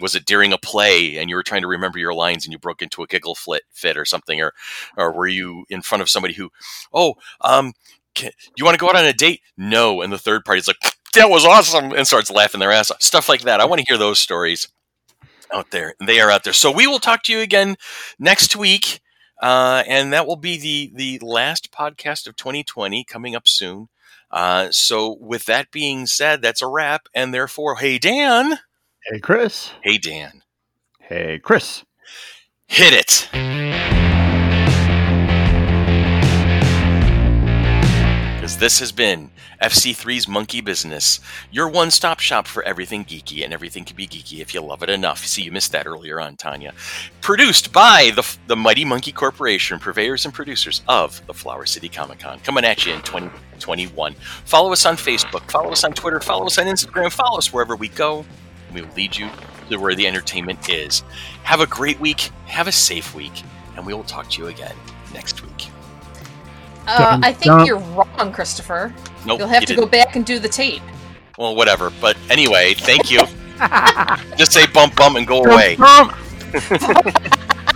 Was 0.00 0.14
it 0.14 0.26
during 0.26 0.52
a 0.52 0.58
play 0.58 1.16
and 1.18 1.28
you 1.28 1.36
were 1.36 1.42
trying 1.42 1.62
to 1.62 1.68
remember 1.68 1.98
your 1.98 2.14
lines 2.14 2.44
and 2.44 2.52
you 2.52 2.58
broke 2.58 2.82
into 2.82 3.02
a 3.02 3.06
giggle 3.06 3.34
fit, 3.34 3.62
fit 3.72 3.96
or 3.96 4.04
something 4.04 4.40
or 4.40 4.52
or 4.96 5.12
were 5.12 5.26
you 5.26 5.64
in 5.68 5.82
front 5.82 6.02
of 6.02 6.08
somebody 6.08 6.34
who 6.34 6.50
oh 6.92 7.14
um 7.40 7.72
can, 8.14 8.30
you 8.56 8.64
want 8.64 8.76
to 8.76 8.80
go 8.80 8.88
out 8.88 8.96
on 8.96 9.04
a 9.04 9.12
date? 9.12 9.40
No 9.56 10.02
and 10.02 10.12
the 10.12 10.18
third 10.18 10.44
party's 10.44 10.68
like 10.68 10.78
that 11.14 11.30
was 11.30 11.44
awesome 11.44 11.92
and 11.92 12.06
starts 12.06 12.30
laughing 12.30 12.60
their 12.60 12.72
ass 12.72 12.90
off. 12.90 13.02
Stuff 13.02 13.28
like 13.28 13.42
that. 13.42 13.60
I 13.60 13.64
want 13.64 13.80
to 13.80 13.86
hear 13.88 13.98
those 13.98 14.18
stories 14.18 14.68
out 15.52 15.70
there. 15.70 15.94
They 16.04 16.20
are 16.20 16.30
out 16.30 16.44
there. 16.44 16.52
So 16.52 16.70
we 16.70 16.86
will 16.86 16.98
talk 16.98 17.22
to 17.24 17.32
you 17.32 17.40
again 17.40 17.76
next 18.18 18.56
week 18.56 19.00
uh, 19.42 19.82
and 19.86 20.12
that 20.12 20.26
will 20.26 20.36
be 20.36 20.56
the 20.58 20.90
the 20.94 21.24
last 21.24 21.72
podcast 21.72 22.26
of 22.26 22.36
2020 22.36 23.04
coming 23.04 23.34
up 23.34 23.46
soon 23.46 23.88
uh, 24.34 24.68
so 24.70 25.16
with 25.20 25.46
that 25.46 25.70
being 25.70 26.06
said 26.06 26.42
that's 26.42 26.60
a 26.60 26.66
wrap 26.66 27.06
and 27.14 27.32
therefore 27.32 27.76
hey 27.76 27.98
dan 27.98 28.58
Hey, 29.10 29.18
Chris. 29.20 29.70
hey 29.82 29.96
dan 29.98 30.42
Hey, 31.00 31.38
Chris. 31.38 31.84
hit 32.66 32.92
it 32.94 33.28
because 38.34 38.58
this 38.58 38.78
has 38.80 38.92
been 38.92 39.30
FC3's 39.64 40.28
Monkey 40.28 40.60
Business, 40.60 41.20
your 41.50 41.70
one 41.70 41.90
stop 41.90 42.20
shop 42.20 42.46
for 42.46 42.62
everything 42.64 43.02
geeky, 43.02 43.42
and 43.42 43.52
everything 43.54 43.82
can 43.82 43.96
be 43.96 44.06
geeky 44.06 44.40
if 44.40 44.52
you 44.52 44.60
love 44.60 44.82
it 44.82 44.90
enough. 44.90 45.24
See, 45.24 45.40
you 45.40 45.50
missed 45.50 45.72
that 45.72 45.86
earlier 45.86 46.20
on, 46.20 46.36
Tanya. 46.36 46.74
Produced 47.22 47.72
by 47.72 48.12
the, 48.14 48.36
the 48.46 48.56
Mighty 48.56 48.84
Monkey 48.84 49.10
Corporation, 49.10 49.78
purveyors 49.78 50.26
and 50.26 50.34
producers 50.34 50.82
of 50.86 51.26
the 51.26 51.32
Flower 51.32 51.64
City 51.64 51.88
Comic 51.88 52.18
Con, 52.18 52.40
coming 52.40 52.62
at 52.62 52.84
you 52.84 52.92
in 52.92 53.00
2021. 53.00 54.14
Follow 54.44 54.70
us 54.70 54.84
on 54.84 54.96
Facebook, 54.96 55.50
follow 55.50 55.72
us 55.72 55.82
on 55.82 55.94
Twitter, 55.94 56.20
follow 56.20 56.44
us 56.44 56.58
on 56.58 56.66
Instagram, 56.66 57.10
follow 57.10 57.38
us 57.38 57.50
wherever 57.50 57.74
we 57.74 57.88
go. 57.88 58.26
We 58.74 58.82
will 58.82 58.94
lead 58.94 59.16
you 59.16 59.30
to 59.70 59.78
where 59.78 59.94
the 59.94 60.06
entertainment 60.06 60.68
is. 60.68 61.02
Have 61.42 61.60
a 61.60 61.66
great 61.66 61.98
week, 62.00 62.30
have 62.46 62.68
a 62.68 62.72
safe 62.72 63.14
week, 63.14 63.42
and 63.76 63.86
we 63.86 63.94
will 63.94 64.04
talk 64.04 64.28
to 64.32 64.42
you 64.42 64.48
again 64.48 64.76
next 65.14 65.42
week. 65.42 65.68
Uh, 66.86 67.18
I 67.22 67.32
think 67.32 67.44
dun. 67.46 67.66
you're 67.66 67.78
wrong, 67.78 68.32
Christopher. 68.32 68.92
Nope, 69.26 69.38
You'll 69.38 69.48
have 69.48 69.62
you 69.62 69.66
to 69.68 69.74
didn't. 69.74 69.84
go 69.84 69.90
back 69.90 70.16
and 70.16 70.24
do 70.26 70.38
the 70.38 70.48
tape. 70.48 70.82
Well, 71.38 71.54
whatever. 71.56 71.90
But 72.00 72.16
anyway, 72.30 72.74
thank 72.74 73.10
you. 73.10 73.20
Just 74.36 74.52
say 74.52 74.66
bump 74.66 74.94
bump 74.96 75.16
and 75.16 75.26
go 75.26 75.42
away. 75.44 75.76
Bum, 75.76 76.08
bum. 76.08 76.14